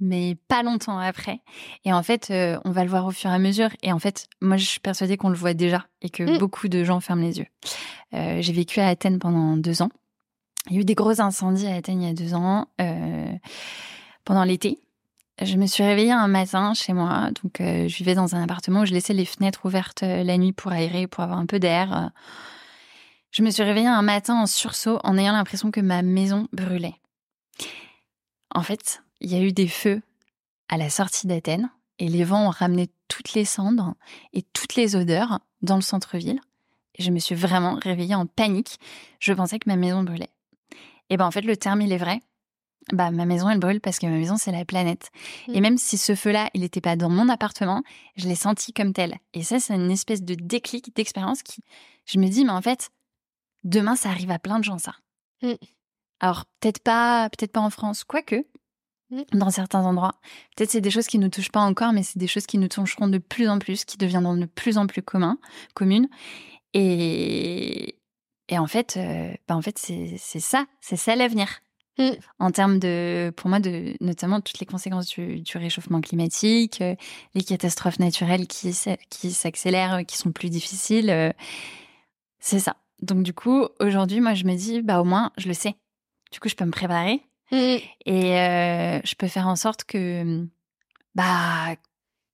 mais 0.00 0.36
pas 0.48 0.62
longtemps 0.62 0.98
après. 0.98 1.40
Et 1.84 1.92
en 1.92 2.02
fait, 2.02 2.30
euh, 2.30 2.58
on 2.64 2.70
va 2.70 2.84
le 2.84 2.90
voir 2.90 3.06
au 3.06 3.10
fur 3.10 3.30
et 3.30 3.34
à 3.34 3.38
mesure. 3.38 3.70
Et 3.82 3.92
en 3.92 3.98
fait, 3.98 4.26
moi, 4.40 4.56
je 4.56 4.64
suis 4.64 4.80
persuadée 4.80 5.16
qu'on 5.16 5.28
le 5.28 5.36
voit 5.36 5.54
déjà 5.54 5.86
et 6.02 6.10
que 6.10 6.22
mm. 6.22 6.38
beaucoup 6.38 6.68
de 6.68 6.82
gens 6.84 7.00
ferment 7.00 7.22
les 7.22 7.38
yeux. 7.38 7.46
Euh, 8.14 8.40
j'ai 8.40 8.52
vécu 8.52 8.80
à 8.80 8.88
Athènes 8.88 9.18
pendant 9.18 9.56
deux 9.56 9.82
ans. 9.82 9.90
Il 10.68 10.76
y 10.76 10.78
a 10.78 10.80
eu 10.82 10.84
des 10.84 10.94
gros 10.94 11.20
incendies 11.20 11.66
à 11.66 11.76
Athènes 11.76 12.02
il 12.02 12.08
y 12.08 12.10
a 12.10 12.14
deux 12.14 12.34
ans, 12.34 12.68
euh, 12.80 13.32
pendant 14.24 14.44
l'été. 14.44 14.78
Je 15.42 15.56
me 15.56 15.66
suis 15.66 15.82
réveillée 15.82 16.12
un 16.12 16.28
matin 16.28 16.74
chez 16.74 16.92
moi. 16.92 17.30
Donc, 17.42 17.56
je 17.60 17.96
vivais 17.96 18.14
dans 18.14 18.34
un 18.34 18.42
appartement 18.42 18.80
où 18.80 18.84
je 18.84 18.92
laissais 18.92 19.14
les 19.14 19.24
fenêtres 19.24 19.64
ouvertes 19.64 20.02
la 20.02 20.36
nuit 20.36 20.52
pour 20.52 20.70
aérer, 20.70 21.06
pour 21.06 21.24
avoir 21.24 21.38
un 21.38 21.46
peu 21.46 21.58
d'air. 21.58 22.10
Je 23.30 23.42
me 23.42 23.50
suis 23.50 23.62
réveillée 23.62 23.86
un 23.86 24.02
matin 24.02 24.34
en 24.34 24.46
sursaut 24.46 24.98
en 25.02 25.16
ayant 25.16 25.32
l'impression 25.32 25.70
que 25.70 25.80
ma 25.80 26.02
maison 26.02 26.46
brûlait. 26.52 26.96
En 28.54 28.62
fait, 28.62 29.02
il 29.20 29.30
y 29.30 29.36
a 29.36 29.42
eu 29.42 29.52
des 29.52 29.68
feux 29.68 30.02
à 30.68 30.76
la 30.76 30.90
sortie 30.90 31.26
d'Athènes 31.26 31.70
et 31.98 32.08
les 32.08 32.24
vents 32.24 32.46
ont 32.46 32.50
ramené 32.50 32.88
toutes 33.08 33.34
les 33.34 33.44
cendres 33.44 33.94
et 34.32 34.42
toutes 34.42 34.74
les 34.74 34.96
odeurs 34.96 35.40
dans 35.62 35.76
le 35.76 35.82
centre-ville. 35.82 36.40
Et 36.94 37.02
je 37.02 37.10
me 37.10 37.18
suis 37.18 37.34
vraiment 37.34 37.74
réveillée 37.74 38.14
en 38.14 38.26
panique. 38.26 38.78
Je 39.18 39.32
pensais 39.32 39.58
que 39.58 39.68
ma 39.68 39.76
maison 39.76 40.02
brûlait. 40.02 40.30
Et 41.10 41.16
ben 41.16 41.26
en 41.26 41.30
fait, 41.30 41.42
le 41.42 41.56
terme, 41.56 41.82
il 41.82 41.92
est 41.92 41.98
vrai. 41.98 42.20
Bah, 42.92 43.10
ma 43.10 43.26
maison, 43.26 43.48
elle 43.50 43.58
brûle 43.58 43.80
parce 43.80 43.98
que 43.98 44.06
ma 44.06 44.16
maison, 44.16 44.36
c'est 44.36 44.52
la 44.52 44.64
planète. 44.64 45.10
Et 45.48 45.60
mm. 45.60 45.62
même 45.62 45.78
si 45.78 45.98
ce 45.98 46.14
feu-là, 46.14 46.48
il 46.54 46.62
n'était 46.62 46.80
pas 46.80 46.96
dans 46.96 47.10
mon 47.10 47.28
appartement, 47.28 47.82
je 48.16 48.26
l'ai 48.26 48.34
senti 48.34 48.72
comme 48.72 48.92
tel. 48.92 49.18
Et 49.34 49.42
ça, 49.42 49.60
c'est 49.60 49.74
une 49.74 49.90
espèce 49.90 50.22
de 50.22 50.34
déclic, 50.34 50.94
d'expérience 50.96 51.42
qui, 51.42 51.62
je 52.06 52.18
me 52.18 52.28
dis, 52.28 52.44
mais 52.44 52.52
en 52.52 52.62
fait, 52.62 52.90
demain, 53.64 53.96
ça 53.96 54.08
arrive 54.08 54.30
à 54.30 54.38
plein 54.38 54.58
de 54.58 54.64
gens, 54.64 54.78
ça. 54.78 54.94
Mm. 55.42 55.54
Alors, 56.20 56.46
peut-être 56.60 56.82
pas, 56.82 57.28
peut-être 57.30 57.52
pas 57.52 57.60
en 57.60 57.70
France, 57.70 58.04
quoique, 58.04 58.46
Mmh. 59.10 59.22
dans 59.32 59.50
certains 59.50 59.84
endroits. 59.84 60.14
Peut-être 60.56 60.70
c'est 60.70 60.80
des 60.80 60.90
choses 60.90 61.08
qui 61.08 61.18
ne 61.18 61.24
nous 61.24 61.30
touchent 61.30 61.50
pas 61.50 61.60
encore, 61.60 61.92
mais 61.92 62.04
c'est 62.04 62.18
des 62.18 62.28
choses 62.28 62.46
qui 62.46 62.58
nous 62.58 62.68
toucheront 62.68 63.08
de 63.08 63.18
plus 63.18 63.48
en 63.48 63.58
plus, 63.58 63.84
qui 63.84 63.96
deviendront 63.96 64.36
de 64.36 64.46
plus 64.46 64.78
en 64.78 64.86
plus 64.86 65.02
communs, 65.02 65.38
communes. 65.74 66.08
Et, 66.74 67.96
et 68.48 68.58
en 68.58 68.68
fait, 68.68 68.96
euh, 68.96 69.34
bah 69.48 69.56
en 69.56 69.62
fait 69.62 69.78
c'est 69.78 70.16
ça, 70.16 70.64
c'est 70.80 70.96
ça 70.96 71.16
l'avenir. 71.16 71.48
Mmh. 71.98 72.10
En 72.38 72.52
termes 72.52 72.78
de, 72.78 73.32
pour 73.36 73.50
moi, 73.50 73.58
de, 73.58 73.96
notamment 74.00 74.40
toutes 74.40 74.60
les 74.60 74.66
conséquences 74.66 75.08
du, 75.08 75.42
réchauffement 75.54 76.00
climatique, 76.00 76.80
euh, 76.80 76.94
les 77.34 77.42
catastrophes 77.42 77.98
naturelles 77.98 78.46
qui, 78.46 78.72
qui 79.10 79.32
s'accélèrent, 79.32 80.06
qui 80.06 80.18
sont 80.18 80.30
plus 80.30 80.50
difficiles, 80.50 81.10
euh, 81.10 81.32
c'est 82.38 82.60
ça. 82.60 82.76
Donc 83.02 83.24
du 83.24 83.34
coup, 83.34 83.66
aujourd'hui, 83.80 84.20
moi, 84.20 84.34
je 84.34 84.44
me 84.44 84.54
dis, 84.54 84.82
bah 84.82 85.00
au 85.00 85.04
moins, 85.04 85.32
je 85.36 85.48
le 85.48 85.54
sais. 85.54 85.74
Du 86.30 86.38
coup, 86.38 86.48
je 86.48 86.54
peux 86.54 86.64
me 86.64 86.70
préparer 86.70 87.22
Mmh. 87.52 87.56
Et 88.06 88.38
euh, 88.38 89.00
je 89.04 89.14
peux 89.14 89.28
faire 89.28 89.48
en 89.48 89.56
sorte 89.56 89.84
que, 89.84 90.46
bah, 91.14 91.74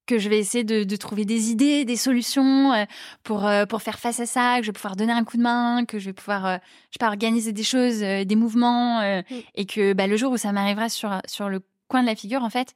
que 0.07 0.19
je 0.19 0.29
vais 0.29 0.39
essayer 0.39 0.65
de, 0.65 0.97
trouver 0.97 1.25
des 1.25 1.51
idées, 1.51 1.85
des 1.85 1.97
solutions 1.97 2.87
pour, 3.25 3.49
pour 3.69 3.83
faire 3.83 3.99
face 3.99 4.21
à 4.21 4.27
ça, 4.27 4.57
que 4.59 4.63
je 4.63 4.69
vais 4.69 4.75
pouvoir 4.75 4.97
donner 4.97 5.13
un 5.13 5.25
coup 5.25 5.37
de 5.37 5.43
main, 5.43 5.85
que 5.85 5.99
je 5.99 6.07
vais 6.07 6.13
pouvoir 6.13 6.61
je 6.91 6.99
peux 6.99 7.07
organiser 7.07 7.53
des 7.53 7.65
choses, 7.65 8.01
des 8.01 8.37
mouvements, 8.37 9.01
mmh. 9.01 9.23
et 9.55 9.67
que 9.67 9.95
bah, 9.95 10.07
le 10.07 10.17
jour 10.17 10.33
où 10.33 10.37
ça 10.37 10.53
m'arrivera 10.53 10.89
sur, 10.89 11.21
sur 11.27 11.49
le 11.49 11.61
coin 11.89 12.03
de 12.03 12.07
la 12.07 12.15
figure, 12.15 12.45
en 12.45 12.51
fait, 12.51 12.75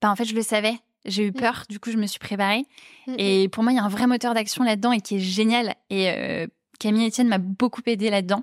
bah, 0.00 0.10
en 0.10 0.16
fait, 0.16 0.24
je 0.24 0.34
le 0.34 0.42
savais. 0.42 0.78
J'ai 1.04 1.24
eu 1.24 1.30
mmh. 1.30 1.34
peur, 1.34 1.64
du 1.68 1.78
coup, 1.78 1.90
je 1.90 1.98
me 1.98 2.06
suis 2.06 2.18
préparée. 2.18 2.64
Et 3.18 3.50
pour 3.50 3.62
moi, 3.62 3.72
il 3.72 3.76
y 3.76 3.78
a 3.78 3.84
un 3.84 3.88
vrai 3.88 4.06
moteur 4.06 4.32
d'action 4.32 4.64
là-dedans 4.64 4.92
et 4.92 5.02
qui 5.02 5.16
est 5.16 5.20
génial. 5.20 5.74
Et 5.90 6.48
Camille 6.78 7.08
Etienne 7.08 7.28
m'a 7.28 7.38
beaucoup 7.38 7.82
aidé 7.86 8.10
là-dedans. 8.10 8.42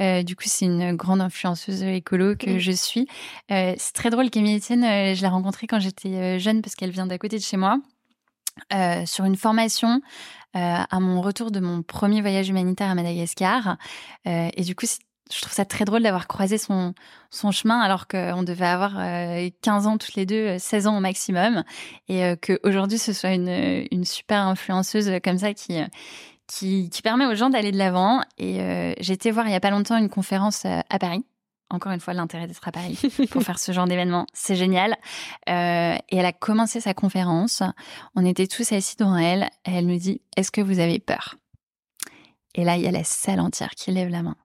Euh, 0.00 0.22
du 0.22 0.36
coup, 0.36 0.44
c'est 0.46 0.66
une 0.66 0.94
grande 0.94 1.20
influenceuse 1.20 1.82
écolo 1.82 2.36
que 2.36 2.58
je 2.58 2.72
suis. 2.72 3.06
Euh, 3.50 3.74
c'est 3.76 3.92
très 3.92 4.10
drôle, 4.10 4.30
Camille 4.30 4.58
Etienne, 4.58 4.84
euh, 4.84 5.14
je 5.14 5.20
l'ai 5.20 5.28
rencontrée 5.28 5.66
quand 5.66 5.80
j'étais 5.80 6.38
jeune 6.38 6.62
parce 6.62 6.74
qu'elle 6.74 6.90
vient 6.90 7.06
d'à 7.06 7.18
côté 7.18 7.38
de 7.38 7.42
chez 7.42 7.56
moi. 7.56 7.78
sur 9.06 9.24
une 9.24 9.36
formation 9.36 10.00
à 10.52 11.00
mon 11.00 11.20
retour 11.22 11.50
de 11.50 11.60
mon 11.60 11.82
premier 11.82 12.20
voyage 12.20 12.48
humanitaire 12.48 12.90
à 12.90 12.94
Madagascar. 12.94 13.76
et 14.26 14.62
du 14.62 14.74
coup, 14.74 14.86
je 15.32 15.40
trouve 15.40 15.52
ça 15.52 15.64
très 15.64 15.84
drôle 15.84 16.02
d'avoir 16.02 16.26
croisé 16.26 16.58
son, 16.58 16.92
son 17.30 17.52
chemin 17.52 17.78
alors 17.78 18.08
qu'on 18.08 18.42
devait 18.42 18.66
avoir 18.66 18.96
15 19.62 19.86
ans 19.86 19.96
toutes 19.96 20.16
les 20.16 20.26
deux, 20.26 20.58
16 20.58 20.88
ans 20.88 20.98
au 20.98 21.00
maximum. 21.00 21.62
Et 22.08 22.34
qu'aujourd'hui, 22.42 22.98
ce 22.98 23.12
soit 23.12 23.32
une, 23.32 23.86
une 23.90 24.04
super 24.04 24.40
influenceuse 24.46 25.10
comme 25.22 25.38
ça 25.38 25.54
qui, 25.54 25.78
qui, 26.50 26.90
permet 27.02 27.26
aux 27.26 27.34
gens 27.34 27.50
d'aller 27.50 27.72
de 27.72 27.78
l'avant. 27.78 28.20
Et 28.38 28.60
euh, 28.60 28.92
j'ai 29.00 29.12
été 29.12 29.30
voir 29.30 29.46
il 29.46 29.52
y 29.52 29.54
a 29.54 29.60
pas 29.60 29.70
longtemps 29.70 29.96
une 29.96 30.08
conférence 30.08 30.64
euh, 30.64 30.80
à 30.88 30.98
Paris. 30.98 31.24
Encore 31.72 31.92
une 31.92 32.00
fois, 32.00 32.14
l'intérêt 32.14 32.48
d'être 32.48 32.66
à 32.66 32.72
Paris 32.72 32.98
pour 33.30 33.42
faire 33.42 33.60
ce 33.60 33.70
genre 33.70 33.86
d'événement, 33.86 34.26
c'est 34.32 34.56
génial. 34.56 34.96
Euh, 35.48 35.94
et 36.08 36.16
elle 36.16 36.26
a 36.26 36.32
commencé 36.32 36.80
sa 36.80 36.94
conférence. 36.94 37.62
On 38.16 38.24
était 38.24 38.48
tous 38.48 38.72
assis 38.72 38.96
devant 38.96 39.16
elle. 39.16 39.48
Et 39.64 39.72
elle 39.72 39.86
nous 39.86 39.98
dit 39.98 40.20
Est-ce 40.36 40.50
que 40.50 40.60
vous 40.60 40.80
avez 40.80 40.98
peur? 40.98 41.36
Et 42.56 42.64
là, 42.64 42.76
il 42.76 42.82
y 42.82 42.88
a 42.88 42.90
la 42.90 43.04
salle 43.04 43.38
entière 43.38 43.70
qui 43.70 43.92
lève 43.92 44.08
la 44.08 44.22
main. 44.22 44.36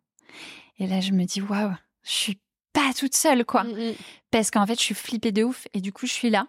Et 0.77 0.85
là, 0.85 1.01
je 1.01 1.11
me 1.13 1.23
dis 1.23 1.41
Waouh, 1.41 1.73
je 2.03 2.11
suis 2.11 2.39
pas 2.73 2.93
toute 2.95 3.15
seule, 3.15 3.43
quoi. 3.45 3.63
Mm, 3.63 3.71
mm. 3.71 3.93
Parce 4.29 4.51
qu'en 4.51 4.67
fait, 4.67 4.77
je 4.77 4.83
suis 4.83 4.95
flippée 4.95 5.31
de 5.31 5.43
ouf. 5.43 5.67
Et 5.73 5.81
du 5.81 5.91
coup, 5.91 6.05
je 6.05 6.13
suis 6.13 6.29
là, 6.29 6.45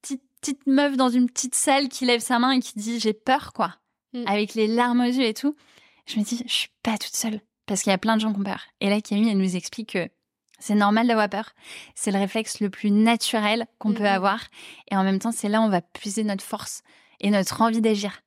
petite, 0.00 0.22
petite 0.40 0.66
meuf 0.66 0.96
dans 0.96 1.10
une 1.10 1.26
petite 1.26 1.54
salle 1.54 1.88
qui 1.88 2.06
lève 2.06 2.20
sa 2.20 2.38
main 2.38 2.52
et 2.52 2.60
qui 2.60 2.78
dit 2.78 2.98
J'ai 2.98 3.12
peur, 3.12 3.52
quoi. 3.52 3.74
Mm. 4.16 4.24
avec 4.26 4.54
les 4.54 4.66
larmes 4.66 5.00
aux 5.00 5.04
yeux 5.04 5.26
et 5.26 5.34
tout. 5.34 5.54
Je 6.06 6.18
me 6.18 6.24
dis, 6.24 6.42
je 6.46 6.52
suis 6.52 6.70
pas 6.82 6.96
toute 6.96 7.14
seule. 7.14 7.40
parce 7.66 7.82
qu'il 7.82 7.90
y 7.90 7.94
a 7.94 7.98
plein 7.98 8.16
de 8.16 8.20
gens 8.20 8.32
qui 8.32 8.38
ont 8.38 8.44
peur. 8.44 8.62
Et 8.80 8.88
là, 8.88 9.00
Camille, 9.00 9.28
elle 9.28 9.38
nous 9.38 9.56
explique 9.56 9.94
que 9.94 10.08
c'est 10.58 10.76
normal 10.76 11.08
d'avoir 11.08 11.28
peur. 11.28 11.50
C'est 11.94 12.12
le 12.12 12.18
réflexe 12.18 12.60
le 12.60 12.70
plus 12.70 12.90
naturel 12.92 13.66
qu'on 13.78 13.92
peut 13.92 14.08
avoir. 14.08 14.44
Et 14.90 14.96
en 14.96 15.02
même 15.02 15.18
temps, 15.18 15.32
c'est 15.32 15.48
là 15.48 15.60
où 15.60 15.64
on 15.64 15.68
va 15.68 15.82
puiser 15.82 16.22
notre 16.22 16.44
force 16.44 16.82
et 17.20 17.30
notre 17.30 17.60
envie 17.60 17.80
d'agir. 17.80 18.22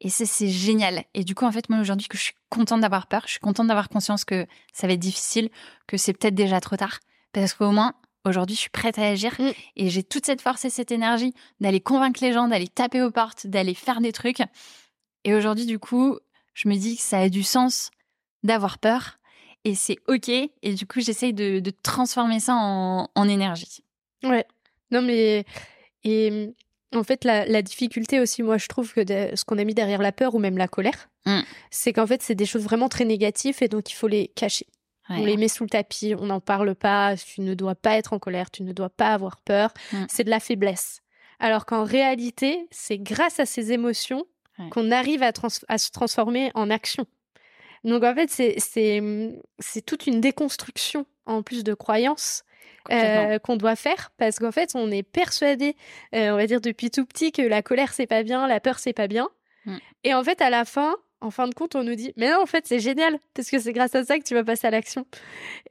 Et 0.00 0.10
ça, 0.10 0.26
c'est 0.26 0.48
génial. 0.48 1.04
Et 1.14 1.24
du 1.24 1.34
coup, 1.34 1.44
en 1.44 1.52
fait, 1.52 1.68
moi, 1.70 1.78
aujourd'hui, 1.78 2.08
que 2.08 2.18
je 2.18 2.24
suis 2.24 2.34
contente 2.48 2.80
d'avoir 2.80 3.06
peur, 3.06 3.22
je 3.26 3.32
suis 3.32 3.40
contente 3.40 3.68
d'avoir 3.68 3.88
conscience 3.88 4.24
que 4.24 4.46
ça 4.72 4.86
va 4.86 4.94
être 4.94 5.00
difficile, 5.00 5.50
que 5.86 5.96
c'est 5.96 6.12
peut-être 6.12 6.34
déjà 6.34 6.60
trop 6.60 6.76
tard. 6.76 6.98
Parce 7.32 7.54
qu'au 7.54 7.70
moins, 7.70 7.94
aujourd'hui, 8.24 8.56
je 8.56 8.62
suis 8.62 8.70
prête 8.70 8.98
à 8.98 9.06
agir 9.06 9.34
mm. 9.38 9.52
et 9.76 9.88
j'ai 9.88 10.02
toute 10.02 10.26
cette 10.26 10.40
force 10.40 10.64
et 10.64 10.70
cette 10.70 10.90
énergie 10.90 11.32
d'aller 11.60 11.80
convaincre 11.80 12.20
les 12.22 12.32
gens, 12.32 12.48
d'aller 12.48 12.68
taper 12.68 13.02
aux 13.02 13.10
portes, 13.10 13.46
d'aller 13.46 13.74
faire 13.74 14.00
des 14.00 14.12
trucs. 14.12 14.42
Et 15.24 15.34
aujourd'hui, 15.34 15.66
du 15.66 15.78
coup, 15.78 16.18
je 16.54 16.68
me 16.68 16.76
dis 16.76 16.96
que 16.96 17.02
ça 17.02 17.18
a 17.18 17.28
du 17.28 17.42
sens 17.42 17.90
d'avoir 18.42 18.78
peur 18.78 19.18
et 19.64 19.74
c'est 19.74 19.98
OK. 20.08 20.28
Et 20.28 20.74
du 20.74 20.86
coup, 20.86 21.00
j'essaye 21.00 21.32
de, 21.34 21.62
transformer 21.82 22.40
ça 22.40 22.54
en, 22.54 23.28
énergie. 23.28 23.84
Ouais. 24.22 24.46
Non, 24.90 25.02
mais. 25.02 25.44
Et 26.04 26.52
en 26.94 27.04
fait, 27.04 27.24
la, 27.24 27.62
difficulté 27.62 28.20
aussi, 28.20 28.42
moi, 28.42 28.58
je 28.58 28.66
trouve 28.66 28.92
que 28.92 29.02
ce 29.06 29.44
qu'on 29.44 29.58
a 29.58 29.64
mis 29.64 29.74
derrière 29.74 30.02
la 30.02 30.12
peur 30.12 30.34
ou 30.34 30.38
même 30.38 30.58
la 30.58 30.68
colère, 30.68 31.08
mm. 31.26 31.40
c'est 31.70 31.92
qu'en 31.92 32.06
fait, 32.06 32.22
c'est 32.22 32.34
des 32.34 32.46
choses 32.46 32.64
vraiment 32.64 32.88
très 32.88 33.04
négatives 33.04 33.58
et 33.60 33.68
donc 33.68 33.90
il 33.90 33.94
faut 33.94 34.08
les 34.08 34.28
cacher. 34.28 34.66
On 35.12 35.24
les 35.24 35.36
met 35.36 35.48
sous 35.48 35.64
le 35.64 35.70
tapis, 35.70 36.14
on 36.16 36.26
n'en 36.26 36.38
parle 36.38 36.76
pas, 36.76 37.16
tu 37.16 37.40
ne 37.40 37.54
dois 37.54 37.74
pas 37.74 37.96
être 37.96 38.12
en 38.12 38.20
colère, 38.20 38.48
tu 38.48 38.62
ne 38.62 38.72
dois 38.72 38.90
pas 38.90 39.08
avoir 39.08 39.38
peur, 39.38 39.74
mm. 39.92 40.04
c'est 40.08 40.22
de 40.22 40.30
la 40.30 40.38
faiblesse. 40.38 41.00
Alors 41.40 41.66
qu'en 41.66 41.82
réalité, 41.82 42.68
c'est 42.70 42.98
grâce 42.98 43.40
à 43.40 43.46
ces 43.46 43.72
émotions 43.72 44.24
qu'on 44.70 44.90
arrive 44.90 45.22
à, 45.22 45.32
à, 45.68 45.78
se 45.78 45.90
transformer 45.90 46.50
en 46.54 46.70
action. 46.70 47.06
Donc 47.84 48.04
en 48.04 48.14
fait, 48.14 48.30
c'est 48.30 49.82
toute 49.86 50.06
une 50.06 50.20
déconstruction 50.20 51.06
en 51.26 51.42
plus 51.42 51.64
de 51.64 51.74
croyances 51.74 52.44
euh, 52.90 53.38
qu'on 53.38 53.56
doit 53.56 53.76
faire 53.76 54.10
parce 54.16 54.38
qu'en 54.38 54.52
fait, 54.52 54.72
on 54.74 54.90
est 54.90 55.02
persuadé, 55.02 55.76
euh, 56.14 56.30
on 56.30 56.36
va 56.36 56.46
dire 56.46 56.60
depuis 56.60 56.90
tout 56.90 57.06
petit, 57.06 57.30
que 57.30 57.42
la 57.42 57.62
colère 57.62 57.92
c'est 57.92 58.06
pas 58.06 58.22
bien, 58.22 58.46
la 58.48 58.60
peur 58.60 58.78
c'est 58.78 58.92
pas 58.92 59.06
bien. 59.06 59.28
Mm. 59.64 59.76
Et 60.04 60.14
en 60.14 60.24
fait, 60.24 60.40
à 60.40 60.50
la 60.50 60.64
fin, 60.64 60.96
en 61.20 61.30
fin 61.30 61.46
de 61.46 61.54
compte, 61.54 61.74
on 61.74 61.84
nous 61.84 61.94
dit 61.94 62.12
mais 62.16 62.30
non, 62.30 62.42
en 62.42 62.46
fait, 62.46 62.66
c'est 62.66 62.80
génial 62.80 63.18
parce 63.34 63.50
que 63.50 63.58
c'est 63.58 63.72
grâce 63.72 63.94
à 63.94 64.04
ça 64.04 64.18
que 64.18 64.24
tu 64.24 64.34
vas 64.34 64.44
passer 64.44 64.66
à 64.66 64.70
l'action. 64.70 65.06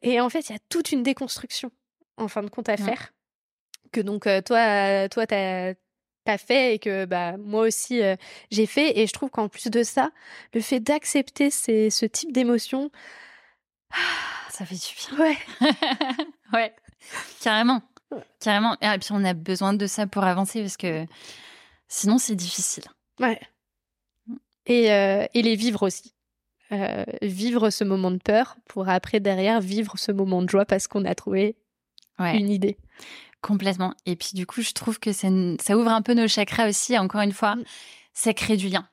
Et 0.01 0.19
en 0.21 0.29
fait, 0.29 0.49
il 0.49 0.53
y 0.53 0.55
a 0.55 0.59
toute 0.69 0.91
une 0.91 1.03
déconstruction 1.03 1.71
en 2.17 2.27
fin 2.27 2.41
de 2.41 2.49
compte 2.49 2.69
à 2.69 2.77
faire. 2.77 3.13
Que 3.91 4.01
donc 4.01 4.27
euh, 4.27 4.41
toi, 4.41 5.09
toi, 5.09 5.25
t'as 5.25 5.73
pas 6.30 6.38
fait 6.38 6.75
et 6.75 6.80
que 6.80 7.05
bah 7.05 7.38
moi 7.38 7.63
aussi 7.63 8.01
j'ai 8.51 8.67
fait. 8.67 8.99
Et 8.99 9.07
je 9.07 9.13
trouve 9.13 9.32
qu'en 9.32 9.49
plus 9.49 9.67
de 9.67 9.82
ça 9.82 10.11
le 10.53 10.61
fait 10.61 10.80
d'accepter 10.80 11.49
ce 11.49 12.05
type 12.05 12.32
d'émotion 12.32 12.91
ça 14.51 14.65
fait 14.65 14.75
du 14.75 15.15
bien. 15.15 15.25
Ouais. 15.25 15.38
Ouais. 16.51 16.73
Carrément. 17.41 17.84
Carrément. 18.39 18.75
Et 18.82 18.97
puis 18.99 19.09
on 19.11 19.23
a 19.23 19.34
besoin 19.34 19.73
de 19.73 19.86
ça 19.86 20.07
pour 20.07 20.23
avancer 20.23 20.61
parce 20.61 20.77
que 20.77 21.05
sinon 21.88 22.17
c'est 22.17 22.36
difficile. 22.36 22.84
Ouais. 23.19 23.39
Mmh. 24.27 24.36
et, 24.67 24.86
et 25.34 25.41
les 25.41 25.55
vivre 25.55 25.84
aussi. 25.84 26.13
Vivre 27.23 27.71
ce 27.71 27.84
moment 27.84 28.11
de 28.11 28.17
peur 28.17 28.57
pour 28.67 28.89
après 28.89 29.19
derrière 29.19 29.61
vivre 29.61 29.97
ce 29.97 30.11
moment 30.11 30.43
de 30.43 30.49
joie 30.49 30.65
parce 30.65 30.88
qu'on 30.88 31.05
a 31.05 31.15
trouvé 31.15 31.55
une 32.19 32.49
idée 32.49 32.77
Complètement. 33.41 33.93
Et 34.05 34.15
puis 34.15 34.31
du 34.33 34.45
coup, 34.45 34.61
je 34.61 34.71
trouve 34.71 34.99
que 34.99 35.13
ça, 35.13 35.29
ouvre 35.29 35.89
un 35.89 36.01
peu 36.01 36.13
nos 36.13 36.27
chakras 36.27 36.67
aussi. 36.67 36.97
Encore 36.97 37.21
une 37.21 37.31
fois, 37.31 37.55
mm. 37.55 37.63
ça 38.13 38.33
crée 38.33 38.57
du 38.57 38.67
lien. 38.67 38.87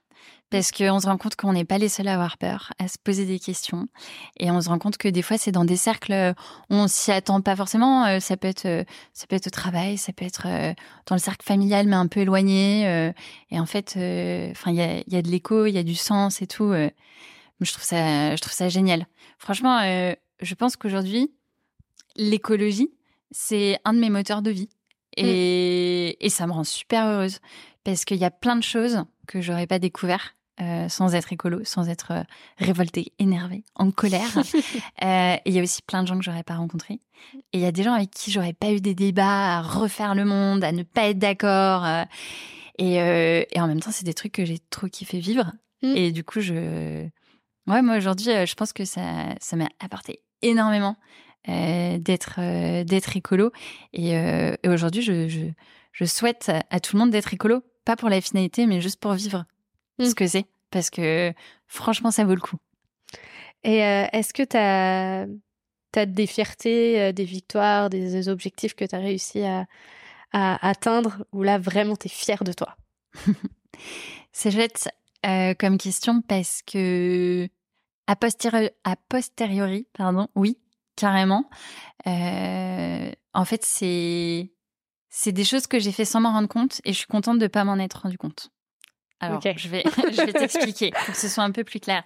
Parce 0.48 0.70
qu'on 0.70 1.00
se 1.00 1.06
rend 1.06 1.18
compte 1.18 1.34
qu'on 1.34 1.54
n'est 1.54 1.64
pas 1.64 1.78
les 1.78 1.88
seuls 1.88 2.06
à 2.06 2.14
avoir 2.14 2.38
peur, 2.38 2.72
à 2.78 2.86
se 2.86 2.98
poser 3.02 3.26
des 3.26 3.40
questions. 3.40 3.88
Et 4.38 4.48
on 4.52 4.60
se 4.60 4.68
rend 4.68 4.78
compte 4.78 4.96
que 4.96 5.08
des 5.08 5.22
fois, 5.22 5.38
c'est 5.38 5.50
dans 5.50 5.64
des 5.64 5.76
cercles 5.76 6.34
où 6.70 6.74
on 6.74 6.86
s'y 6.86 7.10
attend 7.10 7.40
pas 7.40 7.56
forcément. 7.56 8.06
Euh, 8.06 8.20
ça 8.20 8.36
peut 8.36 8.46
être, 8.46 8.66
euh, 8.66 8.84
ça 9.12 9.26
peut 9.26 9.34
être 9.34 9.48
au 9.48 9.50
travail, 9.50 9.98
ça 9.98 10.12
peut 10.12 10.24
être 10.24 10.46
euh, 10.46 10.72
dans 11.06 11.16
le 11.16 11.20
cercle 11.20 11.44
familial, 11.44 11.88
mais 11.88 11.96
un 11.96 12.06
peu 12.06 12.20
éloigné. 12.20 13.12
Et 13.50 13.58
en 13.58 13.66
fait, 13.66 13.96
enfin, 14.52 14.70
il 14.70 14.76
y 14.76 14.82
a, 14.82 15.02
y 15.08 15.16
a, 15.16 15.22
de 15.22 15.28
l'écho, 15.28 15.66
il 15.66 15.72
y 15.72 15.78
a 15.78 15.82
du 15.82 15.96
sens 15.96 16.40
et 16.40 16.46
tout. 16.46 16.72
Je 16.72 17.72
trouve 17.72 17.84
ça, 17.84 18.36
je 18.36 18.40
trouve 18.40 18.54
ça 18.54 18.68
génial. 18.68 19.06
Franchement, 19.38 19.80
je 19.82 20.54
pense 20.54 20.76
qu'aujourd'hui, 20.76 21.32
l'écologie, 22.14 22.90
c'est 23.36 23.78
un 23.84 23.92
de 23.92 23.98
mes 23.98 24.08
moteurs 24.08 24.40
de 24.40 24.50
vie. 24.50 24.70
Mm. 25.18 25.24
Et, 25.24 26.28
ça 26.30 26.46
me 26.46 26.52
rend 26.52 26.64
super 26.64 27.06
heureuse 27.06 27.38
parce 27.84 28.04
qu'il 28.04 28.16
y 28.16 28.24
a 28.24 28.30
plein 28.30 28.56
de 28.56 28.62
choses 28.62 29.04
que 29.28 29.40
j'aurais 29.40 29.66
pas 29.66 29.78
découvert 29.78 30.34
euh, 30.60 30.88
sans 30.88 31.14
être 31.14 31.34
écolo, 31.34 31.60
sans 31.64 31.88
être 31.90 32.12
euh, 32.12 32.22
révoltée, 32.56 33.12
énervée, 33.18 33.64
en 33.74 33.90
colère. 33.90 34.30
Euh, 35.04 35.34
et 35.34 35.50
il 35.50 35.52
y 35.52 35.58
a 35.58 35.62
aussi 35.62 35.82
plein 35.82 36.02
de 36.02 36.08
gens 36.08 36.16
que 36.16 36.24
j'aurais 36.24 36.42
pas 36.42 36.56
rencontrés. 36.56 37.00
Et 37.52 37.58
il 37.58 37.60
y 37.60 37.66
a 37.66 37.72
des 37.72 37.82
gens 37.82 37.92
avec 37.92 38.10
qui 38.10 38.30
j'aurais 38.30 38.54
pas 38.54 38.72
eu 38.72 38.80
des 38.80 38.94
débats 38.94 39.58
à 39.58 39.62
refaire 39.62 40.14
le 40.14 40.24
monde, 40.24 40.64
à 40.64 40.72
ne 40.72 40.82
pas 40.84 41.10
être 41.10 41.18
d'accord. 41.18 41.86
Et, 42.78 42.98
en 42.98 43.66
même 43.66 43.80
temps, 43.80 43.90
c'est 43.90 44.06
des 44.06 44.14
trucs 44.14 44.32
que 44.32 44.46
j'ai 44.46 44.58
trop 44.70 44.88
kiffé 44.88 45.20
vivre. 45.20 45.52
Mm. 45.82 45.96
Et 45.96 46.12
du 46.12 46.24
coup, 46.24 46.40
je, 46.40 47.04
ouais, 47.66 47.82
moi 47.82 47.98
aujourd'hui, 47.98 48.46
je 48.46 48.54
pense 48.54 48.72
que 48.72 48.86
ça, 48.86 49.34
ça 49.38 49.56
m'a 49.56 49.68
apporté 49.80 50.22
énormément 50.40 50.96
euh, 51.48 51.98
d'être 51.98 52.36
euh, 52.38 52.82
d'être 52.82 53.16
écolo. 53.16 53.52
Et, 53.92 54.16
euh, 54.16 54.56
aujourd'hui, 54.66 55.02
je, 55.02 55.52
je, 55.92 56.04
souhaite 56.04 56.50
à, 56.70 56.80
tout 56.80 56.96
le 56.96 57.00
monde 57.00 57.10
d'être 57.10 57.32
écolo, 57.32 57.62
pas 57.84 57.94
pour 57.94 58.08
la 58.08 58.20
finalité, 58.20 58.66
mais 58.66 58.80
juste 58.80 58.98
pour 58.98 59.12
vivre 59.12 59.44
ce 60.00 60.10
mmh. 60.10 60.14
que 60.14 60.26
c'est, 60.26 60.46
parce 60.70 60.90
que 60.90 61.32
franchement, 61.68 62.10
ça 62.10 62.24
vaut 62.24 62.34
le 62.34 62.40
coup. 62.40 62.56
Et 63.62 63.78
est-ce 63.78 64.34
que 64.34 64.42
tu 64.42 64.56
as, 64.56 65.26
as, 65.96 66.06
des 66.06 66.26
fiertés, 66.26 67.12
des 67.12 67.24
victoires, 67.24 67.90
des, 67.90 68.28
objectifs 68.28 68.74
que 68.74 68.84
tu 68.84 68.94
as 68.94 68.98
réussi 68.98 69.42
à, 69.42 69.66
à, 70.32 70.68
atteindre, 70.68 71.24
où 71.32 71.44
là, 71.44 71.58
vraiment, 71.58 71.96
tu 71.96 72.06
es 72.06 72.10
fier 72.10 72.42
de 72.42 72.52
toi? 72.52 72.76
C'est 74.32 74.50
chouette 74.50 74.88
comme 75.58 75.78
question 75.78 76.22
parce 76.22 76.62
que 76.62 77.48
a 78.06 78.16
posteriori, 78.16 78.70
a 78.84 78.96
posteriori 79.08 79.86
pardon, 79.92 80.28
oui, 80.34 80.58
carrément. 80.96 81.48
Euh, 82.06 83.10
en 83.34 83.44
fait, 83.44 83.64
c'est 83.64 84.52
des 85.32 85.44
choses 85.44 85.66
que 85.66 85.78
j'ai 85.78 85.92
fait 85.92 86.04
sans 86.04 86.20
m'en 86.20 86.32
rendre 86.32 86.48
compte 86.48 86.80
et 86.84 86.92
je 86.92 86.98
suis 86.98 87.06
contente 87.06 87.38
de 87.38 87.44
ne 87.44 87.48
pas 87.48 87.64
m'en 87.64 87.78
être 87.78 88.02
rendu 88.02 88.18
compte. 88.18 88.50
Alors, 89.20 89.40
je 89.40 89.68
vais, 89.68 89.82
je 90.12 90.22
vais 90.22 90.32
t'expliquer 90.32 90.90
pour 90.90 91.14
que 91.14 91.16
ce 91.16 91.28
soit 91.28 91.42
un 91.42 91.50
peu 91.50 91.64
plus 91.64 91.80
clair. 91.80 92.02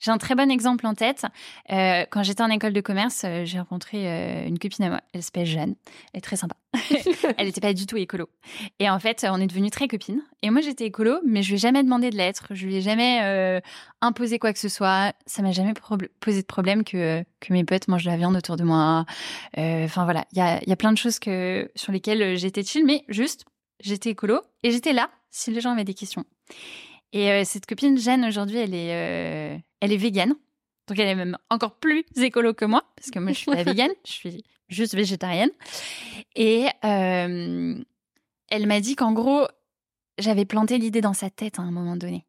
J'ai 0.00 0.10
un 0.10 0.18
très 0.18 0.34
bon 0.34 0.50
exemple 0.50 0.86
en 0.86 0.94
tête. 0.94 1.26
Euh, 1.70 2.06
quand 2.10 2.22
j'étais 2.22 2.42
en 2.42 2.48
école 2.48 2.72
de 2.72 2.80
commerce, 2.80 3.22
euh, 3.24 3.44
j'ai 3.44 3.58
rencontré 3.58 4.08
euh, 4.08 4.46
une 4.46 4.58
copine 4.58 4.86
à 4.86 4.88
moi. 4.88 5.00
Elle 5.12 5.22
s'appelle 5.22 5.44
Jeanne. 5.44 5.74
Elle 6.12 6.18
est 6.18 6.20
très 6.22 6.36
sympa. 6.36 6.56
elle 7.36 7.46
n'était 7.46 7.60
pas 7.60 7.74
du 7.74 7.84
tout 7.84 7.98
écolo. 7.98 8.30
Et 8.78 8.88
en 8.88 8.98
fait, 8.98 9.26
on 9.28 9.40
est 9.40 9.46
devenues 9.46 9.70
très 9.70 9.88
copines. 9.88 10.22
Et 10.40 10.48
moi, 10.48 10.62
j'étais 10.62 10.86
écolo, 10.86 11.20
mais 11.26 11.42
je 11.42 11.48
lui 11.48 11.54
ai 11.56 11.58
jamais 11.58 11.82
demandé 11.82 12.08
de 12.08 12.16
l'être. 12.16 12.46
Je 12.50 12.66
lui 12.66 12.76
ai 12.76 12.80
jamais 12.80 13.62
imposé 14.00 14.38
quoi 14.38 14.52
que 14.52 14.58
ce 14.58 14.68
soit. 14.68 15.12
Ça 15.26 15.42
m'a 15.42 15.52
jamais 15.52 15.74
posé 16.20 16.40
de 16.40 16.46
problème 16.46 16.82
que, 16.82 17.22
que 17.40 17.52
mes 17.52 17.64
potes 17.64 17.88
mangent 17.88 18.04
de 18.04 18.10
la 18.10 18.16
viande 18.16 18.36
autour 18.36 18.56
de 18.56 18.64
moi. 18.64 19.04
Enfin 19.56 20.04
voilà, 20.04 20.24
il 20.32 20.38
y 20.38 20.40
a, 20.40 20.62
y 20.66 20.72
a 20.72 20.76
plein 20.76 20.92
de 20.92 20.98
choses 20.98 21.18
que, 21.18 21.70
sur 21.76 21.92
lesquelles 21.92 22.36
j'étais 22.36 22.62
chill, 22.62 22.84
mais 22.84 23.04
juste, 23.08 23.44
j'étais 23.80 24.10
écolo 24.10 24.40
et 24.62 24.70
j'étais 24.70 24.92
là 24.92 25.10
si 25.30 25.50
les 25.50 25.60
gens 25.60 25.72
avaient 25.72 25.84
des 25.84 25.94
questions. 25.94 26.24
Et 27.14 27.30
euh, 27.30 27.42
cette 27.44 27.64
copine 27.64 27.96
Jeanne 27.96 28.24
aujourd'hui, 28.24 28.58
elle 28.58 28.74
est, 28.74 28.92
euh, 28.92 29.56
elle 29.80 29.92
est 29.92 29.96
végane. 29.96 30.34
Donc 30.88 30.98
elle 30.98 31.08
est 31.08 31.14
même 31.14 31.38
encore 31.48 31.76
plus 31.76 32.04
écolo 32.16 32.52
que 32.52 32.66
moi 32.66 32.82
parce 32.96 33.10
que 33.10 33.18
moi 33.18 33.32
je 33.32 33.38
suis 33.38 33.50
pas 33.50 33.62
végane, 33.62 33.92
je 34.04 34.12
suis 34.12 34.44
juste 34.68 34.94
végétarienne. 34.94 35.50
Et 36.34 36.66
euh, 36.84 37.82
elle 38.50 38.66
m'a 38.66 38.80
dit 38.80 38.96
qu'en 38.96 39.12
gros 39.12 39.46
j'avais 40.18 40.44
planté 40.44 40.76
l'idée 40.76 41.00
dans 41.00 41.14
sa 41.14 41.30
tête 41.30 41.58
à 41.58 41.62
un 41.62 41.70
moment 41.70 41.96
donné. 41.96 42.26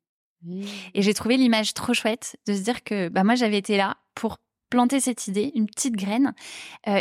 Et 0.93 1.01
j'ai 1.01 1.15
trouvé 1.15 1.37
l'image 1.37 1.73
trop 1.73 1.95
chouette 1.95 2.37
de 2.45 2.53
se 2.53 2.61
dire 2.61 2.83
que 2.83 3.09
bah 3.09 3.23
moi 3.23 3.33
j'avais 3.33 3.57
été 3.57 3.77
là 3.77 3.97
pour 4.13 4.37
planter 4.69 4.99
cette 4.99 5.27
idée, 5.27 5.51
une 5.55 5.65
petite 5.65 5.95
graine, 5.95 6.35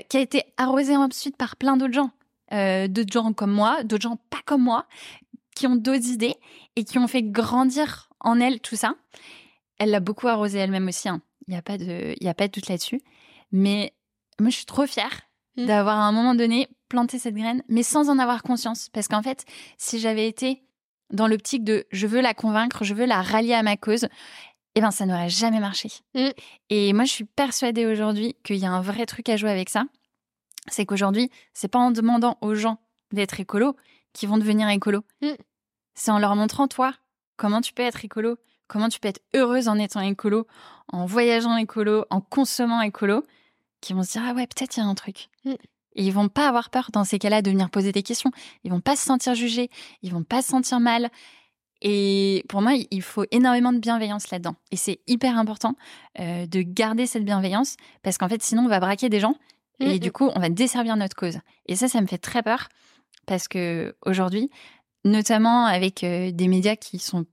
qui 0.08 0.16
a 0.16 0.20
été 0.20 0.44
arrosée 0.56 0.96
ensuite 0.96 1.36
par 1.36 1.56
plein 1.56 1.76
d'autres 1.76 1.92
gens. 1.92 2.10
d'autres 2.88 3.12
gens 3.12 3.34
comme 3.34 3.52
moi, 3.52 3.84
d'autres 3.84 4.02
gens 4.02 4.18
pas 4.30 4.40
comme 4.46 4.62
moi, 4.62 4.86
qui 5.54 5.66
ont 5.66 5.76
d'autres 5.76 6.08
idées 6.08 6.36
et 6.76 6.84
qui 6.84 6.98
ont 6.98 7.08
fait 7.08 7.22
grandir 7.22 8.10
en 8.20 8.40
elle 8.40 8.60
tout 8.60 8.76
ça. 8.76 8.94
Elle 9.78 9.90
l'a 9.90 10.00
beaucoup 10.00 10.28
arrosé 10.28 10.58
elle-même 10.58 10.88
aussi. 10.88 11.08
Hein. 11.08 11.20
Il 11.46 11.52
n'y 11.52 11.56
a 11.56 11.62
pas 11.62 11.78
de, 11.78 12.14
il 12.18 12.28
a 12.28 12.34
pas 12.34 12.48
de 12.48 12.52
doute 12.52 12.68
là-dessus. 12.68 13.02
Mais 13.52 13.92
moi, 14.40 14.50
je 14.50 14.56
suis 14.56 14.66
trop 14.66 14.86
fière 14.86 15.22
mmh. 15.56 15.66
d'avoir 15.66 15.98
à 15.98 16.04
un 16.04 16.12
moment 16.12 16.34
donné 16.34 16.68
planté 16.88 17.18
cette 17.18 17.34
graine, 17.34 17.62
mais 17.68 17.82
sans 17.82 18.08
en 18.08 18.18
avoir 18.18 18.42
conscience. 18.42 18.88
Parce 18.92 19.08
qu'en 19.08 19.22
fait, 19.22 19.44
si 19.78 19.98
j'avais 19.98 20.28
été 20.28 20.62
dans 21.10 21.28
l'optique 21.28 21.64
de 21.64 21.86
je 21.90 22.06
veux 22.06 22.20
la 22.20 22.34
convaincre, 22.34 22.84
je 22.84 22.94
veux 22.94 23.06
la 23.06 23.22
rallier 23.22 23.54
à 23.54 23.62
ma 23.62 23.76
cause, 23.76 24.08
eh 24.74 24.80
ben 24.80 24.90
ça 24.90 25.06
n'aurait 25.06 25.28
jamais 25.28 25.60
marché. 25.60 25.90
Mmh. 26.14 26.28
Et 26.70 26.92
moi, 26.92 27.04
je 27.04 27.12
suis 27.12 27.24
persuadée 27.24 27.86
aujourd'hui 27.86 28.36
qu'il 28.44 28.56
y 28.56 28.66
a 28.66 28.70
un 28.70 28.80
vrai 28.80 29.06
truc 29.06 29.28
à 29.28 29.36
jouer 29.36 29.50
avec 29.50 29.68
ça. 29.68 29.84
C'est 30.68 30.86
qu'aujourd'hui, 30.86 31.30
c'est 31.52 31.68
pas 31.68 31.78
en 31.78 31.90
demandant 31.90 32.38
aux 32.40 32.54
gens 32.54 32.78
d'être 33.12 33.38
écolo 33.38 33.76
qui 34.14 34.26
vont 34.26 34.38
devenir 34.38 34.68
écolo. 34.70 35.04
Mm. 35.20 35.32
C'est 35.94 36.10
en 36.10 36.18
leur 36.18 36.34
montrant, 36.34 36.66
toi, 36.66 36.94
comment 37.36 37.60
tu 37.60 37.74
peux 37.74 37.82
être 37.82 38.02
écolo, 38.04 38.38
comment 38.66 38.88
tu 38.88 38.98
peux 38.98 39.08
être 39.08 39.20
heureuse 39.34 39.68
en 39.68 39.78
étant 39.78 40.00
écolo, 40.00 40.46
en 40.88 41.04
voyageant 41.04 41.56
écolo, 41.58 42.06
en 42.08 42.22
consommant 42.22 42.80
écolo, 42.80 43.24
qui 43.82 43.92
vont 43.92 44.02
se 44.02 44.12
dire 44.12 44.22
ah 44.24 44.32
ouais 44.32 44.46
peut-être 44.46 44.76
il 44.76 44.80
y 44.80 44.82
a 44.82 44.86
un 44.86 44.94
truc. 44.94 45.28
Mm. 45.44 45.52
Et 45.96 46.04
ils 46.06 46.12
vont 46.12 46.28
pas 46.28 46.48
avoir 46.48 46.70
peur 46.70 46.90
dans 46.92 47.04
ces 47.04 47.18
cas-là 47.18 47.42
de 47.42 47.50
venir 47.50 47.70
poser 47.70 47.92
des 47.92 48.02
questions. 48.02 48.32
Ils 48.64 48.70
vont 48.70 48.80
pas 48.80 48.96
se 48.96 49.04
sentir 49.04 49.34
jugés, 49.34 49.70
ils 50.02 50.12
vont 50.12 50.24
pas 50.24 50.42
se 50.42 50.48
sentir 50.48 50.80
mal. 50.80 51.10
Et 51.82 52.44
pour 52.48 52.62
moi, 52.62 52.72
il 52.90 53.02
faut 53.02 53.26
énormément 53.30 53.72
de 53.72 53.78
bienveillance 53.78 54.30
là-dedans. 54.30 54.56
Et 54.70 54.76
c'est 54.76 55.00
hyper 55.06 55.38
important 55.38 55.76
euh, 56.18 56.46
de 56.46 56.62
garder 56.62 57.06
cette 57.06 57.24
bienveillance 57.24 57.76
parce 58.02 58.16
qu'en 58.16 58.28
fait, 58.28 58.42
sinon, 58.42 58.64
on 58.64 58.68
va 58.68 58.80
braquer 58.80 59.08
des 59.08 59.20
gens 59.20 59.36
et 59.80 59.98
du 59.98 60.12
coup, 60.12 60.30
on 60.34 60.40
va 60.40 60.48
desservir 60.48 60.96
notre 60.96 61.16
cause. 61.16 61.38
Et 61.66 61.76
ça, 61.76 61.88
ça 61.88 62.00
me 62.00 62.06
fait 62.06 62.18
très 62.18 62.42
peur 62.42 62.68
parce 63.26 63.48
que 63.48 63.96
aujourd'hui, 64.04 64.50
notamment 65.04 65.66
avec 65.66 66.04
euh, 66.04 66.30
des 66.30 66.48
médias 66.48 66.76
qui 66.76 66.98
sont 66.98 67.26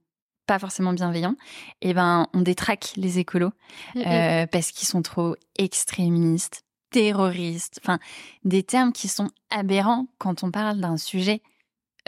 pas 0.46 0.58
forcément 0.58 0.92
bienveillants, 0.92 1.36
eh 1.80 1.94
ben, 1.94 2.26
on 2.34 2.40
détraque 2.40 2.92
les 2.96 3.18
écolos 3.18 3.52
euh, 3.96 4.46
parce 4.46 4.72
qu'ils 4.72 4.88
sont 4.88 5.02
trop 5.02 5.36
extrémistes, 5.58 6.64
terroristes, 6.90 7.80
enfin, 7.82 7.98
des 8.44 8.62
termes 8.62 8.92
qui 8.92 9.08
sont 9.08 9.30
aberrants 9.50 10.08
quand 10.18 10.42
on 10.42 10.50
parle 10.50 10.80
d'un 10.80 10.96
sujet 10.96 11.42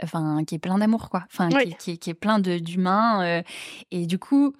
enfin 0.03 0.43
qui 0.45 0.55
est 0.55 0.59
plein 0.59 0.77
d'amour 0.77 1.09
quoi 1.09 1.23
enfin 1.31 1.47
qui, 1.79 1.91
est 1.91 2.13
plein 2.13 2.39
d'humains 2.39 3.23
euh, 3.23 3.43
et 3.91 4.05
du 4.05 4.19
coup 4.19 4.53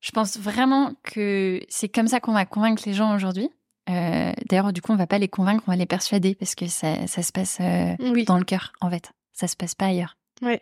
je 0.00 0.10
pense 0.10 0.38
vraiment 0.38 0.94
que 1.02 1.60
c'est 1.68 1.88
comme 1.90 2.08
ça 2.08 2.20
qu'on 2.20 2.32
va 2.32 2.46
convaincre 2.46 2.82
les 2.86 2.94
gens 2.94 3.14
aujourd'hui 3.14 3.50
euh, 3.90 4.32
d'ailleurs, 4.48 4.72
du 4.72 4.82
coup, 4.82 4.92
on 4.92 4.96
va 4.96 5.06
pas 5.06 5.18
les 5.18 5.28
convaincre, 5.28 5.64
on 5.66 5.70
va 5.70 5.76
les 5.76 5.86
persuader 5.86 6.34
parce 6.34 6.54
que 6.54 6.66
ça, 6.66 7.06
ça 7.06 7.22
se 7.22 7.32
passe 7.32 7.58
euh, 7.60 7.94
dans 8.24 8.38
le 8.38 8.44
cœur, 8.44 8.72
en 8.80 8.90
fait. 8.90 9.10
Ça 9.32 9.48
se 9.48 9.56
passe 9.56 9.74
pas 9.74 9.86
ailleurs. 9.86 10.16
Ouais, 10.42 10.60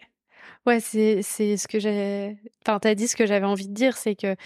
ouais, 0.66 0.80
c'est 0.80 1.22
c'est 1.22 1.56
ce 1.56 1.68
que 1.68 1.78
j'ai. 1.78 2.36
Enfin, 2.62 2.78
t'as 2.78 2.94
dit 2.94 3.08
ce 3.08 3.16
que 3.16 3.26
j'avais 3.26 3.46
envie 3.46 3.68
de 3.68 3.74
dire, 3.74 3.96
c'est 3.96 4.14
que 4.14 4.36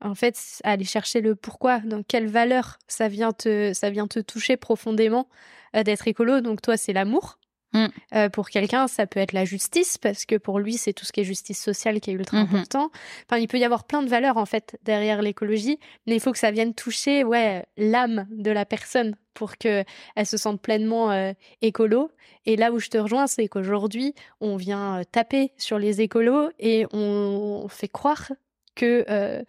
en 0.00 0.14
fait, 0.14 0.38
aller 0.64 0.84
chercher 0.84 1.20
le 1.20 1.34
pourquoi, 1.34 1.80
dans 1.80 2.02
quelle 2.02 2.26
valeur 2.26 2.78
ça 2.86 3.08
vient 3.08 3.32
te 3.32 3.72
ça 3.72 3.90
vient 3.90 4.06
te 4.06 4.18
toucher 4.18 4.56
profondément 4.56 5.28
euh, 5.74 5.82
d'être 5.82 6.06
écolo. 6.08 6.40
Donc 6.40 6.62
toi, 6.62 6.76
c'est 6.76 6.92
l'amour. 6.92 7.38
Mm. 7.76 7.86
Euh, 8.14 8.28
pour 8.28 8.48
quelqu'un, 8.48 8.88
ça 8.88 9.06
peut 9.06 9.20
être 9.20 9.32
la 9.32 9.44
justice, 9.44 9.98
parce 9.98 10.24
que 10.24 10.36
pour 10.36 10.58
lui, 10.58 10.74
c'est 10.74 10.92
tout 10.92 11.04
ce 11.04 11.12
qui 11.12 11.20
est 11.20 11.24
justice 11.24 11.62
sociale 11.62 12.00
qui 12.00 12.10
est 12.10 12.14
ultra 12.14 12.38
mm-hmm. 12.38 12.42
important. 12.42 12.90
Enfin, 13.28 13.38
il 13.38 13.48
peut 13.48 13.58
y 13.58 13.64
avoir 13.64 13.84
plein 13.84 14.02
de 14.02 14.08
valeurs, 14.08 14.38
en 14.38 14.46
fait, 14.46 14.78
derrière 14.82 15.20
l'écologie, 15.22 15.78
mais 16.06 16.14
il 16.14 16.20
faut 16.20 16.32
que 16.32 16.38
ça 16.38 16.50
vienne 16.50 16.74
toucher, 16.74 17.22
ouais, 17.24 17.66
l'âme 17.76 18.26
de 18.30 18.50
la 18.50 18.64
personne 18.64 19.14
pour 19.34 19.58
qu'elle 19.58 19.84
se 20.24 20.36
sente 20.38 20.62
pleinement 20.62 21.10
euh, 21.10 21.32
écolo. 21.60 22.10
Et 22.46 22.56
là 22.56 22.72
où 22.72 22.78
je 22.78 22.88
te 22.88 22.96
rejoins, 22.96 23.26
c'est 23.26 23.48
qu'aujourd'hui, 23.48 24.14
on 24.40 24.56
vient 24.56 25.00
euh, 25.00 25.04
taper 25.04 25.52
sur 25.58 25.78
les 25.78 26.00
écolos 26.00 26.48
et 26.58 26.86
on 26.92 27.68
fait 27.68 27.88
croire 27.88 28.32
que 28.74 29.44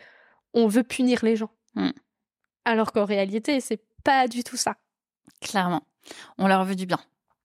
on 0.54 0.68
veut 0.68 0.84
punir 0.84 1.24
les 1.24 1.36
gens. 1.36 1.52
Mm. 1.76 1.92
Alors 2.66 2.92
qu'en 2.92 3.06
réalité, 3.06 3.62
c'est 3.62 3.82
pas 4.04 4.28
du 4.28 4.44
tout 4.44 4.58
ça. 4.58 4.76
Clairement. 5.42 5.84
On 6.38 6.48
leur 6.48 6.66
veut 6.66 6.76
du 6.76 6.86
bien. 6.86 7.00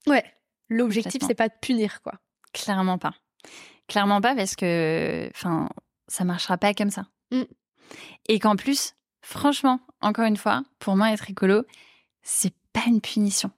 Ouais. 0.07 0.24
L'objectif, 0.68 1.22
c'est 1.26 1.34
pas 1.34 1.48
de 1.48 1.54
punir, 1.60 2.02
quoi. 2.02 2.14
Clairement 2.52 2.98
pas. 2.98 3.14
Clairement 3.88 4.20
pas 4.20 4.34
parce 4.34 4.56
que, 4.56 5.28
enfin, 5.34 5.68
ça 6.08 6.24
marchera 6.24 6.58
pas 6.58 6.74
comme 6.74 6.90
ça. 6.90 7.06
Mm. 7.30 7.42
Et 8.28 8.38
qu'en 8.38 8.56
plus, 8.56 8.94
franchement, 9.20 9.80
encore 10.00 10.24
une 10.24 10.36
fois, 10.36 10.62
pour 10.78 10.96
moi, 10.96 11.12
être 11.12 11.30
écolo, 11.30 11.64
c'est 12.22 12.54
pas 12.72 12.84
une 12.86 13.00
punition. 13.00 13.50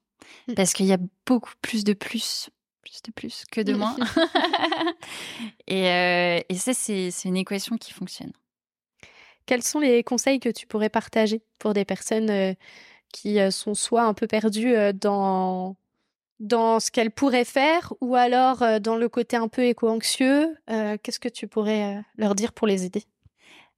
Mm. 0.48 0.54
Parce 0.54 0.72
qu'il 0.72 0.86
y 0.86 0.92
a 0.92 0.98
beaucoup 1.26 1.52
plus 1.62 1.84
de 1.84 1.92
plus, 1.92 2.50
plus 2.82 3.02
de 3.02 3.12
plus 3.12 3.44
que 3.50 3.60
de 3.60 3.74
moins. 3.74 3.96
et, 5.66 5.88
euh, 5.88 6.40
et, 6.48 6.54
ça, 6.54 6.74
c'est 6.74 7.12
une 7.24 7.36
équation 7.36 7.76
qui 7.76 7.92
fonctionne. 7.92 8.32
Quels 9.46 9.62
sont 9.62 9.80
les 9.80 10.02
conseils 10.02 10.40
que 10.40 10.48
tu 10.48 10.66
pourrais 10.66 10.88
partager 10.88 11.42
pour 11.58 11.74
des 11.74 11.84
personnes 11.84 12.30
euh, 12.30 12.54
qui 13.12 13.38
euh, 13.38 13.50
sont 13.50 13.74
soit 13.74 14.04
un 14.04 14.14
peu 14.14 14.26
perdues 14.26 14.74
dans 14.94 15.76
dans 16.40 16.80
ce 16.80 16.90
qu'elle 16.90 17.10
pourrait 17.10 17.44
faire 17.44 17.92
ou 18.00 18.14
alors 18.14 18.62
euh, 18.62 18.78
dans 18.78 18.96
le 18.96 19.08
côté 19.08 19.36
un 19.36 19.48
peu 19.48 19.64
éco-anxieux 19.64 20.56
euh, 20.70 20.96
Qu'est-ce 21.02 21.20
que 21.20 21.28
tu 21.28 21.46
pourrais 21.48 21.96
euh, 21.96 22.00
leur 22.16 22.34
dire 22.34 22.52
pour 22.52 22.66
les 22.66 22.84
aider? 22.84 23.04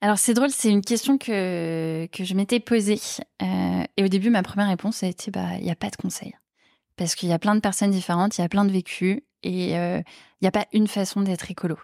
Alors 0.01 0.19
c'est 0.19 0.35
drôle, 0.35 0.51
c'est 0.51 0.71
une 0.71 0.83
question 0.83 1.17
que, 1.17 2.07
que 2.13 2.25
je 2.25 2.35
m'étais 2.35 2.61
posée. 2.61 3.01
et 3.41 4.05
au 4.05 4.09
début, 4.09 4.29
ma 4.29 4.43
première 4.43 4.69
réponse 4.69 5.03
a 5.03 5.07
été, 5.07 5.31
bah, 5.31 5.57
il 5.59 5.65
n'y 5.65 5.71
a 5.71 5.77
pas 5.77 5.89
de 5.89 5.97
conseil. 5.97 6.35
Parce 6.97 7.15
qu'il 7.15 7.31
y 7.31 7.33
a 7.33 7.39
plein 7.39 7.55
de 7.55 7.61
personnes 7.61 7.91
différentes, 7.91 8.37
il 8.37 8.43
y 8.43 8.45
a 8.45 8.49
plein 8.49 8.67
de 8.67 8.71
vécus, 8.71 9.23
et 9.43 9.71
il 9.73 10.05
n'y 10.43 10.49
a 10.49 10.51
pas 10.53 10.67
une 10.75 10.87
façon 10.87 11.23
d'être 11.23 11.51
écolo. 11.51 11.79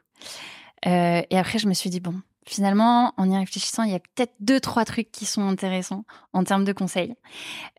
et 0.84 1.38
après, 1.38 1.58
je 1.58 1.66
me 1.66 1.72
suis 1.72 1.88
dit, 1.88 2.00
bon, 2.00 2.20
finalement, 2.46 3.14
en 3.16 3.30
y 3.30 3.36
réfléchissant, 3.36 3.82
il 3.84 3.92
y 3.92 3.94
a 3.94 4.00
peut-être 4.00 4.34
deux, 4.40 4.60
trois 4.60 4.84
trucs 4.84 5.10
qui 5.10 5.26
sont 5.26 5.42
intéressants 5.42 6.04
en 6.32 6.44
termes 6.44 6.64
de 6.64 6.72
conseils. 6.72 7.14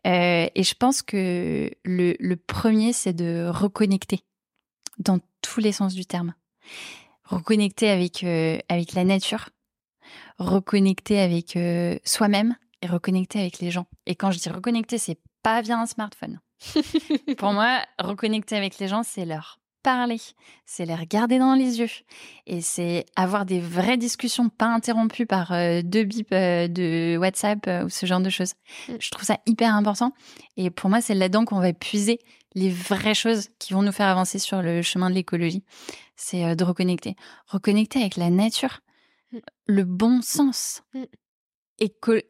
Euh, 0.06 0.48
et 0.54 0.62
je 0.62 0.74
pense 0.74 1.02
que 1.02 1.70
le, 1.84 2.34
premier, 2.34 2.92
c'est 2.92 3.12
de 3.12 3.48
reconnecter 3.52 4.24
dans 4.98 5.18
tous 5.42 5.60
les 5.60 5.72
sens 5.72 5.94
du 5.94 6.06
terme. 6.06 6.34
Reconnecter 7.24 7.90
avec, 7.90 8.24
euh, 8.24 8.58
avec 8.68 8.94
la 8.94 9.04
nature, 9.04 9.50
reconnecter 10.38 11.20
avec 11.20 11.56
euh, 11.56 11.98
soi-même 12.04 12.56
et 12.82 12.86
reconnecter 12.86 13.40
avec 13.40 13.60
les 13.60 13.70
gens. 13.70 13.86
Et 14.06 14.14
quand 14.14 14.30
je 14.30 14.38
dis 14.38 14.48
reconnecter, 14.48 14.98
c'est 14.98 15.18
pas 15.42 15.60
via 15.62 15.78
un 15.78 15.86
smartphone. 15.86 16.40
Pour 17.38 17.52
moi, 17.52 17.80
reconnecter 17.98 18.56
avec 18.56 18.78
les 18.78 18.88
gens, 18.88 19.02
c'est 19.02 19.24
leur 19.24 19.58
parler, 19.84 20.20
c'est 20.64 20.86
les 20.86 20.94
regarder 20.94 21.38
dans 21.38 21.54
les 21.54 21.78
yeux 21.78 21.90
et 22.46 22.62
c'est 22.62 23.04
avoir 23.16 23.44
des 23.44 23.60
vraies 23.60 23.98
discussions 23.98 24.48
pas 24.48 24.66
interrompues 24.66 25.26
par 25.26 25.52
euh, 25.52 25.82
deux 25.84 26.04
bips 26.04 26.32
euh, 26.32 26.66
de 26.68 27.18
WhatsApp 27.18 27.66
euh, 27.68 27.84
ou 27.84 27.90
ce 27.90 28.06
genre 28.06 28.20
de 28.20 28.30
choses. 28.30 28.54
Mm. 28.88 28.94
Je 28.98 29.10
trouve 29.10 29.24
ça 29.24 29.38
hyper 29.46 29.74
important 29.74 30.12
et 30.56 30.70
pour 30.70 30.88
moi 30.88 31.02
c'est 31.02 31.14
là-dedans 31.14 31.44
qu'on 31.44 31.60
va 31.60 31.74
puiser 31.74 32.18
les 32.54 32.70
vraies 32.70 33.14
choses 33.14 33.50
qui 33.58 33.74
vont 33.74 33.82
nous 33.82 33.92
faire 33.92 34.08
avancer 34.08 34.38
sur 34.38 34.62
le 34.62 34.80
chemin 34.80 35.10
de 35.10 35.14
l'écologie. 35.14 35.62
C'est 36.16 36.56
de 36.56 36.64
reconnecter, 36.64 37.14
reconnecter 37.46 38.00
avec 38.00 38.16
la 38.16 38.30
nature, 38.30 38.80
mm. 39.32 39.38
le 39.66 39.84
bon 39.84 40.22
sens. 40.22 40.82
Mm. 40.94 41.04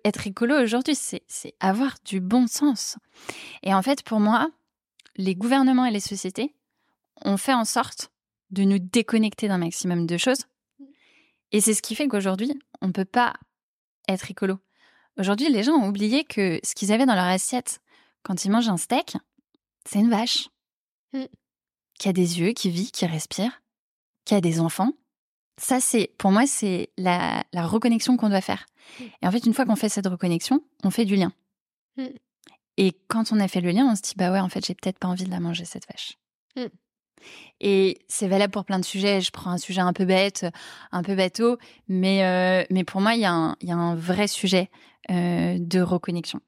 être 0.05 0.27
écolo 0.27 0.61
aujourd'hui, 0.61 0.97
c'est 0.97 1.55
avoir 1.61 1.95
du 2.05 2.21
bon 2.21 2.49
sens. 2.49 2.99
Et 3.63 3.73
en 3.73 3.83
fait, 3.83 4.03
pour 4.03 4.19
moi, 4.19 4.49
les 5.17 5.37
gouvernements 5.37 5.85
et 5.85 5.93
les 5.93 6.01
sociétés, 6.01 6.53
on 7.23 7.37
fait 7.37 7.55
en 7.55 7.65
sorte 7.65 8.11
de 8.51 8.63
nous 8.65 8.79
déconnecter 8.79 9.49
d'un 9.49 9.59
maximum 9.59 10.07
de 10.07 10.17
choses. 10.17 10.45
Et 11.53 11.61
c'est 11.61 11.75
ce 11.75 11.83
qui 11.83 11.95
fait 11.95 12.09
qu'aujourd'hui, 12.09 12.53
on 12.81 12.89
ne 12.89 12.93
peut 12.93 13.05
pas 13.05 13.35
être 14.09 14.31
écolo. 14.31 14.59
Aujourd'hui, 15.19 15.49
les 15.49 15.63
gens 15.63 15.75
ont 15.75 15.89
oublié 15.89 16.25
que 16.25 16.59
ce 16.65 16.75
qu'ils 16.75 16.93
avaient 16.93 17.07
dans 17.07 17.15
leur 17.15 17.25
assiette 17.25 17.81
quand 18.23 18.45
ils 18.45 18.51
mangent 18.51 18.69
un 18.69 18.77
steak, 18.77 19.17
c'est 19.85 20.01
une 20.01 20.11
vache. 20.11 20.49
Mm. 21.13 21.25
Qui 21.99 22.09
a 22.09 22.13
des 22.13 22.41
yeux, 22.41 22.53
qui 22.53 22.71
vit, 22.71 22.91
qui 22.91 23.07
respire, 23.07 23.63
qui 24.25 24.35
a 24.35 24.41
des 24.41 24.59
enfants. 24.59 24.93
Ça, 25.57 25.79
c'est, 25.79 26.13
pour 26.19 26.33
moi, 26.33 26.47
c'est 26.47 26.91
la, 26.99 27.45
reconnexion 27.55 28.17
qu'on 28.17 28.31
doit 28.31 28.41
faire. 28.41 28.67
Mm. 28.99 29.05
Et 29.23 29.27
en 29.29 29.31
fait, 29.31 29.47
une 29.47 29.55
fois 29.55 29.65
qu'on 29.65 29.77
fait 29.77 29.89
cette 29.89 30.09
reconnexion, 30.09 30.61
on 30.83 30.91
fait 30.91 31.05
du 31.05 31.15
lien. 31.15 31.33
Mm. 31.97 32.07
Et 32.77 32.93
quand 33.07 33.31
on 33.31 33.39
a 33.39 33.47
fait 33.47 33.61
le 33.61 33.71
lien, 33.71 33.87
on 33.87 33.95
se 33.95 34.03
dit, 34.03 34.15
bah 34.17 34.33
ouais, 34.33 34.41
en 34.41 34.49
fait, 34.49 34.67
j'ai 34.67 34.75
peut-être 34.75 34.99
pas 34.99 35.07
envie 35.07 35.25
de 35.25 35.31
la 35.31 35.39
manger, 35.39 35.65
cette 35.65 35.87
vache. 35.87 36.19
Et 37.61 37.99
c'est 38.09 38.29
valable 38.29 38.53
pour 38.53 38.65
plein 38.65 38.79
de 38.79 38.85
sujets. 38.85 39.21
Je 39.21 39.31
prends 39.31 39.51
un 39.51 39.59
sujet 39.59 39.81
un 39.81 39.93
peu 39.93 40.05
bête, 40.05 40.47
un 40.93 41.03
peu 41.03 41.15
bateau, 41.15 41.59
mais, 41.89 42.25
euh, 42.25 42.65
mais 42.71 42.85
pour 42.85 43.01
moi, 43.01 43.15
il 43.15 43.21
y, 43.21 43.25
a 43.25 43.33
un, 43.33 43.57
y 43.63 43.73
a 43.73 43.77
un 43.77 43.95
vrai 43.95 44.27
sujet 44.27 44.71
euh, 45.11 45.57
de 45.59 45.81
reconnexion 45.81 46.41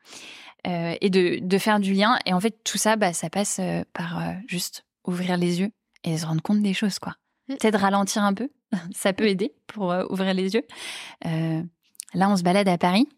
euh, 0.67 0.95
et 1.01 1.11
de, 1.11 1.39
de, 1.41 1.59
faire 1.59 1.81
du 1.81 1.95
lien. 1.95 2.19
Et 2.27 2.33
en 2.33 2.41
fait, 2.41 2.63
tout 2.65 2.79
ça, 2.79 2.97
bah, 2.97 3.13
ça 3.13 3.31
passe 3.31 3.61
par 3.93 4.21
juste 4.47 4.85
ouvrir 5.05 5.37
les 5.37 5.61
yeux 5.61 5.71
et 6.05 6.19
se 6.19 6.27
rendre 6.27 6.43
compte 6.43 6.63
des 6.63 6.75
choses, 6.75 6.99
quoi. 6.99 7.15
Mmh. 7.49 7.55
Peut-être 7.55 7.79
ralentir 7.79 8.23
un 8.23 8.35
peu, 8.35 8.51
ça 8.95 9.13
peut 9.13 9.29
aider 9.29 9.55
pour 9.69 9.95
ouvrir 10.11 10.35
les 10.35 10.55
yeux. 10.55 10.67
là, 11.23 12.31
on 12.31 12.37
se 12.37 12.43
balade 12.43 12.69
à 12.69 12.79
Paris. 12.79 13.09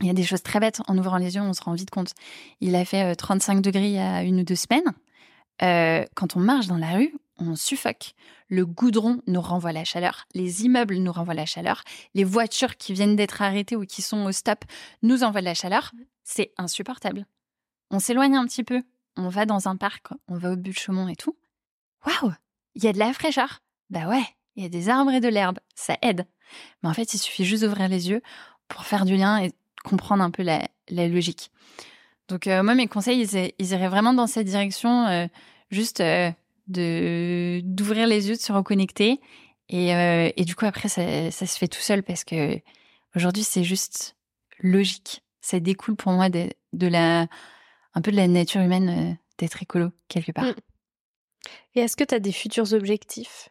Il 0.00 0.06
y 0.06 0.10
a 0.10 0.14
des 0.14 0.24
choses 0.24 0.42
très 0.42 0.60
bêtes. 0.60 0.80
En 0.88 0.96
ouvrant 0.98 1.16
les 1.16 1.34
yeux, 1.34 1.40
on 1.40 1.54
se 1.54 1.62
rend 1.62 1.74
vite 1.74 1.90
compte. 1.90 2.12
Il 2.60 2.76
a 2.76 2.84
fait 2.84 3.14
35 3.16 3.60
degrés 3.60 3.88
il 3.88 3.94
y 3.94 3.98
a 3.98 4.22
une 4.22 4.40
ou 4.40 4.44
deux 4.44 4.54
semaines. 4.54 4.92
Euh, 5.62 6.04
quand 6.14 6.36
on 6.36 6.40
marche 6.40 6.66
dans 6.66 6.76
la 6.76 6.92
rue, 6.92 7.14
on 7.38 7.56
suffoque. 7.56 8.14
Le 8.48 8.64
goudron 8.64 9.22
nous 9.26 9.40
renvoie 9.40 9.72
la 9.72 9.84
chaleur, 9.84 10.26
les 10.34 10.64
immeubles 10.64 10.96
nous 10.96 11.12
renvoient 11.12 11.34
la 11.34 11.46
chaleur, 11.46 11.82
les 12.14 12.24
voitures 12.24 12.76
qui 12.76 12.92
viennent 12.92 13.16
d'être 13.16 13.42
arrêtées 13.42 13.76
ou 13.76 13.84
qui 13.84 14.02
sont 14.02 14.24
au 14.24 14.32
stop 14.32 14.64
nous 15.02 15.24
envoient 15.24 15.40
de 15.40 15.46
la 15.46 15.54
chaleur. 15.54 15.92
C'est 16.22 16.52
insupportable. 16.56 17.26
On 17.90 17.98
s'éloigne 17.98 18.36
un 18.36 18.46
petit 18.46 18.64
peu, 18.64 18.82
on 19.16 19.28
va 19.28 19.46
dans 19.46 19.68
un 19.68 19.76
parc, 19.76 20.08
on 20.28 20.36
va 20.36 20.52
au 20.52 20.56
but 20.56 20.70
de 20.70 20.78
Chaumont 20.78 21.08
et 21.08 21.16
tout. 21.16 21.36
Waouh, 22.06 22.32
il 22.74 22.84
y 22.84 22.88
a 22.88 22.92
de 22.92 22.98
la 22.98 23.12
fraîcheur. 23.12 23.60
Bah 23.90 24.08
ouais, 24.08 24.24
il 24.54 24.62
y 24.62 24.66
a 24.66 24.68
des 24.68 24.88
arbres 24.88 25.12
et 25.12 25.20
de 25.20 25.28
l'herbe, 25.28 25.58
ça 25.74 25.96
aide. 26.02 26.26
Mais 26.82 26.88
en 26.88 26.94
fait, 26.94 27.14
il 27.14 27.18
suffit 27.18 27.44
juste 27.44 27.64
d'ouvrir 27.64 27.88
les 27.88 28.08
yeux 28.08 28.22
pour 28.68 28.84
faire 28.84 29.04
du 29.04 29.16
lien 29.16 29.42
et 29.42 29.52
comprendre 29.84 30.22
un 30.22 30.30
peu 30.30 30.42
la 30.42 30.68
logique. 30.88 31.50
Donc 32.28 32.46
euh, 32.46 32.62
moi, 32.62 32.74
mes 32.74 32.88
conseils, 32.88 33.22
ils, 33.58 33.72
iraient 33.72 33.88
vraiment 33.88 34.14
dans 34.14 34.26
cette 34.26 34.46
direction, 34.46 35.06
euh, 35.06 35.26
juste 35.70 36.00
euh, 36.00 36.30
de 36.66 37.60
d'ouvrir 37.64 38.06
les 38.06 38.28
yeux, 38.28 38.34
de 38.34 38.40
se 38.40 38.52
reconnecter 38.52 39.20
Et, 39.68 39.90
et 39.90 40.44
du 40.44 40.54
coup, 40.56 40.66
après, 40.66 40.88
ça, 40.88 41.30
ça, 41.30 41.46
se 41.46 41.58
fait 41.58 41.68
tout 41.68 41.80
seul 41.80 42.02
parce 42.02 42.24
que 42.24 42.60
aujourd'hui, 43.14 43.44
c'est 43.44 43.64
juste 43.64 44.16
logique. 44.60 45.22
Ça 45.40 45.60
découle 45.60 45.96
pour 45.96 46.12
moi 46.12 46.28
de, 46.28 46.48
de, 46.72 46.86
la, 46.88 47.26
un 47.94 48.00
peu 48.00 48.10
de 48.10 48.16
la 48.16 48.26
nature 48.26 48.60
humaine 48.60 49.16
d'être 49.38 49.62
écolo, 49.62 49.90
quelque 50.08 50.32
part. 50.32 50.44
Mm. 50.44 50.54
Et 51.76 51.80
est-ce 51.80 51.96
que 51.96 52.04
tu 52.04 52.14
as 52.14 52.20
des 52.20 52.32
futurs 52.32 52.72
objectifs 52.72 53.50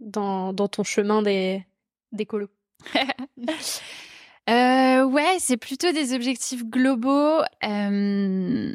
dans, 0.00 0.54
dans 0.54 0.68
ton 0.68 0.84
chemin 0.84 1.20
des, 1.20 1.66
d'écolo? 2.12 2.48
euh, 4.48 5.04
Ouais, 5.04 5.36
c'est 5.38 5.56
plutôt 5.56 5.92
des 5.92 6.14
objectifs 6.14 6.64
globaux. 6.64 7.40
Euh, 7.64 8.74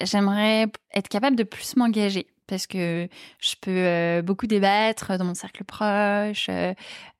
j'aimerais 0.00 0.66
être 0.94 1.08
capable 1.08 1.36
de 1.36 1.42
plus 1.42 1.76
m'engager 1.76 2.26
parce 2.46 2.66
que 2.66 3.08
je 3.40 3.54
peux 3.60 3.70
euh, 3.72 4.22
beaucoup 4.22 4.46
débattre 4.46 5.18
dans 5.18 5.24
mon 5.24 5.34
cercle 5.34 5.64
proche, 5.64 6.48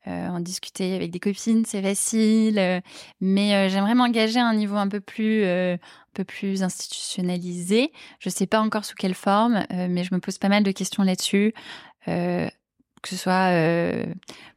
en 0.07 0.39
discuter 0.39 0.95
avec 0.95 1.11
des 1.11 1.19
copines, 1.19 1.65
c'est 1.65 1.83
facile. 1.83 2.83
mais 3.21 3.69
j'aimerais 3.69 3.97
m'engager 3.97 4.39
à 4.39 4.47
un 4.47 4.55
niveau 4.55 4.77
un 4.77 4.87
peu 4.89 5.01
plus, 5.01 5.45
un 5.45 5.79
peu 6.15 6.23
plus 6.23 6.63
institutionnalisé. 6.63 7.91
Je 8.21 8.29
sais 8.29 8.47
pas 8.47 8.61
encore 8.61 8.85
sous 8.85 8.95
quelle 8.95 9.15
forme, 9.15 9.67
mais 9.71 10.05
je 10.05 10.15
me 10.15 10.21
pose 10.21 10.39
pas 10.39 10.49
mal 10.49 10.63
de 10.63 10.71
questions 10.71 11.03
là-dessus 11.03 11.55
que 13.03 13.09
ce 13.09 13.17
soit 13.17 13.53
euh, 13.53 14.05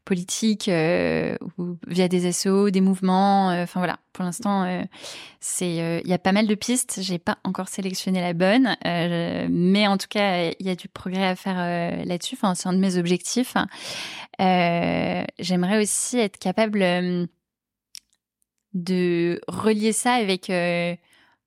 politique 0.06 0.68
euh, 0.70 1.36
ou 1.58 1.78
via 1.88 2.08
des 2.08 2.32
SO, 2.32 2.70
des 2.70 2.82
mouvements. 2.82 3.52
Euh, 3.52 3.64
enfin 3.64 3.80
voilà, 3.80 4.00
pour 4.14 4.24
l'instant, 4.26 4.84
c'est 5.40 6.02
il 6.04 6.08
y 6.08 6.14
a 6.14 6.18
pas 6.18 6.32
mal 6.32 6.48
de 6.48 6.56
pistes. 6.56 7.00
J'ai 7.02 7.20
pas 7.20 7.38
encore 7.44 7.68
sélectionné 7.68 8.22
la 8.22 8.34
bonne, 8.34 8.76
mais 9.50 9.88
en 9.88 9.98
tout 9.98 10.08
cas, 10.10 10.52
il 10.60 10.66
y 10.66 10.70
a 10.70 10.76
du 10.76 10.88
progrès 10.88 11.28
à 11.28 11.36
faire 11.36 11.58
là-dessus. 12.06 12.36
Enfin, 12.36 12.56
c'est 12.56 12.68
un 12.68 12.74
de 12.74 12.80
mes 12.80 12.98
objectifs. 12.98 13.56
J'aimerais 14.40 15.82
aussi 15.82 16.18
être 16.18 16.38
capable 16.38 17.28
de 18.74 19.42
relier 19.48 19.94
ça 19.94 20.14
avec 20.14 20.52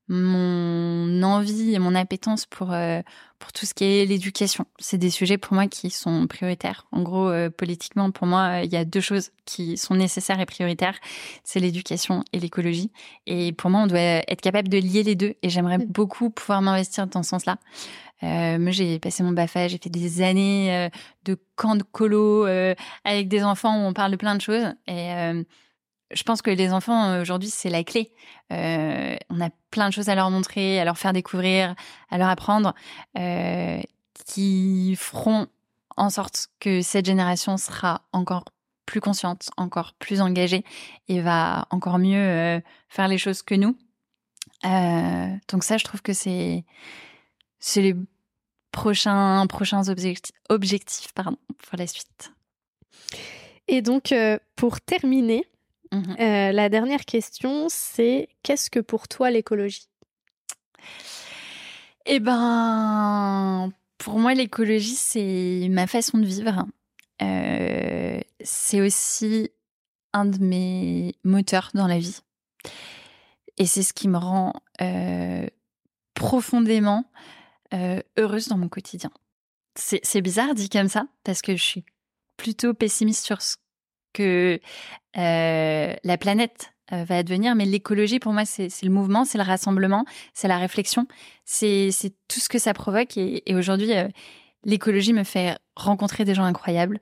mon 0.08 1.22
envie 1.22 1.74
et 1.74 1.78
mon 1.78 1.94
appétence 1.94 2.46
pour, 2.46 2.72
euh, 2.72 3.00
pour 3.38 3.52
tout 3.52 3.66
ce 3.66 3.74
qui 3.74 3.84
est 3.84 4.04
l'éducation. 4.04 4.66
C'est 4.78 4.98
des 4.98 5.10
sujets 5.10 5.38
pour 5.38 5.54
moi 5.54 5.68
qui 5.68 5.90
sont 5.90 6.26
prioritaires. 6.26 6.86
En 6.92 7.02
gros, 7.02 7.28
euh, 7.28 7.50
politiquement, 7.50 8.10
pour 8.10 8.26
moi, 8.26 8.60
il 8.62 8.72
y 8.72 8.76
a 8.76 8.84
deux 8.84 9.00
choses 9.00 9.30
qui 9.44 9.76
sont 9.76 9.94
nécessaires 9.94 10.40
et 10.40 10.46
prioritaires. 10.46 10.98
C'est 11.44 11.60
l'éducation 11.60 12.24
et 12.32 12.40
l'écologie. 12.40 12.90
Et 13.26 13.52
pour 13.52 13.70
moi, 13.70 13.82
on 13.82 13.86
doit 13.86 14.00
être 14.00 14.40
capable 14.40 14.68
de 14.68 14.78
lier 14.78 15.02
les 15.02 15.14
deux. 15.14 15.34
Et 15.42 15.50
j'aimerais 15.50 15.78
mm. 15.78 15.86
beaucoup 15.86 16.30
pouvoir 16.30 16.62
m'investir 16.62 17.06
dans 17.06 17.22
ce 17.22 17.30
sens-là. 17.30 17.58
Euh, 18.22 18.58
moi, 18.58 18.70
j'ai 18.70 18.98
passé 18.98 19.22
mon 19.22 19.32
BAFA, 19.32 19.68
j'ai 19.68 19.78
fait 19.78 19.90
des 19.90 20.22
années 20.22 20.88
de 21.24 21.36
camp 21.56 21.74
de 21.74 21.82
colo 21.82 22.44
avec 23.04 23.28
des 23.28 23.42
enfants 23.42 23.82
où 23.82 23.88
on 23.88 23.92
parle 23.92 24.12
de 24.12 24.16
plein 24.16 24.36
de 24.36 24.40
choses. 24.40 24.66
Et 24.86 25.10
je 26.12 26.22
pense 26.22 26.42
que 26.42 26.50
les 26.50 26.72
enfants 26.72 27.10
euh, 27.10 27.22
aujourd'hui 27.22 27.50
c'est 27.50 27.70
la 27.70 27.84
clé. 27.84 28.12
Euh, 28.52 29.16
on 29.30 29.40
a 29.40 29.50
plein 29.70 29.88
de 29.88 29.94
choses 29.94 30.08
à 30.08 30.14
leur 30.14 30.30
montrer, 30.30 30.80
à 30.80 30.84
leur 30.84 30.98
faire 30.98 31.12
découvrir, 31.12 31.74
à 32.10 32.18
leur 32.18 32.28
apprendre, 32.28 32.74
euh, 33.18 33.80
qui 34.26 34.94
feront 34.96 35.46
en 35.96 36.10
sorte 36.10 36.48
que 36.60 36.82
cette 36.82 37.06
génération 37.06 37.56
sera 37.56 38.02
encore 38.12 38.44
plus 38.86 39.00
consciente, 39.00 39.50
encore 39.56 39.94
plus 39.98 40.20
engagée 40.20 40.64
et 41.08 41.20
va 41.20 41.66
encore 41.70 41.98
mieux 41.98 42.60
faire 42.88 43.08
les 43.08 43.18
choses 43.18 43.42
que 43.42 43.54
nous. 43.54 43.76
donc 44.62 45.64
ça, 45.64 45.76
je 45.76 45.84
trouve 45.84 46.02
que 46.02 46.12
c'est 46.12 46.64
les 47.76 47.96
prochains 48.72 49.46
objectifs, 50.48 51.12
pour 51.14 51.78
la 51.78 51.86
suite. 51.86 52.32
Et 53.68 53.82
donc 53.82 54.14
pour 54.56 54.80
terminer, 54.80 55.46
Mmh 55.92 56.16
euh, 56.20 56.52
la 56.52 56.70
dernière 56.70 57.04
question, 57.04 57.66
c'est 57.68 58.30
qu'est-ce 58.42 58.70
que 58.70 58.80
pour 58.80 59.08
toi 59.08 59.30
l'écologie? 59.30 59.88
Eh 62.06 62.18
ben, 62.18 63.70
pour 63.98 64.18
moi, 64.18 64.32
l'écologie, 64.32 64.96
c'est 64.96 65.68
ma 65.70 65.86
façon 65.86 66.18
de 66.18 66.24
vivre. 66.24 66.66
Euh, 67.20 68.20
c'est 68.40 68.80
aussi 68.80 69.50
un 70.14 70.24
de 70.24 70.42
mes 70.42 71.14
moteurs 71.24 71.70
dans 71.74 71.86
la 71.86 71.98
vie. 71.98 72.20
Et 73.58 73.66
c'est 73.66 73.82
ce 73.82 73.92
qui 73.92 74.08
me 74.08 74.16
rend 74.16 74.54
euh, 74.80 75.46
profondément 76.14 77.04
heureuse 78.18 78.48
dans 78.48 78.58
mon 78.58 78.68
quotidien. 78.68 79.10
C'est 79.76 80.20
bizarre 80.20 80.54
dit 80.54 80.68
comme 80.68 80.88
ça, 80.88 81.06
parce 81.24 81.40
que 81.40 81.56
je 81.56 81.62
suis 81.62 81.84
plutôt 82.36 82.74
pessimiste 82.74 83.24
sur 83.24 83.40
ce 83.40 83.56
que 84.12 84.60
euh, 85.16 85.94
la 86.02 86.18
planète 86.18 86.72
euh, 86.92 87.04
va 87.04 87.18
advenir, 87.18 87.54
mais 87.54 87.64
l'écologie, 87.64 88.18
pour 88.18 88.32
moi, 88.32 88.44
c'est 88.44 88.68
le 88.82 88.90
mouvement, 88.90 89.24
c'est 89.24 89.38
le 89.38 89.44
rassemblement, 89.44 90.04
c'est 90.34 90.48
la 90.48 90.58
réflexion, 90.58 91.06
c'est 91.44 91.90
tout 92.28 92.40
ce 92.40 92.48
que 92.48 92.58
ça 92.58 92.74
provoque. 92.74 93.16
Et, 93.16 93.42
aujourd'hui, 93.54 93.92
euh, 93.92 94.08
l'écologie 94.64 95.12
me 95.12 95.24
fait 95.24 95.58
rencontrer 95.76 96.24
des 96.24 96.34
gens 96.34 96.44
incroyables, 96.44 96.98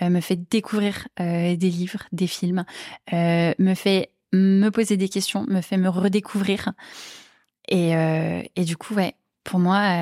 me 0.00 0.20
fait 0.20 0.36
découvrir 0.36 1.08
des 1.18 1.56
livres, 1.56 2.04
des 2.12 2.26
films, 2.26 2.64
me 3.12 3.74
fait 3.74 4.10
me 4.32 4.70
poser 4.70 4.96
des 4.96 5.08
questions, 5.08 5.44
me 5.48 5.60
fait 5.60 5.76
me 5.76 5.88
redécouvrir. 5.88 6.72
Et, 7.68 7.90
et 8.56 8.64
du 8.64 8.76
coup, 8.78 8.94
ouais, 8.94 9.14
pour 9.44 9.58
moi, 9.58 9.94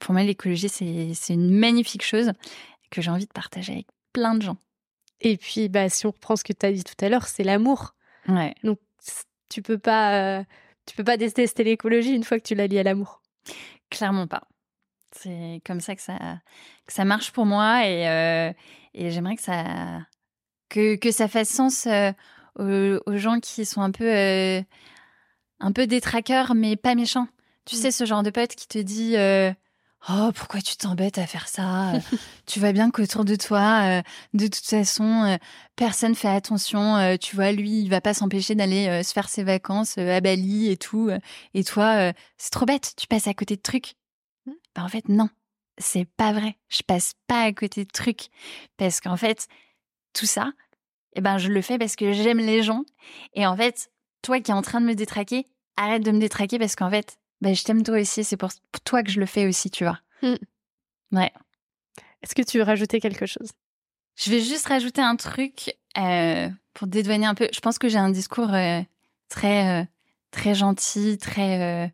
pour 0.00 0.12
moi, 0.12 0.24
l'écologie, 0.24 0.68
c'est 0.68 1.34
une 1.34 1.50
magnifique 1.50 2.04
chose 2.04 2.32
que 2.90 3.00
j'ai 3.00 3.10
envie 3.10 3.26
de 3.26 3.32
partager 3.32 3.72
avec 3.72 3.86
plein 4.12 4.34
de 4.34 4.42
gens. 4.42 4.56
Et 5.20 5.36
puis, 5.36 5.68
bah, 5.68 5.88
si 5.88 6.06
on 6.06 6.10
reprend 6.10 6.36
ce 6.36 6.44
que 6.44 6.52
tu 6.52 6.66
as 6.66 6.72
dit 6.72 6.84
tout 6.84 7.04
à 7.04 7.08
l'heure, 7.08 7.26
c'est 7.28 7.44
l'amour. 7.44 7.94
Ouais. 8.28 8.54
Donc, 8.64 8.78
tu 9.48 9.62
peux 9.62 9.78
pas, 9.78 10.38
euh, 10.38 10.44
tu 10.86 10.96
peux 10.96 11.04
pas 11.04 11.16
détester 11.16 11.64
l'écologie 11.64 12.14
une 12.14 12.24
fois 12.24 12.38
que 12.38 12.44
tu 12.44 12.54
l'as 12.54 12.66
lié 12.66 12.80
à 12.80 12.82
l'amour. 12.82 13.20
Clairement 13.90 14.26
pas. 14.26 14.42
C'est 15.12 15.60
comme 15.66 15.80
ça 15.80 15.96
que 15.96 16.02
ça, 16.02 16.16
que 16.86 16.92
ça 16.92 17.04
marche 17.04 17.32
pour 17.32 17.44
moi 17.44 17.86
et, 17.86 18.08
euh, 18.08 18.52
et 18.94 19.10
j'aimerais 19.10 19.34
que 19.34 19.42
ça, 19.42 19.64
que, 20.68 20.94
que 20.96 21.10
ça 21.10 21.26
fasse 21.26 21.48
sens 21.48 21.86
euh, 21.86 22.12
aux, 23.06 23.16
gens 23.16 23.40
qui 23.40 23.64
sont 23.64 23.82
un 23.82 23.90
peu, 23.90 24.08
un 25.58 25.72
peu 25.72 25.86
détraqueurs 25.88 26.54
mais 26.54 26.76
pas 26.76 26.94
méchants. 26.94 27.26
Tu 27.64 27.74
mm. 27.74 27.78
sais, 27.78 27.90
ce 27.90 28.04
genre 28.04 28.22
de 28.22 28.30
pote 28.30 28.54
qui 28.54 28.68
te 28.68 28.78
dit 28.78 29.16
Oh, 30.08 30.30
pourquoi 30.34 30.62
tu 30.62 30.76
t'embêtes 30.76 31.18
à 31.18 31.26
faire 31.26 31.48
ça? 31.48 31.92
Tu 32.46 32.58
vois 32.58 32.72
bien 32.72 32.90
qu'autour 32.90 33.24
de 33.24 33.36
toi, 33.36 33.82
euh, 33.84 34.02
de 34.32 34.46
toute 34.46 34.64
façon, 34.64 35.24
euh, 35.24 35.36
personne 35.76 36.14
fait 36.14 36.28
attention. 36.28 36.96
Euh, 36.96 37.16
tu 37.16 37.36
vois, 37.36 37.52
lui, 37.52 37.82
il 37.82 37.90
va 37.90 38.00
pas 38.00 38.14
s'empêcher 38.14 38.54
d'aller 38.54 39.02
se 39.02 39.12
faire 39.12 39.28
ses 39.28 39.44
vacances 39.44 39.98
à 39.98 40.20
Bali 40.20 40.70
et 40.70 40.76
tout. 40.76 41.10
et 41.54 41.64
toi, 41.64 42.12
c'est 42.38 42.50
trop 42.50 42.64
bête, 42.64 42.94
tu 42.96 43.06
passes 43.06 43.26
à 43.26 43.34
côté 43.34 43.56
de 43.56 43.60
trucs. 43.62 43.94
Ben, 44.74 44.84
en 44.84 44.88
fait, 44.88 45.08
non, 45.08 45.28
c'est 45.78 46.06
pas 46.16 46.32
vrai. 46.32 46.56
Je 46.68 46.82
passe 46.82 47.14
pas 47.26 47.42
à 47.42 47.52
côté 47.52 47.84
de 47.84 47.90
trucs. 47.90 48.28
Parce 48.76 49.00
qu'en 49.00 49.16
fait, 49.16 49.48
tout 50.12 50.26
ça, 50.26 50.52
eh 51.14 51.20
ben, 51.20 51.38
je 51.38 51.48
le 51.48 51.62
fais 51.62 51.78
parce 51.78 51.96
que 51.96 52.12
j'aime 52.12 52.38
les 52.38 52.62
gens. 52.62 52.84
Et 53.34 53.46
en 53.46 53.56
fait, 53.56 53.90
toi 54.22 54.40
qui 54.40 54.50
es 54.50 54.54
en 54.54 54.62
train 54.62 54.80
de 54.80 54.86
me 54.86 54.94
détraquer, 54.94 55.46
arrête 55.76 56.02
de 56.02 56.10
me 56.10 56.20
détraquer 56.20 56.58
parce 56.58 56.76
qu'en 56.76 56.90
fait, 56.90 57.18
ben, 57.40 57.54
je 57.54 57.64
t'aime 57.64 57.82
toi 57.82 57.98
aussi, 58.00 58.24
c'est 58.24 58.36
pour 58.36 58.50
toi 58.84 59.02
que 59.02 59.10
je 59.10 59.20
le 59.20 59.26
fais 59.26 59.46
aussi, 59.46 59.70
tu 59.70 59.84
vois. 59.84 59.98
Hmm. 60.22 60.36
Ouais. 61.12 61.32
Est-ce 62.22 62.34
que 62.34 62.42
tu 62.42 62.58
veux 62.58 62.64
rajouter 62.64 63.00
quelque 63.00 63.26
chose? 63.26 63.50
Je 64.16 64.30
vais 64.30 64.40
juste 64.40 64.66
rajouter 64.66 65.00
un 65.00 65.16
truc 65.16 65.74
euh, 65.98 66.48
pour 66.74 66.86
dédouaner 66.86 67.26
un 67.26 67.34
peu. 67.34 67.48
Je 67.52 67.60
pense 67.60 67.78
que 67.78 67.88
j'ai 67.88 67.98
un 67.98 68.10
discours 68.10 68.52
euh, 68.52 68.80
très, 69.28 69.80
euh, 69.80 69.84
très 70.30 70.54
gentil, 70.54 71.16
très. 71.18 71.92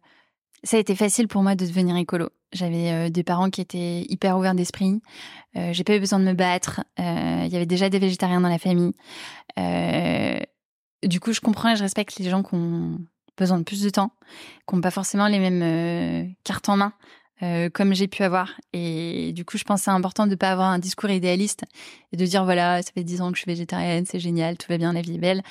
Ça 0.65 0.77
a 0.77 0.81
été 0.81 0.97
facile 0.97 1.29
pour 1.29 1.43
moi 1.43 1.55
de 1.55 1.65
devenir 1.65 1.97
écolo. 1.97 2.31
J'avais 2.53 3.11
des 3.11 3.23
parents 3.23 3.51
qui 3.51 3.61
étaient 3.61 4.05
hyper 4.09 4.37
ouverts 4.37 4.55
d'esprit. 4.55 5.01
j'ai 5.55 5.85
pas 5.85 5.95
eu 5.95 6.01
besoin 6.01 6.19
de 6.19 6.25
me 6.25 6.33
battre. 6.33 6.83
Il 6.99 7.49
y 7.49 7.57
avait 7.57 7.67
déjà 7.67 7.89
des 7.89 7.99
végétariens 7.99 8.41
dans 8.41 8.49
la 8.49 8.59
famille. 8.59 8.95
du 11.05 11.21
coup, 11.21 11.33
je 11.33 11.41
comprends 11.41 11.71
et 11.71 11.77
je 11.77 11.83
respecte 11.83 12.19
les 12.19 12.31
gens 12.31 12.43
qui 12.43 12.55
ont 12.55 12.99
besoin 13.37 13.59
de 13.59 13.65
plus 13.65 13.83
de 13.83 13.91
temps, 13.91 14.13
qui 14.69 14.75
n'ont 14.75 14.81
pas 14.81 14.91
forcément 14.91 15.29
les 15.29 15.39
mêmes 15.39 15.63
euh, 15.63 16.25
cartes 16.45 16.69
en 16.69 16.77
main 16.77 16.93
euh, 17.43 17.69
comme 17.69 17.95
j'ai 17.95 18.09
pu 18.09 18.23
avoir. 18.23 18.55
Et 18.73 19.33
du 19.35 19.45
coup, 19.45 19.59
je 19.59 19.65
pense 19.65 19.81
que 19.81 19.85
c'est 19.85 19.91
important 19.91 20.25
de 20.25 20.31
ne 20.31 20.37
pas 20.37 20.51
avoir 20.51 20.69
un 20.69 20.79
discours 20.79 21.11
idéaliste 21.11 21.65
et 22.13 22.17
de 22.17 22.25
dire 22.25 22.45
voilà, 22.45 22.83
ça 22.83 22.91
fait 22.93 23.05
dix 23.05 23.21
ans 23.21 23.31
que 23.31 23.37
je 23.37 23.43
suis 23.43 23.51
végétarienne, 23.51 24.07
c'est 24.07 24.21
génial, 24.21 24.57
tout 24.57 24.67
va 24.69 24.79
bien, 24.79 24.93
la 24.93 25.03
vie 25.03 25.17
est 25.17 25.19
belle. 25.19 25.43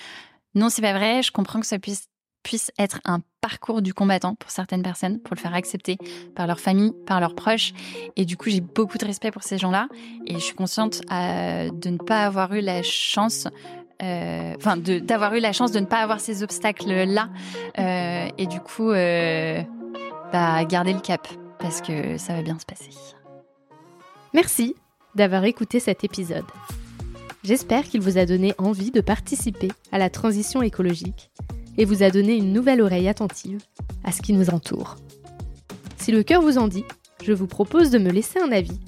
Non, 0.56 0.70
c'est 0.70 0.82
pas 0.82 0.94
vrai. 0.94 1.22
Je 1.22 1.32
comprends 1.32 1.60
que 1.60 1.68
ça 1.68 1.80
puisse 1.80 2.08
puisse 2.46 2.72
être 2.78 3.02
un 3.06 3.22
parcours 3.42 3.82
du 3.82 3.94
combattant 3.94 4.36
pour 4.36 4.52
certaines 4.52 4.84
personnes, 4.84 5.20
pour 5.20 5.36
le 5.36 5.42
faire 5.42 5.56
accepter 5.56 5.98
par 6.36 6.46
leur 6.46 6.60
famille, 6.60 6.92
par 7.08 7.20
leurs 7.20 7.34
proches. 7.34 7.74
Et 8.16 8.24
du 8.24 8.38
coup, 8.38 8.50
j'ai 8.50 8.62
beaucoup 8.62 9.00
de 9.00 9.06
respect 9.06 9.32
pour 9.32 9.42
ces 9.42 9.58
gens-là. 9.58 9.88
Et 10.28 10.36
je 10.36 10.40
suis 10.40 10.54
consciente 10.54 11.02
euh, 11.12 11.70
de 11.72 11.90
ne 11.90 11.98
pas 11.98 12.24
avoir 12.24 12.54
eu 12.54 12.62
la 12.62 12.84
chance 12.84 13.48
euh, 14.02 14.54
enfin 14.58 14.78
d'avoir 14.78 15.36
eu 15.36 15.40
la 15.40 15.54
chance 15.54 15.72
de 15.72 15.80
ne 15.80 15.86
pas 15.86 16.00
avoir 16.00 16.20
ces 16.20 16.44
obstacles 16.44 16.92
là 17.06 17.30
euh, 17.80 18.28
et 18.38 18.46
du 18.46 18.60
coup 18.60 18.90
euh, 18.90 19.62
bah, 20.34 20.66
garder 20.66 20.92
le 20.92 21.00
cap 21.00 21.28
parce 21.60 21.82
que 21.82 22.18
ça 22.18 22.34
va 22.34 22.42
bien 22.42 22.60
se 22.60 22.66
passer. 22.66 22.92
Merci 24.34 24.76
d'avoir 25.16 25.46
écouté 25.46 25.80
cet 25.80 26.04
épisode. 26.04 26.46
J'espère 27.44 27.84
qu'il 27.84 28.02
vous 28.02 28.18
a 28.18 28.26
donné 28.26 28.54
envie 28.58 28.92
de 28.92 29.02
participer 29.02 29.70
à 29.92 29.98
la 29.98 30.10
transition 30.10 30.62
écologique 30.62 31.32
et 31.78 31.86
vous 31.86 32.04
a 32.04 32.10
donné 32.10 32.36
une 32.36 32.52
nouvelle 32.52 32.82
oreille 32.82 33.08
attentive 33.08 33.62
à 34.04 34.12
ce 34.12 34.22
qui 34.22 34.34
nous 34.34 34.50
entoure. 34.50 34.98
Si 35.98 36.12
le 36.12 36.24
cœur 36.24 36.42
vous 36.42 36.58
en 36.58 36.68
dit, 36.68 36.84
je 37.24 37.34
vous 37.34 37.48
propose 37.48 37.92
de 37.92 37.98
me 37.98 38.12
laisser 38.12 38.40
un 38.40 38.52
avis, 38.52 38.80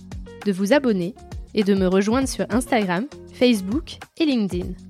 de 0.45 0.51
vous 0.51 0.74
abonner 0.74 1.16
et 1.53 1.64
de 1.64 1.76
me 1.76 1.88
rejoindre 1.88 2.28
sur 2.28 2.45
Instagram, 2.49 3.05
Facebook 3.34 3.97
et 4.18 4.26
LinkedIn. 4.26 4.86